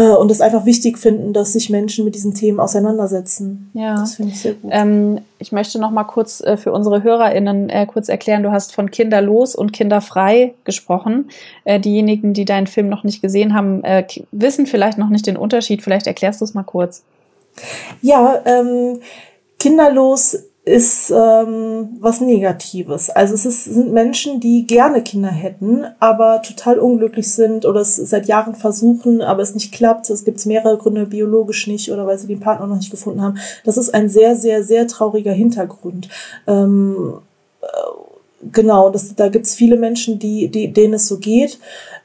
und 0.08 0.30
es 0.30 0.40
einfach 0.40 0.64
wichtig 0.66 0.98
finden, 0.98 1.32
dass 1.32 1.52
sich 1.52 1.70
Menschen 1.70 2.04
mit 2.04 2.14
diesen 2.14 2.34
Themen 2.34 2.60
auseinandersetzen. 2.60 3.70
Ja, 3.74 3.96
das 3.96 4.16
finde 4.16 4.32
ich 4.32 4.40
sehr 4.40 4.54
gut. 4.54 4.70
Ähm, 4.72 5.20
ich 5.38 5.52
möchte 5.52 5.78
noch 5.78 5.90
mal 5.90 6.04
kurz 6.04 6.40
äh, 6.40 6.56
für 6.56 6.72
unsere 6.72 7.02
HörerInnen 7.02 7.68
äh, 7.68 7.86
kurz 7.86 8.08
erklären, 8.08 8.42
du 8.42 8.52
hast 8.52 8.74
von 8.74 8.90
Kinderlos 8.90 9.54
und 9.54 9.72
Kinderfrei 9.72 10.54
gesprochen. 10.64 11.30
Äh, 11.64 11.80
diejenigen, 11.80 12.32
die 12.32 12.44
deinen 12.44 12.66
Film 12.66 12.88
noch 12.88 13.04
nicht 13.04 13.22
gesehen 13.22 13.54
haben, 13.54 13.82
äh, 13.84 14.06
wissen 14.32 14.66
vielleicht 14.66 14.98
noch 14.98 15.08
nicht 15.08 15.26
den 15.26 15.36
Unterschied. 15.36 15.82
Vielleicht 15.82 16.06
erklärst 16.06 16.40
du 16.40 16.44
es 16.44 16.54
mal 16.54 16.62
kurz. 16.62 17.02
Ja, 18.02 18.40
ähm, 18.44 19.00
Kinderlos 19.58 20.38
ist 20.70 21.10
ähm, 21.10 21.96
was 21.98 22.20
Negatives. 22.20 23.10
Also 23.10 23.34
es 23.34 23.44
ist, 23.44 23.64
sind 23.64 23.92
Menschen, 23.92 24.38
die 24.38 24.66
gerne 24.66 25.02
Kinder 25.02 25.30
hätten, 25.30 25.84
aber 25.98 26.42
total 26.42 26.78
unglücklich 26.78 27.32
sind 27.32 27.66
oder 27.66 27.80
es 27.80 27.96
seit 27.96 28.26
Jahren 28.26 28.54
versuchen, 28.54 29.20
aber 29.20 29.42
es 29.42 29.54
nicht 29.54 29.72
klappt. 29.72 30.08
Es 30.10 30.24
gibt 30.24 30.44
mehrere 30.46 30.78
Gründe, 30.78 31.06
biologisch 31.06 31.66
nicht 31.66 31.90
oder 31.90 32.06
weil 32.06 32.18
sie 32.18 32.28
den 32.28 32.38
Partner 32.38 32.68
noch 32.68 32.76
nicht 32.76 32.92
gefunden 32.92 33.20
haben. 33.20 33.38
Das 33.64 33.76
ist 33.76 33.92
ein 33.92 34.08
sehr, 34.08 34.36
sehr, 34.36 34.62
sehr 34.62 34.86
trauriger 34.86 35.32
Hintergrund. 35.32 36.08
Ähm, 36.46 37.14
äh, 37.62 37.66
genau, 38.52 38.90
das, 38.90 39.14
da 39.16 39.28
gibt 39.28 39.46
es 39.46 39.56
viele 39.56 39.76
Menschen, 39.76 40.20
die, 40.20 40.48
die, 40.48 40.72
denen 40.72 40.94
es 40.94 41.08
so 41.08 41.18
geht. 41.18 41.58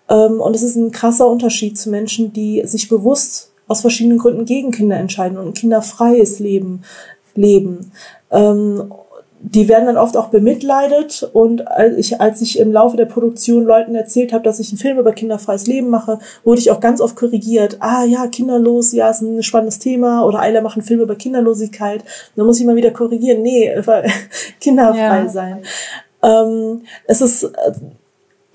Ähm, 0.09 0.41
und 0.41 0.55
es 0.55 0.63
ist 0.63 0.75
ein 0.75 0.91
krasser 0.91 1.27
Unterschied 1.27 1.77
zu 1.77 1.91
Menschen, 1.91 2.33
die 2.33 2.63
sich 2.65 2.89
bewusst 2.89 3.51
aus 3.67 3.81
verschiedenen 3.81 4.17
Gründen 4.17 4.45
gegen 4.45 4.71
Kinder 4.71 4.97
entscheiden 4.97 5.37
und 5.37 5.47
ein 5.47 5.53
kinderfreies 5.53 6.39
Leben 6.39 6.81
leben. 7.35 7.91
Ähm, 8.35 8.91
die 9.47 9.67
werden 9.67 9.85
dann 9.85 9.97
oft 9.97 10.17
auch 10.17 10.29
bemitleidet 10.29 11.29
und 11.33 11.67
als 11.67 11.97
ich, 11.97 12.19
als 12.19 12.41
ich 12.41 12.57
im 12.57 12.71
Laufe 12.71 12.97
der 12.97 13.05
Produktion 13.05 13.63
Leuten 13.63 13.93
erzählt 13.93 14.33
habe, 14.33 14.43
dass 14.43 14.59
ich 14.59 14.69
einen 14.69 14.79
Film 14.79 14.97
über 14.97 15.11
kinderfreies 15.11 15.67
Leben 15.67 15.89
mache, 15.89 16.19
wurde 16.43 16.59
ich 16.59 16.71
auch 16.71 16.79
ganz 16.79 16.99
oft 16.99 17.15
korrigiert. 17.15 17.77
Ah 17.79 18.05
ja, 18.05 18.25
kinderlos, 18.27 18.91
ja, 18.91 19.09
ist 19.09 19.21
ein 19.21 19.43
spannendes 19.43 19.77
Thema. 19.77 20.25
Oder 20.25 20.39
Eiler 20.39 20.61
macht 20.61 20.77
einen 20.77 20.85
Film 20.85 21.01
über 21.01 21.15
Kinderlosigkeit. 21.15 22.03
dann 22.35 22.45
muss 22.45 22.59
ich 22.59 22.65
mal 22.65 22.75
wieder 22.75 22.91
korrigieren. 22.91 23.43
Nee, 23.43 23.71
kinderfrei 24.59 24.97
ja. 24.97 25.29
sein. 25.29 25.61
Ähm, 26.23 26.81
es 27.05 27.21
ist 27.21 27.51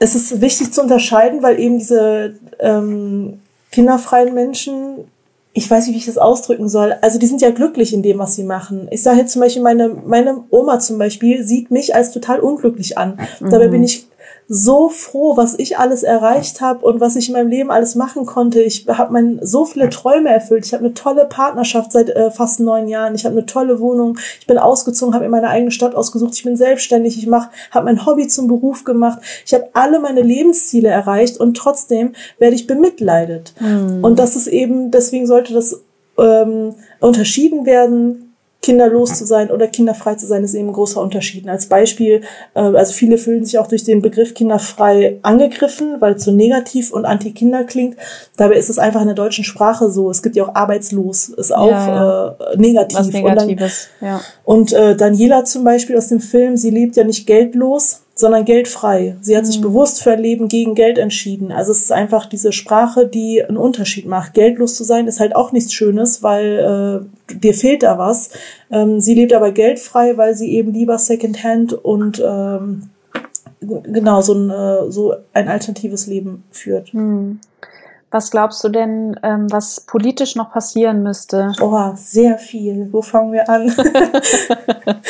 es 0.00 0.14
ist 0.14 0.40
wichtig 0.40 0.72
zu 0.72 0.82
unterscheiden, 0.82 1.42
weil 1.42 1.60
eben 1.60 1.78
diese 1.78 2.34
ähm, 2.58 3.40
kinderfreien 3.70 4.34
Menschen 4.34 5.04
ich 5.52 5.68
weiß 5.68 5.86
nicht, 5.86 5.94
wie 5.94 5.98
ich 5.98 6.06
das 6.06 6.18
ausdrücken 6.18 6.68
soll. 6.68 6.94
Also 7.00 7.18
die 7.18 7.26
sind 7.26 7.40
ja 7.40 7.50
glücklich 7.50 7.92
in 7.92 8.02
dem, 8.02 8.18
was 8.18 8.36
sie 8.36 8.44
machen. 8.44 8.86
Ich 8.90 9.02
sage 9.02 9.18
jetzt 9.18 9.32
zum 9.32 9.42
Beispiel, 9.42 9.62
meine, 9.62 9.88
meine 9.88 10.44
Oma 10.50 10.78
zum 10.78 10.98
Beispiel 10.98 11.44
sieht 11.44 11.70
mich 11.70 11.94
als 11.94 12.12
total 12.12 12.40
unglücklich 12.40 12.96
an. 12.96 13.18
Mhm. 13.40 13.50
Dabei 13.50 13.68
bin 13.68 13.82
ich 13.82 14.06
so 14.52 14.88
froh, 14.88 15.36
was 15.36 15.56
ich 15.56 15.78
alles 15.78 16.02
erreicht 16.02 16.60
habe 16.60 16.84
und 16.84 17.00
was 17.00 17.14
ich 17.14 17.28
in 17.28 17.34
meinem 17.34 17.50
Leben 17.50 17.70
alles 17.70 17.94
machen 17.94 18.26
konnte. 18.26 18.60
Ich 18.60 18.84
habe 18.88 19.38
so 19.42 19.64
viele 19.64 19.88
Träume 19.90 20.28
erfüllt. 20.28 20.66
Ich 20.66 20.74
habe 20.74 20.84
eine 20.84 20.92
tolle 20.92 21.24
Partnerschaft 21.24 21.92
seit 21.92 22.10
äh, 22.10 22.32
fast 22.32 22.58
neun 22.58 22.88
Jahren. 22.88 23.14
Ich 23.14 23.24
habe 23.24 23.36
eine 23.36 23.46
tolle 23.46 23.78
Wohnung. 23.78 24.18
Ich 24.40 24.48
bin 24.48 24.58
ausgezogen, 24.58 25.14
habe 25.14 25.24
in 25.24 25.30
meine 25.30 25.50
eigene 25.50 25.70
Stadt 25.70 25.94
ausgesucht. 25.94 26.34
Ich 26.34 26.42
bin 26.42 26.56
selbstständig. 26.56 27.16
Ich 27.16 27.28
mach, 27.28 27.48
habe 27.70 27.84
mein 27.84 28.04
Hobby 28.04 28.26
zum 28.26 28.48
Beruf 28.48 28.82
gemacht. 28.82 29.20
Ich 29.46 29.54
habe 29.54 29.68
alle 29.72 30.00
meine 30.00 30.20
Lebensziele 30.20 30.88
erreicht 30.88 31.38
und 31.38 31.56
trotzdem 31.56 32.14
werde 32.40 32.56
ich 32.56 32.66
bemitleidet. 32.66 33.54
Mhm. 33.60 34.02
Und 34.02 34.18
das 34.18 34.34
ist 34.34 34.48
eben, 34.48 34.90
deswegen 34.90 35.28
sollte 35.28 35.54
das 35.54 35.80
ähm, 36.18 36.74
unterschieden 36.98 37.66
werden 37.66 38.29
kinderlos 38.62 39.14
zu 39.14 39.24
sein 39.24 39.50
oder 39.50 39.68
kinderfrei 39.68 40.16
zu 40.16 40.26
sein, 40.26 40.44
ist 40.44 40.54
eben 40.54 40.68
ein 40.68 40.74
großer 40.74 41.00
Unterschied. 41.00 41.48
Als 41.48 41.66
Beispiel, 41.66 42.22
äh, 42.54 42.60
also 42.60 42.92
viele 42.92 43.16
fühlen 43.16 43.44
sich 43.44 43.58
auch 43.58 43.66
durch 43.66 43.84
den 43.84 44.02
Begriff 44.02 44.34
kinderfrei 44.34 45.18
angegriffen, 45.22 45.96
weil 46.00 46.14
es 46.14 46.24
so 46.24 46.30
negativ 46.30 46.92
und 46.92 47.06
anti-Kinder 47.06 47.64
klingt. 47.64 47.96
Dabei 48.36 48.56
ist 48.56 48.68
es 48.68 48.78
einfach 48.78 49.00
in 49.00 49.06
der 49.06 49.16
deutschen 49.16 49.44
Sprache 49.44 49.90
so. 49.90 50.10
Es 50.10 50.22
gibt 50.22 50.36
ja 50.36 50.44
auch 50.44 50.54
arbeitslos, 50.54 51.30
ist 51.30 51.54
auch 51.54 51.70
ja, 51.70 51.88
ja. 51.88 52.52
Äh, 52.52 52.56
negativ. 52.58 52.98
Was 52.98 53.08
Negatives, 53.08 53.88
und, 54.00 54.08
dann, 54.08 54.08
ja. 54.08 54.20
und 54.44 54.72
äh, 54.72 54.94
Daniela 54.94 55.44
zum 55.44 55.64
Beispiel 55.64 55.96
aus 55.96 56.08
dem 56.08 56.20
Film, 56.20 56.58
sie 56.58 56.70
lebt 56.70 56.96
ja 56.96 57.04
nicht 57.04 57.26
geldlos, 57.26 58.02
sondern 58.20 58.44
geldfrei. 58.44 59.16
Sie 59.20 59.36
hat 59.36 59.44
mhm. 59.44 59.48
sich 59.48 59.60
bewusst 59.60 60.02
für 60.02 60.12
ein 60.12 60.20
Leben 60.20 60.48
gegen 60.48 60.74
Geld 60.74 60.98
entschieden. 60.98 61.50
Also 61.50 61.72
es 61.72 61.80
ist 61.80 61.92
einfach 61.92 62.26
diese 62.26 62.52
Sprache, 62.52 63.06
die 63.06 63.42
einen 63.42 63.56
Unterschied 63.56 64.06
macht. 64.06 64.34
Geldlos 64.34 64.76
zu 64.76 64.84
sein 64.84 65.06
ist 65.06 65.20
halt 65.20 65.34
auch 65.34 65.52
nichts 65.52 65.72
Schönes, 65.72 66.22
weil 66.22 67.08
äh, 67.30 67.34
dir 67.34 67.54
fehlt 67.54 67.82
da 67.82 67.98
was. 67.98 68.30
Ähm, 68.70 69.00
sie 69.00 69.14
lebt 69.14 69.32
aber 69.32 69.52
geldfrei, 69.52 70.16
weil 70.16 70.34
sie 70.34 70.52
eben 70.52 70.72
lieber 70.72 70.98
Secondhand 70.98 71.72
und 71.72 72.22
ähm, 72.24 72.90
genau 73.60 74.20
so 74.20 74.34
ein, 74.34 74.50
äh, 74.50 74.90
so 74.90 75.14
ein 75.32 75.48
alternatives 75.48 76.06
Leben 76.06 76.44
führt. 76.50 76.94
Mhm. 76.94 77.40
Was 78.12 78.30
glaubst 78.32 78.62
du 78.64 78.68
denn, 78.68 79.18
ähm, 79.22 79.46
was 79.50 79.82
politisch 79.82 80.34
noch 80.34 80.52
passieren 80.52 81.04
müsste? 81.04 81.52
Oh, 81.60 81.92
sehr 81.94 82.38
viel. 82.38 82.88
Wo 82.90 83.02
fangen 83.02 83.32
wir 83.32 83.48
an? 83.48 83.72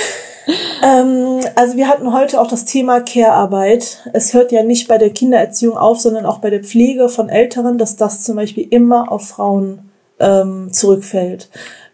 ähm, 0.82 1.40
also 1.54 1.76
wir 1.76 1.88
hatten 1.88 2.12
heute 2.12 2.40
auch 2.40 2.48
das 2.48 2.64
Thema 2.64 3.00
Care-Arbeit. 3.00 3.98
Es 4.12 4.34
hört 4.34 4.52
ja 4.52 4.62
nicht 4.62 4.88
bei 4.88 4.98
der 4.98 5.10
Kindererziehung 5.10 5.76
auf, 5.76 6.00
sondern 6.00 6.26
auch 6.26 6.38
bei 6.38 6.50
der 6.50 6.64
Pflege 6.64 7.08
von 7.08 7.28
Älteren, 7.28 7.78
dass 7.78 7.96
das 7.96 8.22
zum 8.22 8.36
Beispiel 8.36 8.66
immer 8.70 9.10
auf 9.12 9.28
Frauen 9.28 9.90
ähm, 10.18 10.72
zurückfällt. 10.72 11.50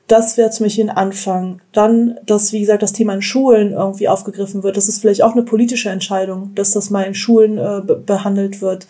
Das 0.06 0.36
wäre 0.36 0.50
zum 0.50 0.66
Beispiel 0.66 0.84
ein 0.84 0.96
Anfang. 0.96 1.60
Dann, 1.72 2.18
dass, 2.24 2.52
wie 2.52 2.60
gesagt, 2.60 2.82
das 2.82 2.92
Thema 2.92 3.14
in 3.14 3.22
Schulen 3.22 3.72
irgendwie 3.72 4.08
aufgegriffen 4.08 4.62
wird. 4.62 4.76
Das 4.76 4.88
ist 4.88 5.00
vielleicht 5.00 5.22
auch 5.22 5.32
eine 5.32 5.42
politische 5.42 5.90
Entscheidung, 5.90 6.52
dass 6.54 6.70
das 6.70 6.90
mal 6.90 7.02
in 7.02 7.14
Schulen 7.14 7.58
äh, 7.58 7.80
be 7.84 7.96
behandelt 7.96 8.60
wird. 8.60 8.86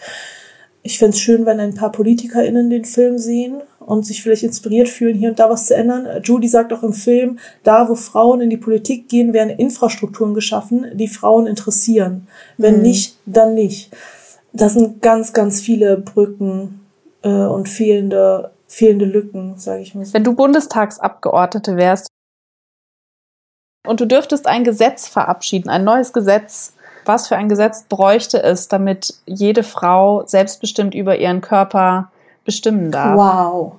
Ich 0.82 0.98
fände 0.98 1.16
es 1.16 1.20
schön, 1.20 1.46
wenn 1.46 1.58
ein 1.58 1.74
paar 1.74 1.90
PolitikerInnen 1.90 2.70
den 2.70 2.84
Film 2.84 3.18
sehen 3.18 3.62
und 3.86 4.04
sich 4.04 4.22
vielleicht 4.22 4.42
inspiriert 4.42 4.88
fühlen, 4.88 5.16
hier 5.16 5.30
und 5.30 5.38
da 5.38 5.48
was 5.48 5.66
zu 5.66 5.74
ändern. 5.74 6.20
Judy 6.22 6.48
sagt 6.48 6.72
auch 6.72 6.82
im 6.82 6.92
Film, 6.92 7.38
da 7.62 7.88
wo 7.88 7.94
Frauen 7.94 8.40
in 8.40 8.50
die 8.50 8.56
Politik 8.56 9.08
gehen, 9.08 9.32
werden 9.32 9.50
Infrastrukturen 9.50 10.34
geschaffen, 10.34 10.86
die 10.94 11.08
Frauen 11.08 11.46
interessieren. 11.46 12.26
Wenn 12.58 12.76
mhm. 12.76 12.82
nicht, 12.82 13.16
dann 13.26 13.54
nicht. 13.54 13.96
Das 14.52 14.74
sind 14.74 15.02
ganz, 15.02 15.32
ganz 15.32 15.60
viele 15.60 15.96
Brücken 15.98 16.80
äh, 17.22 17.28
und 17.28 17.68
fehlende, 17.68 18.50
fehlende 18.66 19.04
Lücken, 19.04 19.54
sage 19.56 19.82
ich 19.82 19.94
mal. 19.94 20.04
Wenn 20.12 20.24
du 20.24 20.34
Bundestagsabgeordnete 20.34 21.76
wärst 21.76 22.08
und 23.86 24.00
du 24.00 24.06
dürftest 24.06 24.48
ein 24.48 24.64
Gesetz 24.64 25.06
verabschieden, 25.06 25.68
ein 25.68 25.84
neues 25.84 26.12
Gesetz, 26.12 26.72
was 27.04 27.28
für 27.28 27.36
ein 27.36 27.48
Gesetz 27.48 27.84
bräuchte 27.84 28.42
es, 28.42 28.66
damit 28.66 29.14
jede 29.26 29.62
Frau 29.62 30.26
selbstbestimmt 30.26 30.92
über 30.92 31.16
ihren 31.18 31.40
Körper 31.40 32.10
bestimmen 32.46 32.90
darf? 32.90 33.16
Wow. 33.16 33.72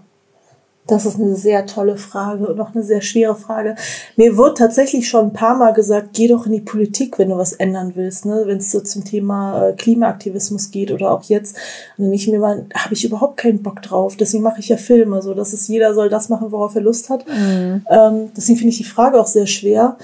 Das 0.88 1.06
ist 1.06 1.20
eine 1.20 1.36
sehr 1.36 1.66
tolle 1.66 1.98
Frage 1.98 2.48
und 2.48 2.60
auch 2.62 2.74
eine 2.74 2.84
sehr 2.84 3.02
schwere 3.02 3.36
Frage. 3.36 3.76
Mir 4.16 4.38
wird 4.38 4.58
tatsächlich 4.58 5.10
schon 5.10 5.26
ein 5.26 5.34
paar 5.34 5.58
Mal 5.58 5.74
gesagt, 5.74 6.10
geh 6.14 6.30
doch 6.30 6.46
in 6.46 6.54
die 6.54 6.62
Politik, 6.62 7.20
wenn 7.20 7.30
du 7.30 7.38
was 7.38 7.52
ändern 7.52 7.92
willst, 7.96 8.26
ne? 8.26 8.44
wenn 8.46 8.60
es 8.60 8.72
so 8.72 8.80
zum 8.80 9.04
Thema 9.04 9.68
äh, 9.68 9.74
Klimaaktivismus 9.74 10.72
geht 10.72 10.92
oder 10.92 11.12
auch 11.12 11.24
jetzt. 11.24 11.58
Und 11.98 12.06
dann 12.06 12.14
ich 12.14 12.30
mir 12.30 12.40
mal, 12.40 12.66
habe 12.74 12.94
ich 12.94 13.04
überhaupt 13.04 13.36
keinen 13.36 13.64
Bock 13.64 13.82
drauf. 13.82 14.16
Deswegen 14.16 14.44
mache 14.44 14.62
ich 14.62 14.70
ja 14.70 14.78
Filme, 14.78 15.22
so 15.22 15.34
dass 15.34 15.52
es 15.52 15.68
jeder 15.68 15.94
soll 15.94 16.08
das 16.08 16.30
machen, 16.30 16.54
worauf 16.54 16.76
er 16.76 16.82
Lust 16.82 17.10
hat. 17.10 17.26
Mhm. 17.28 17.86
Ähm, 17.90 18.32
deswegen 18.36 18.58
finde 18.58 18.72
ich 18.72 18.78
die 18.78 18.86
Frage 18.86 19.20
auch 19.20 19.28
sehr 19.28 19.48
schwer. 19.48 19.98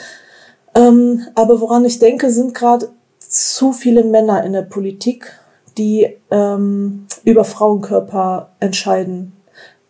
Ähm, 0.75 1.21
aber 1.35 1.61
woran 1.61 1.85
ich 1.85 1.99
denke, 1.99 2.29
sind 2.29 2.53
gerade 2.53 2.89
zu 3.19 3.71
viele 3.71 4.03
Männer 4.03 4.43
in 4.43 4.51
der 4.51 4.63
Politik, 4.63 5.39
die 5.77 6.17
ähm, 6.31 7.05
über 7.23 7.43
Frauenkörper 7.43 8.49
entscheiden. 8.59 9.33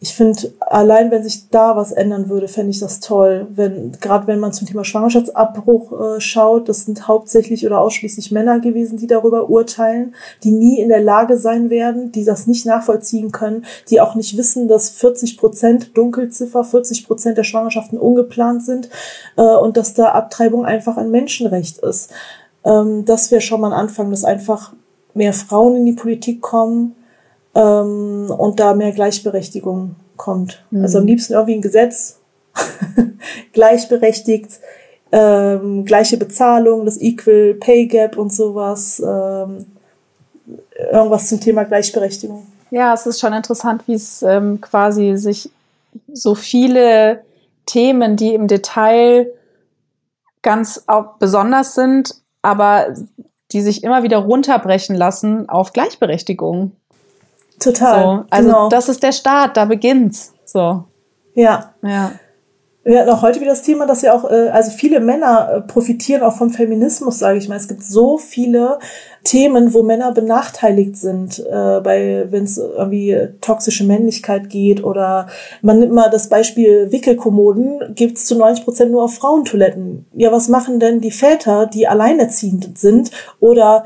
Ich 0.03 0.15
finde, 0.15 0.51
allein 0.59 1.11
wenn 1.11 1.23
sich 1.23 1.49
da 1.49 1.77
was 1.77 1.93
ändern 1.93 2.27
würde, 2.27 2.49
fände 2.49 2.71
ich 2.71 2.81
das 2.81 2.99
toll. 2.99 3.47
Wenn, 3.55 3.93
gerade 4.01 4.27
wenn 4.27 4.41
man 4.41 4.51
zum 4.51 4.67
Thema 4.67 4.83
Schwangerschaftsabbruch 4.83 6.17
äh, 6.17 6.19
schaut, 6.19 6.67
das 6.67 6.83
sind 6.83 7.07
hauptsächlich 7.07 7.65
oder 7.65 7.79
ausschließlich 7.79 8.29
Männer 8.29 8.59
gewesen, 8.59 8.97
die 8.97 9.07
darüber 9.07 9.49
urteilen, 9.49 10.13
die 10.43 10.51
nie 10.51 10.81
in 10.81 10.89
der 10.89 10.99
Lage 10.99 11.37
sein 11.37 11.69
werden, 11.69 12.11
die 12.11 12.25
das 12.25 12.47
nicht 12.47 12.65
nachvollziehen 12.65 13.31
können, 13.31 13.63
die 13.89 14.01
auch 14.01 14.15
nicht 14.15 14.35
wissen, 14.35 14.67
dass 14.67 14.89
40 14.89 15.37
Prozent 15.37 15.97
Dunkelziffer, 15.97 16.65
40 16.65 17.07
Prozent 17.07 17.37
der 17.37 17.45
Schwangerschaften 17.45 17.97
ungeplant 17.97 18.61
sind 18.65 18.89
äh, 19.37 19.41
und 19.41 19.77
dass 19.77 19.93
da 19.93 20.09
Abtreibung 20.09 20.65
einfach 20.65 20.97
ein 20.97 21.11
Menschenrecht 21.11 21.77
ist. 21.77 22.11
Ähm, 22.65 23.05
das 23.05 23.31
wäre 23.31 23.39
schon 23.39 23.61
mal 23.61 23.71
ein 23.71 23.79
Anfang, 23.79 24.09
dass 24.09 24.25
einfach 24.25 24.73
mehr 25.13 25.33
Frauen 25.33 25.77
in 25.77 25.85
die 25.85 25.93
Politik 25.93 26.41
kommen, 26.41 26.95
ähm, 27.55 28.33
und 28.35 28.59
da 28.59 28.73
mehr 28.73 28.91
Gleichberechtigung 28.91 29.95
kommt. 30.17 30.63
Mhm. 30.71 30.83
Also 30.83 30.99
am 30.99 31.05
liebsten 31.05 31.33
irgendwie 31.33 31.55
ein 31.55 31.61
Gesetz, 31.61 32.19
gleichberechtigt, 33.53 34.59
ähm, 35.11 35.85
gleiche 35.85 36.17
Bezahlung, 36.17 36.85
das 36.85 36.99
Equal 36.99 37.55
Pay 37.55 37.87
Gap 37.87 38.17
und 38.17 38.33
sowas, 38.33 38.99
ähm, 38.99 39.65
irgendwas 40.91 41.27
zum 41.27 41.39
Thema 41.39 41.63
Gleichberechtigung. 41.63 42.45
Ja, 42.71 42.93
es 42.93 43.05
ist 43.05 43.19
schon 43.19 43.33
interessant, 43.33 43.83
wie 43.87 43.93
es 43.93 44.23
ähm, 44.23 44.59
quasi 44.59 45.15
sich 45.15 45.51
so 46.11 46.33
viele 46.33 47.21
Themen, 47.67 48.17
die 48.17 48.33
im 48.33 48.47
Detail 48.47 49.31
ganz 50.41 50.83
auch 50.87 51.17
besonders 51.19 51.75
sind, 51.75 52.15
aber 52.41 52.93
die 53.53 53.61
sich 53.61 53.83
immer 53.83 54.03
wieder 54.03 54.17
runterbrechen 54.17 54.95
lassen 54.95 55.47
auf 55.47 55.73
Gleichberechtigung. 55.73 56.71
Total. 57.59 58.03
So, 58.03 58.25
also 58.29 58.49
genau. 58.49 58.69
das 58.69 58.89
ist 58.89 59.03
der 59.03 59.11
Start, 59.11 59.55
da 59.57 59.65
beginnt's. 59.65 60.33
So. 60.45 60.85
Ja. 61.35 61.73
Ja. 61.81 62.11
Wir 62.85 62.99
hatten 62.99 63.09
auch 63.11 63.21
heute 63.21 63.39
wieder 63.39 63.51
das 63.51 63.61
Thema, 63.61 63.85
dass 63.85 64.01
ja 64.01 64.13
auch, 64.13 64.29
äh, 64.29 64.49
also 64.49 64.69
viele 64.71 64.99
Männer 64.99 65.49
äh, 65.49 65.61
profitieren 65.61 66.21
auch 66.21 66.35
vom 66.35 66.49
Feminismus, 66.49 67.17
sage 67.17 67.37
ich 67.37 67.47
mal. 67.47 67.55
Es 67.55 67.69
gibt 67.69 67.81
so 67.81 68.17
viele 68.17 68.77
Themen, 69.23 69.73
wo 69.73 69.83
Männer 69.83 70.11
benachteiligt 70.11 70.97
sind, 70.97 71.39
äh, 71.39 71.79
bei 71.79 72.25
wenn 72.29 72.43
es 72.43 72.57
irgendwie 72.57 73.29
toxische 73.39 73.85
Männlichkeit 73.85 74.49
geht 74.49 74.83
oder 74.83 75.27
man 75.61 75.79
nimmt 75.79 75.93
mal 75.93 76.09
das 76.09 76.27
Beispiel 76.27 76.91
Wickelkommoden, 76.91 77.93
gibt's 77.95 78.25
zu 78.25 78.37
90 78.37 78.65
Prozent 78.65 78.91
nur 78.91 79.03
auf 79.03 79.15
Frauentoiletten. 79.15 80.05
Ja, 80.13 80.33
was 80.33 80.49
machen 80.49 80.81
denn 80.81 80.99
die 80.99 81.11
Väter, 81.11 81.67
die 81.67 81.87
alleinerziehend 81.87 82.77
sind 82.77 83.11
oder 83.39 83.85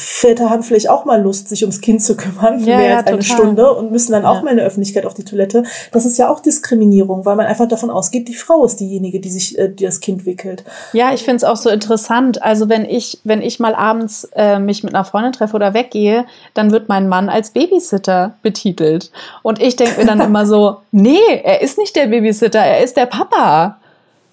Väter 0.00 0.48
haben 0.48 0.62
vielleicht 0.62 0.88
auch 0.88 1.04
mal 1.04 1.20
Lust, 1.20 1.48
sich 1.48 1.62
ums 1.62 1.82
Kind 1.82 2.02
zu 2.02 2.16
kümmern, 2.16 2.60
für 2.60 2.70
ja, 2.70 2.76
mehr 2.78 2.96
als 2.96 3.06
ja, 3.06 3.12
eine 3.12 3.22
Stunde 3.22 3.74
und 3.74 3.92
müssen 3.92 4.12
dann 4.12 4.24
auch 4.24 4.36
ja. 4.36 4.42
mal 4.42 4.50
in 4.52 4.56
der 4.56 4.66
Öffentlichkeit 4.66 5.04
auf 5.04 5.12
die 5.12 5.24
Toilette. 5.24 5.64
Das 5.92 6.06
ist 6.06 6.16
ja 6.16 6.30
auch 6.30 6.40
Diskriminierung, 6.40 7.26
weil 7.26 7.36
man 7.36 7.46
einfach 7.46 7.68
davon 7.68 7.90
ausgeht, 7.90 8.28
die 8.28 8.34
Frau 8.34 8.64
ist 8.64 8.80
diejenige, 8.80 9.20
die 9.20 9.28
sich, 9.28 9.58
äh, 9.58 9.68
die 9.68 9.84
das 9.84 10.00
Kind 10.00 10.24
wickelt. 10.24 10.64
Ja, 10.94 11.12
ich 11.12 11.22
finde 11.22 11.36
es 11.36 11.44
auch 11.44 11.56
so 11.56 11.68
interessant. 11.68 12.42
Also 12.42 12.70
wenn 12.70 12.86
ich, 12.86 13.20
wenn 13.24 13.42
ich 13.42 13.60
mal 13.60 13.74
abends 13.74 14.28
äh, 14.34 14.58
mich 14.58 14.82
mit 14.82 14.94
einer 14.94 15.04
Freundin 15.04 15.32
treffe 15.32 15.54
oder 15.54 15.74
weggehe, 15.74 16.24
dann 16.54 16.70
wird 16.70 16.88
mein 16.88 17.06
Mann 17.06 17.28
als 17.28 17.50
Babysitter 17.50 18.34
betitelt. 18.42 19.10
Und 19.42 19.60
ich 19.60 19.76
denke 19.76 20.00
mir 20.00 20.06
dann 20.06 20.20
immer 20.22 20.46
so, 20.46 20.78
nee, 20.92 21.18
er 21.44 21.60
ist 21.60 21.76
nicht 21.76 21.94
der 21.94 22.06
Babysitter, 22.06 22.60
er 22.60 22.82
ist 22.82 22.96
der 22.96 23.06
Papa. 23.06 23.76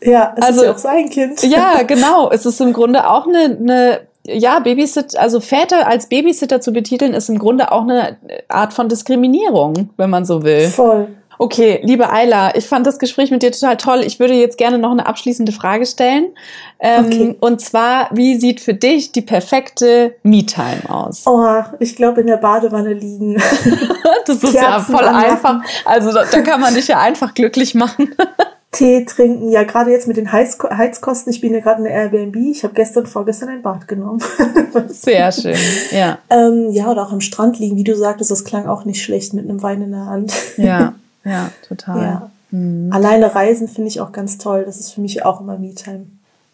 Ja, 0.01 0.33
es 0.37 0.43
also, 0.43 0.61
ist 0.61 0.65
ja 0.65 0.73
auch 0.73 0.77
sein 0.77 1.09
Kind. 1.09 1.43
Ja, 1.43 1.83
genau. 1.87 2.31
Es 2.31 2.45
ist 2.45 2.61
im 2.61 2.73
Grunde 2.73 3.09
auch 3.09 3.27
eine, 3.27 3.57
eine 3.59 3.99
ja, 4.27 4.59
Babysitter, 4.59 5.19
also 5.19 5.39
Väter 5.39 5.87
als 5.87 6.07
Babysitter 6.07 6.61
zu 6.61 6.71
betiteln, 6.71 7.13
ist 7.13 7.29
im 7.29 7.39
Grunde 7.39 7.71
auch 7.71 7.83
eine 7.83 8.17
Art 8.47 8.73
von 8.73 8.89
Diskriminierung, 8.89 9.89
wenn 9.97 10.09
man 10.09 10.25
so 10.25 10.43
will. 10.43 10.67
Voll. 10.67 11.07
Okay, 11.39 11.79
liebe 11.83 12.09
Ayla, 12.09 12.55
ich 12.55 12.65
fand 12.65 12.87
das 12.87 12.97
Gespräch 12.97 13.29
mit 13.29 13.43
dir 13.43 13.51
total 13.51 13.77
toll. 13.77 14.01
Ich 14.03 14.19
würde 14.19 14.33
jetzt 14.33 14.57
gerne 14.57 14.79
noch 14.79 14.91
eine 14.91 15.05
abschließende 15.05 15.51
Frage 15.51 15.85
stellen. 15.85 16.29
Ähm, 16.79 17.05
okay. 17.05 17.35
Und 17.39 17.61
zwar, 17.61 18.09
wie 18.11 18.35
sieht 18.39 18.59
für 18.59 18.73
dich 18.73 19.11
die 19.11 19.21
perfekte 19.21 20.15
Me-Time 20.23 20.89
aus? 20.89 21.23
Oh, 21.27 21.63
ich 21.79 21.95
glaube 21.95 22.21
in 22.21 22.27
der 22.27 22.37
Badewanne 22.37 22.93
liegen. 22.93 23.35
das 24.25 24.43
ist 24.43 24.53
Kerzen 24.53 24.55
ja 24.55 24.79
voll 24.79 25.05
anmachen. 25.05 25.29
einfach. 25.29 25.61
Also 25.85 26.11
da, 26.11 26.23
da 26.25 26.41
kann 26.41 26.59
man 26.59 26.73
dich 26.73 26.87
ja 26.87 26.99
einfach 26.99 27.33
glücklich 27.35 27.75
machen. 27.75 28.15
Tee 28.71 29.05
trinken. 29.05 29.49
Ja, 29.49 29.63
gerade 29.63 29.91
jetzt 29.91 30.07
mit 30.07 30.17
den 30.17 30.31
Heiz 30.31 30.57
Heizkosten. 30.61 31.31
Ich 31.31 31.41
bin 31.41 31.53
ja 31.53 31.61
gerade 31.61 31.79
in 31.79 31.85
der 31.85 31.93
Airbnb. 31.93 32.35
Ich 32.35 32.63
habe 32.63 32.73
gestern, 32.73 33.05
vorgestern 33.05 33.49
ein 33.49 33.61
Bad 33.61 33.87
genommen. 33.87 34.21
Sehr 34.89 35.31
schön, 35.31 35.55
ja. 35.91 36.19
Ähm, 36.29 36.69
ja, 36.71 36.91
oder 36.91 37.03
auch 37.03 37.11
am 37.11 37.21
Strand 37.21 37.59
liegen, 37.59 37.77
wie 37.77 37.83
du 37.83 37.95
sagtest, 37.95 38.29
das 38.29 38.43
klang 38.43 38.67
auch 38.67 38.85
nicht 38.85 39.01
schlecht 39.01 39.33
mit 39.33 39.49
einem 39.49 39.63
Wein 39.63 39.81
in 39.81 39.91
der 39.91 40.05
Hand. 40.05 40.33
ja, 40.57 40.93
ja, 41.23 41.51
total. 41.67 42.01
Ja. 42.01 42.31
Mhm. 42.51 42.91
Alleine 42.91 43.33
reisen 43.33 43.67
finde 43.67 43.89
ich 43.89 44.01
auch 44.01 44.11
ganz 44.11 44.37
toll. 44.37 44.63
Das 44.65 44.79
ist 44.79 44.93
für 44.93 45.01
mich 45.01 45.25
auch 45.25 45.41
immer 45.41 45.57
Me-Time. 45.57 46.05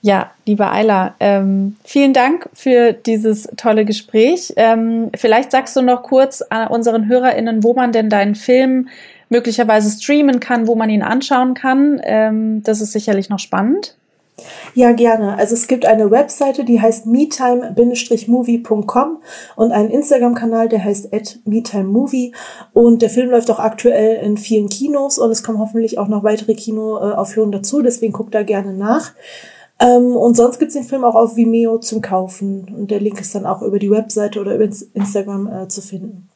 Ja, 0.06 0.32
liebe 0.45 0.69
Ayla, 0.69 1.15
ähm, 1.21 1.78
vielen 1.86 2.12
Dank 2.12 2.49
für 2.54 2.91
dieses 2.91 3.47
tolle 3.56 3.86
Gespräch. 3.86 4.52
Ähm, 4.58 5.10
vielleicht 5.15 5.52
sagst 5.52 5.78
du 5.78 5.82
noch 5.82 6.04
kurz 6.04 6.41
an 6.41 6.67
unseren 6.67 7.08
HörerInnen, 7.08 7.63
wo 7.63 7.73
man 7.73 7.93
denn 7.93 8.10
deinen 8.10 8.36
Film 8.36 8.89
möglicherweise 9.30 9.90
streamen 9.90 10.40
kann, 10.40 10.68
wo 10.68 10.76
man 10.76 10.90
ihn 10.90 11.04
anschauen 11.04 11.54
kann. 11.54 12.02
Ähm, 12.04 12.64
das 12.64 12.82
ist 12.82 12.92
sicherlich 12.92 13.30
noch 13.30 13.40
spannend. 13.40 13.96
Ja, 14.74 14.94
gerne. 14.94 15.38
Also 15.38 15.54
es 15.54 15.68
gibt 15.68 15.86
eine 15.86 16.10
Webseite, 16.10 16.66
die 16.66 16.82
heißt 16.82 17.06
metime-movie.com 17.06 19.18
und 19.56 19.72
einen 19.72 19.92
Instagram-Kanal, 19.92 20.70
der 20.70 20.84
heißt 20.84 21.12
@metimemovie 21.46 22.34
und 22.74 23.04
der 23.04 23.12
Film 23.12 23.30
läuft 23.30 23.52
auch 23.52 23.60
aktuell 23.60 24.26
in 24.26 24.38
vielen 24.38 24.70
Kinos 24.70 25.20
und 25.20 25.30
es 25.30 25.44
kommen 25.44 25.60
hoffentlich 25.60 26.00
auch 26.00 26.08
noch 26.08 26.24
weitere 26.24 26.56
Kinoaufführungen 26.56 27.52
dazu, 27.52 27.84
deswegen 27.84 28.14
guckt 28.14 28.34
da 28.34 28.42
gerne 28.44 28.74
nach. 28.74 29.12
Ähm, 29.80 30.16
und 30.16 30.36
sonst 30.36 30.58
gibt 30.60 30.70
es 30.70 30.76
den 30.76 30.86
Film 30.86 31.04
auch 31.04 31.16
auf 31.16 31.36
Vimeo 31.36 31.78
zum 31.78 32.02
Kaufen 32.02 32.74
und 32.76 32.90
der 32.90 33.02
Link 33.02 33.22
ist 33.22 33.36
dann 33.36 33.46
auch 33.46 33.62
über 33.62 33.78
die 33.78 33.92
Webseite 33.92 34.42
oder 34.42 34.56
über 34.56 34.68
Instagram 34.94 35.48
äh, 35.48 35.68
zu 35.68 35.82
finden. 35.82 36.28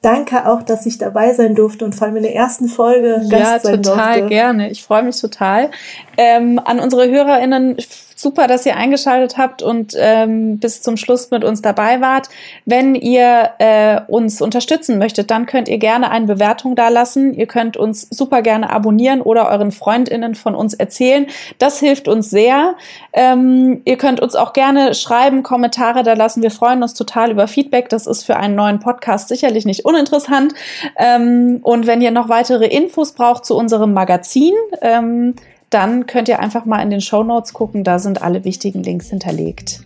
Danke 0.00 0.46
auch, 0.46 0.62
dass 0.62 0.86
ich 0.86 0.98
dabei 0.98 1.34
sein 1.34 1.56
durfte 1.56 1.84
und 1.84 1.94
vor 1.94 2.06
allem 2.06 2.16
in 2.16 2.22
der 2.22 2.34
ersten 2.34 2.68
Folge 2.68 3.20
Gast 3.28 3.32
ja, 3.32 3.58
sein 3.58 3.82
durfte. 3.82 4.00
Ja, 4.00 4.14
total 4.14 4.28
gerne. 4.28 4.70
Ich 4.70 4.84
freue 4.84 5.02
mich 5.02 5.20
total. 5.20 5.70
Ähm, 6.16 6.60
an 6.64 6.78
unsere 6.78 7.08
HörerInnen 7.08 7.76
super, 8.18 8.48
dass 8.48 8.66
ihr 8.66 8.76
eingeschaltet 8.76 9.38
habt 9.38 9.62
und 9.62 9.94
ähm, 9.96 10.58
bis 10.58 10.82
zum 10.82 10.96
Schluss 10.96 11.30
mit 11.30 11.44
uns 11.44 11.62
dabei 11.62 12.00
wart. 12.00 12.28
Wenn 12.64 12.94
ihr 12.94 13.50
äh, 13.58 14.00
uns 14.08 14.42
unterstützen 14.42 14.98
möchtet, 14.98 15.30
dann 15.30 15.46
könnt 15.46 15.68
ihr 15.68 15.78
gerne 15.78 16.10
eine 16.10 16.26
Bewertung 16.26 16.74
da 16.74 16.88
lassen. 16.88 17.32
Ihr 17.32 17.46
könnt 17.46 17.76
uns 17.76 18.08
super 18.10 18.42
gerne 18.42 18.70
abonnieren 18.70 19.20
oder 19.20 19.48
euren 19.48 19.70
FreundInnen 19.70 20.34
von 20.34 20.54
uns 20.54 20.74
erzählen. 20.74 21.26
Das 21.58 21.78
hilft 21.78 22.08
uns 22.08 22.28
sehr. 22.28 22.74
Ähm, 23.12 23.82
ihr 23.84 23.96
könnt 23.96 24.20
uns 24.20 24.34
auch 24.34 24.52
gerne 24.52 24.94
schreiben, 24.94 25.44
Kommentare 25.44 26.02
da 26.02 26.14
lassen. 26.14 26.42
Wir 26.42 26.50
freuen 26.50 26.82
uns 26.82 26.94
total 26.94 27.30
über 27.30 27.46
Feedback. 27.46 27.88
Das 27.88 28.08
ist 28.08 28.24
für 28.24 28.36
einen 28.36 28.56
neuen 28.56 28.80
Podcast 28.80 29.28
sicherlich 29.28 29.64
nicht 29.64 29.84
uninteressant. 29.88 30.54
Ähm, 30.96 31.60
und 31.62 31.86
wenn 31.86 32.00
ihr 32.00 32.10
noch 32.10 32.28
weitere 32.28 32.66
Infos 32.66 33.12
braucht 33.12 33.44
zu 33.44 33.56
unserem 33.56 33.92
Magazin, 33.92 34.54
ähm, 34.82 35.34
dann 35.70 36.06
könnt 36.06 36.28
ihr 36.28 36.40
einfach 36.40 36.64
mal 36.64 36.82
in 36.82 36.90
den 36.90 37.00
Show 37.00 37.22
Notes 37.22 37.52
gucken, 37.52 37.84
da 37.84 37.98
sind 37.98 38.22
alle 38.22 38.44
wichtigen 38.44 38.82
Links 38.82 39.08
hinterlegt. 39.10 39.80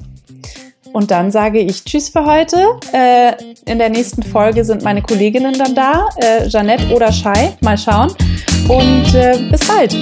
Und 0.92 1.10
dann 1.10 1.30
sage 1.30 1.58
ich 1.58 1.84
Tschüss 1.84 2.10
für 2.10 2.26
heute. 2.26 2.58
Äh, 2.92 3.32
in 3.64 3.78
der 3.78 3.88
nächsten 3.88 4.22
Folge 4.22 4.64
sind 4.64 4.82
meine 4.84 5.00
Kolleginnen 5.00 5.54
dann 5.54 5.74
da, 5.74 6.08
äh, 6.16 6.48
Jeanette 6.48 6.94
oder 6.94 7.10
Shai, 7.10 7.56
mal 7.60 7.78
schauen. 7.78 8.12
Und 8.68 9.14
äh, 9.14 9.38
bis 9.50 9.66
bald. 9.66 9.96